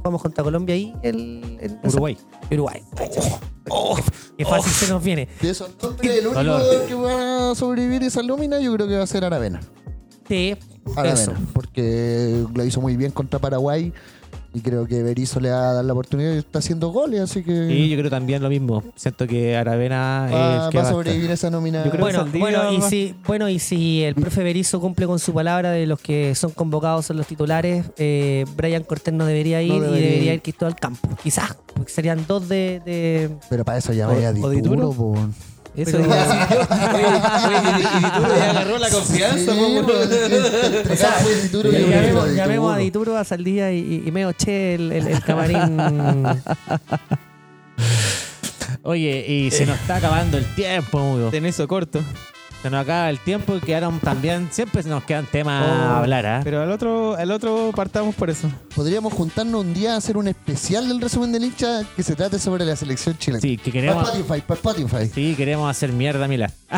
¿cuánto 0.00 0.18
Jugamos 0.18 0.22
contra 0.22 0.44
Colombia 0.44 0.76
y 0.76 0.94
el. 1.02 1.58
el- 1.60 1.78
Uruguay. 1.84 2.16
Uruguay. 2.50 2.82
Qué 4.36 4.44
fácil 4.44 4.72
se 4.72 4.88
nos 4.88 5.02
viene. 5.02 5.28
De 5.40 5.50
esos 5.50 5.76
dos, 5.78 5.94
el 6.02 6.26
único 6.26 6.42
Dolor. 6.42 6.86
que 6.86 6.94
va 6.94 7.50
a 7.50 7.54
sobrevivir 7.54 8.02
esa 8.02 8.22
nómina 8.22 8.58
yo 8.60 8.72
creo 8.74 8.88
que 8.88 8.96
va 8.96 9.02
a 9.04 9.06
ser 9.06 9.24
Aravena. 9.24 9.60
Sí, 10.26 10.56
Aravena, 10.96 11.20
eso. 11.20 11.32
porque 11.52 12.44
lo 12.54 12.64
hizo 12.64 12.80
muy 12.80 12.96
bien 12.96 13.10
contra 13.12 13.38
Paraguay 13.38 13.92
y 14.52 14.60
creo 14.60 14.86
que 14.86 15.02
Berizzo 15.02 15.38
le 15.40 15.50
va 15.50 15.70
a 15.70 15.72
dar 15.74 15.84
la 15.84 15.92
oportunidad 15.92 16.34
y 16.34 16.38
está 16.38 16.58
haciendo 16.58 16.88
goles, 16.90 17.20
así 17.20 17.42
que 17.44 17.68
Sí, 17.68 17.88
yo 17.88 17.96
creo 17.98 18.10
también 18.10 18.42
lo 18.42 18.48
mismo. 18.48 18.82
Siento 18.96 19.26
que 19.26 19.56
Aravena 19.56 20.26
es 20.28 20.34
va, 20.34 20.70
que 20.70 20.78
va 20.78 20.84
a 20.84 20.86
a 20.86 20.90
sobrevivir 20.90 21.30
esa 21.30 21.50
nómina. 21.50 21.84
Yo 21.84 21.90
creo 21.90 22.02
Bueno, 22.02 22.18
Saldivia 22.20 22.40
bueno, 22.40 22.72
y 22.72 22.78
va- 22.78 22.88
si, 22.90 23.14
bueno, 23.26 23.48
y 23.48 23.58
si 23.60 24.02
el 24.02 24.14
profe 24.16 24.42
Berizzo 24.42 24.80
cumple 24.80 25.06
con 25.06 25.18
su 25.18 25.32
palabra 25.32 25.70
de 25.70 25.86
los 25.86 26.00
que 26.00 26.34
son 26.34 26.50
convocados 26.50 27.06
son 27.06 27.16
los 27.16 27.26
titulares, 27.26 27.86
eh, 27.96 28.44
Brian 28.56 28.82
Cortés 28.82 29.14
no 29.14 29.24
debería 29.24 29.62
ir 29.62 29.72
No 29.74 29.96
y 29.96 30.00
debería 30.00 30.34
ir. 30.34 30.42
Cristóbal 30.42 30.74
Campo. 30.76 31.08
Quizás, 31.22 31.56
porque 31.74 31.92
serían 31.92 32.24
dos 32.26 32.48
de. 32.48 32.80
de- 32.84 33.30
Pero 33.48 33.64
para 33.64 33.78
eso 33.78 33.92
ya 33.92 34.08
¿O- 34.08 34.12
vaya 34.14 34.32
Dituro, 34.32 34.90
po. 34.92 35.14
Eso 35.76 35.98
y 35.98 36.02
Dituro 36.02 36.14
ya 38.36 38.50
agarró 38.50 38.78
la 38.78 38.90
confianza, 38.90 39.54
llamemos, 39.54 39.92
a 42.24 42.26
llamemos 42.32 42.74
a 42.74 42.78
Dituro. 42.78 43.16
A 43.16 43.24
Saldía 43.24 43.72
y, 43.72 44.02
y, 44.06 44.10
Meo 44.10 44.32
Che, 44.32 44.74
el, 44.74 44.92
el- 44.92 45.06
el 45.08 45.22
camarín. 45.22 45.78
Oye, 48.82 49.24
y 49.28 49.50
se 49.50 49.66
nos 49.66 49.78
está 49.80 49.96
acabando 49.96 50.38
el 50.38 50.44
tiempo, 50.54 50.98
Mugo. 50.98 51.30
En 51.32 51.44
eso 51.46 51.66
corto. 51.68 52.00
Se 52.62 52.68
nos 52.68 52.82
acaba 52.82 53.08
el 53.08 53.18
tiempo 53.18 53.56
y 53.56 53.60
quedaron 53.60 53.98
también. 54.00 54.48
Siempre 54.50 54.82
nos 54.82 55.02
quedan 55.04 55.24
temas 55.26 55.64
Oh, 55.66 55.72
a 55.72 55.98
hablar, 56.00 56.26
¿ah? 56.26 56.40
Pero 56.44 56.60
al 56.62 56.70
otro, 56.70 57.16
al 57.16 57.30
otro 57.30 57.72
partamos 57.74 58.14
por 58.14 58.28
eso. 58.28 58.48
Podríamos 58.74 59.12
juntarnos 59.14 59.62
un 59.62 59.72
día 59.72 59.94
a 59.94 59.96
hacer 59.96 60.16
un 60.18 60.28
especial 60.28 60.86
del 60.88 61.00
resumen 61.00 61.32
del 61.32 61.44
hincha 61.44 61.82
que 61.96 62.02
se 62.02 62.14
trate 62.14 62.38
sobre 62.38 62.64
la 62.66 62.76
selección 62.76 63.16
chilena. 63.16 63.40
Sí, 63.40 63.56
que 63.56 63.70
Para 63.70 63.80
queremos. 63.80 64.08
Spotify, 64.10 64.42
para 64.46 64.56
Spotify. 64.60 65.10
Sí, 65.14 65.34
queremos 65.36 65.70
hacer 65.70 65.92
mierda, 65.92 66.28
Mila. 66.28 66.50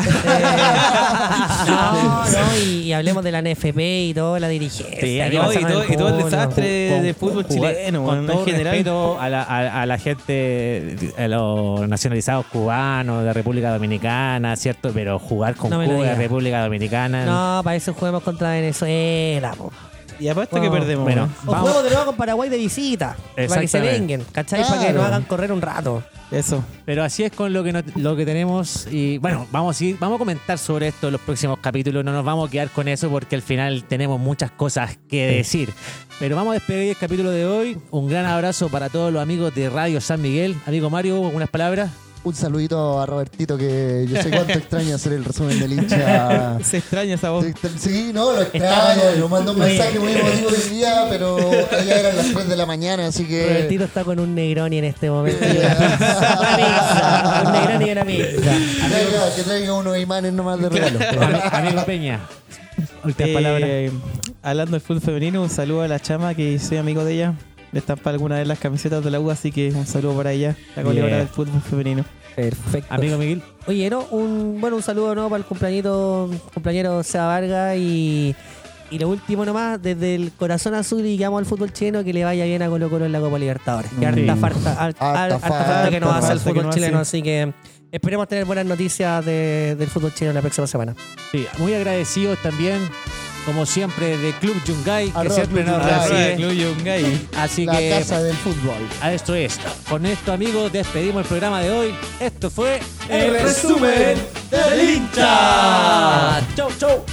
no, 1.67 2.25
no, 2.25 2.57
y, 2.65 2.81
y 2.83 2.93
hablemos 2.93 3.23
de 3.23 3.31
la 3.31 3.41
NFP 3.41 3.79
y 4.09 4.13
toda 4.13 4.39
la 4.39 4.47
dirigencia. 4.47 4.99
Sí, 5.01 5.19
No, 5.19 5.51
y, 5.51 5.57
todo, 5.57 5.83
el 5.83 5.91
y 5.93 5.97
todo 5.97 6.09
el 6.09 6.23
desastre 6.23 6.89
Con- 6.93 7.03
de 7.03 7.13
fútbol 7.13 7.43
jugar- 7.45 7.73
chileno, 7.75 8.03
con 8.05 8.25
todo 8.27 8.39
en 8.39 8.45
general. 8.45 8.71
respeto 8.73 9.19
a 9.19 9.29
la, 9.29 9.43
a- 9.43 9.81
a 9.81 9.85
la 9.85 9.97
gente, 9.97 10.97
a 11.17 11.27
los 11.27 11.87
nacionalizados 11.87 12.45
cubanos 12.47 13.23
de 13.23 13.33
República 13.33 13.71
Dominicana, 13.73 14.55
¿cierto? 14.55 14.91
Pero 14.93 15.19
jugar 15.19 15.55
con 15.55 15.72
No 15.73 15.79
me 15.79 15.87
lo 15.87 15.95
Cuba. 15.97 16.15
República 16.15 16.63
Dominicana. 16.63 17.25
No, 17.25 17.61
para 17.63 17.75
eso 17.75 17.93
juguemos 17.93 18.23
contra 18.23 18.51
Venezuela. 18.51 19.53
po. 19.57 19.71
Y 20.19 20.27
aparte 20.27 20.61
que 20.61 20.69
perdemos. 20.69 21.03
bueno. 21.03 21.25
¿no? 21.43 21.49
O 21.51 21.53
Vamos. 21.53 21.69
juego 21.71 21.83
de 21.83 21.89
nuevo 21.89 22.05
con 22.05 22.15
Paraguay 22.15 22.49
de 22.49 22.57
visita. 22.57 23.17
Para 23.35 23.61
que 23.61 23.67
se 23.67 23.81
vengan, 23.81 24.21
¿cachai? 24.31 24.61
Para 24.63 24.85
que 24.87 24.93
nos 24.93 25.03
hagan 25.05 25.23
correr 25.23 25.51
un 25.51 25.61
rato. 25.61 26.03
Eso. 26.31 26.63
Pero 26.85 27.03
así 27.03 27.23
es 27.23 27.31
con 27.31 27.51
lo 27.51 27.63
que, 27.63 27.73
no- 27.73 27.81
lo 27.95 28.15
que 28.15 28.25
tenemos. 28.25 28.87
Y 28.91 29.17
bueno, 29.17 29.47
vamos 29.51 29.79
a, 29.79 29.83
ir- 29.83 29.97
vamos 29.99 30.15
a 30.15 30.19
comentar 30.19 30.57
sobre 30.57 30.87
esto 30.87 31.07
en 31.07 31.13
los 31.13 31.21
próximos 31.21 31.59
capítulos. 31.59 32.03
No 32.05 32.11
nos 32.11 32.23
vamos 32.23 32.47
a 32.47 32.51
quedar 32.51 32.69
con 32.69 32.87
eso 32.87 33.09
porque 33.09 33.35
al 33.35 33.41
final 33.41 33.83
tenemos 33.85 34.19
muchas 34.19 34.51
cosas 34.51 34.97
que 35.09 35.25
decir. 35.27 35.73
Pero 36.19 36.35
vamos 36.35 36.51
a 36.51 36.53
despedir 36.55 36.89
el 36.91 36.97
capítulo 36.97 37.31
de 37.31 37.45
hoy. 37.45 37.77
Un 37.91 38.07
gran 38.07 38.25
abrazo 38.25 38.69
para 38.69 38.89
todos 38.89 39.11
los 39.11 39.21
amigos 39.21 39.53
de 39.55 39.69
Radio 39.69 39.99
San 39.99 40.21
Miguel. 40.21 40.55
Amigo 40.67 40.89
Mario, 40.89 41.19
unas 41.21 41.49
palabras. 41.49 41.89
Un 42.25 42.33
saludito 42.33 43.01
a 43.01 43.05
Robertito 43.05 43.57
que 43.57 44.05
yo 44.09 44.21
sé 44.21 44.29
cuánto 44.29 44.53
extraña 44.57 44.95
hacer 44.95 45.11
el 45.11 45.25
resumen 45.25 45.59
del 45.59 45.73
hincha. 45.73 46.57
Se 46.63 46.77
extraña 46.77 47.15
esa 47.15 47.31
voz. 47.31 47.45
Sí, 47.77 48.11
no, 48.13 48.31
lo 48.31 48.41
extraño. 48.43 49.01
Lo 49.19 49.27
mandó 49.27 49.51
un 49.51 49.59
mensaje 49.59 49.99
muy 49.99 50.13
emotivo 50.13 50.47
hoy 50.49 50.69
día, 50.73 51.05
pero 51.09 51.37
ya 51.85 51.99
eran 51.99 52.15
las 52.15 52.31
3 52.33 52.47
de 52.47 52.55
la 52.55 52.65
mañana, 52.65 53.07
así 53.07 53.25
que. 53.25 53.45
Robertito 53.45 53.83
está 53.83 54.05
con 54.05 54.19
un 54.21 54.33
Negroni 54.35 54.77
en 54.77 54.85
este 54.85 55.09
momento. 55.09 55.45
y 55.45 55.57
una 55.57 55.69
pizza. 55.77 56.37
Una 56.39 56.55
pizza. 56.55 57.43
Un 57.45 57.51
Negroni 57.51 57.85
y 57.85 57.91
una 57.91 58.05
pizza. 58.05 58.25
Que 58.51 58.89
traiga, 58.89 59.35
que 59.35 59.43
traiga 59.43 59.73
unos 59.73 59.97
imanes 59.97 60.31
nomás 60.31 60.59
de 60.61 60.69
regalo. 60.69 60.99
Ami- 60.99 61.41
Amigo 61.51 61.83
Peña. 61.85 62.21
Últimas 63.03 63.29
Eh, 63.29 63.33
palabras. 63.33 63.69
hablando 64.41 64.71
del 64.71 64.81
fútbol 64.81 65.01
femenino, 65.01 65.41
un 65.41 65.49
saludo 65.49 65.81
a 65.81 65.89
la 65.89 65.99
chama 65.99 66.33
que 66.35 66.57
soy 66.57 66.77
amigo 66.77 67.03
de 67.03 67.15
ella. 67.15 67.33
Le 67.73 67.79
estampa 67.79 68.11
alguna 68.11 68.37
de 68.37 68.45
las 68.45 68.59
camisetas 68.59 69.03
de 69.03 69.11
la 69.11 69.19
U, 69.19 69.29
así 69.31 69.51
que 69.51 69.69
un 69.71 69.85
saludo 69.87 70.15
para 70.15 70.31
ella, 70.31 70.55
la 70.75 70.83
goleadora 70.83 71.17
del 71.17 71.27
fútbol 71.27 71.59
femenino. 71.61 72.05
Perfecto. 72.35 72.93
Amigo 72.93 73.17
Miguel. 73.17 73.41
Oye, 73.67 73.89
¿no? 73.89 74.05
Un, 74.11 74.57
bueno, 74.61 74.75
un 74.77 74.81
saludo 74.83 75.13
¿no? 75.15 75.27
para 75.29 75.39
el 75.39 75.45
cumpleañito, 75.45 76.29
cumpleañero 76.53 77.03
Seba 77.03 77.27
Vargas 77.27 77.75
y, 77.77 78.35
y 78.91 78.99
lo 78.99 79.09
último 79.09 79.43
nomás, 79.45 79.81
desde 79.81 80.15
el 80.15 80.31
corazón 80.33 80.75
azul 80.75 81.03
y 81.05 81.17
llamo 81.17 81.37
al 81.39 81.45
fútbol 81.47 81.73
chileno 81.73 82.03
que 82.03 82.13
le 82.13 82.23
vaya 82.23 82.45
bien 82.45 82.61
a 82.61 82.69
Colo 82.69 82.89
Colo 82.89 83.05
en 83.05 83.11
la 83.11 83.19
Copa 83.19 83.37
Libertadores. 83.39 83.89
Que 83.91 83.97
Sí. 83.99 84.05
harta, 84.05 84.35
falta, 84.35 84.73
har- 84.73 84.77
Harta 84.79 85.11
har- 85.11 85.17
harta 85.33 85.39
falta 85.39 85.63
falta, 85.65 85.89
que 85.89 85.99
nos 85.99 86.15
hace 86.15 86.33
el 86.33 86.39
fútbol 86.39 86.69
chileno, 86.69 86.99
hace. 86.99 87.17
así 87.17 87.23
que 87.23 87.53
esperemos 87.91 88.27
tener 88.27 88.45
buenas 88.45 88.65
noticias 88.67 89.25
de- 89.25 89.75
del 89.79 89.89
fútbol 89.89 90.13
chileno 90.13 90.33
la 90.33 90.41
próxima 90.41 90.67
semana. 90.67 90.95
Sí, 91.31 91.45
muy 91.57 91.73
agradecidos 91.73 92.37
también, 92.43 92.79
como 93.45 93.65
siempre, 93.65 94.17
de 94.17 94.31
Club 94.33 94.55
Yungay, 94.65 95.11
que 95.11 95.17
Arroba 95.17 95.35
siempre 95.35 95.63
Club 95.63 95.75
nos 95.75 95.83
Yungay. 95.85 96.09
recibe. 96.09 96.35
Club 96.35 96.51
Yungay. 96.51 97.27
Así 97.37 97.65
La 97.65 97.77
que 97.77 97.89
casa 97.99 98.21
del 98.23 98.35
fútbol. 98.37 98.75
a 99.01 99.13
esto 99.13 99.35
es. 99.35 99.59
Con 99.89 100.05
esto, 100.05 100.33
amigos, 100.33 100.71
despedimos 100.71 101.21
el 101.23 101.27
programa 101.27 101.61
de 101.61 101.71
hoy. 101.71 101.95
Esto 102.19 102.49
fue 102.49 102.79
El 103.09 103.33
resumen 103.33 104.17
del 104.51 104.89
hincha. 104.89 106.41
Chau, 106.55 106.69
chau. 106.79 107.03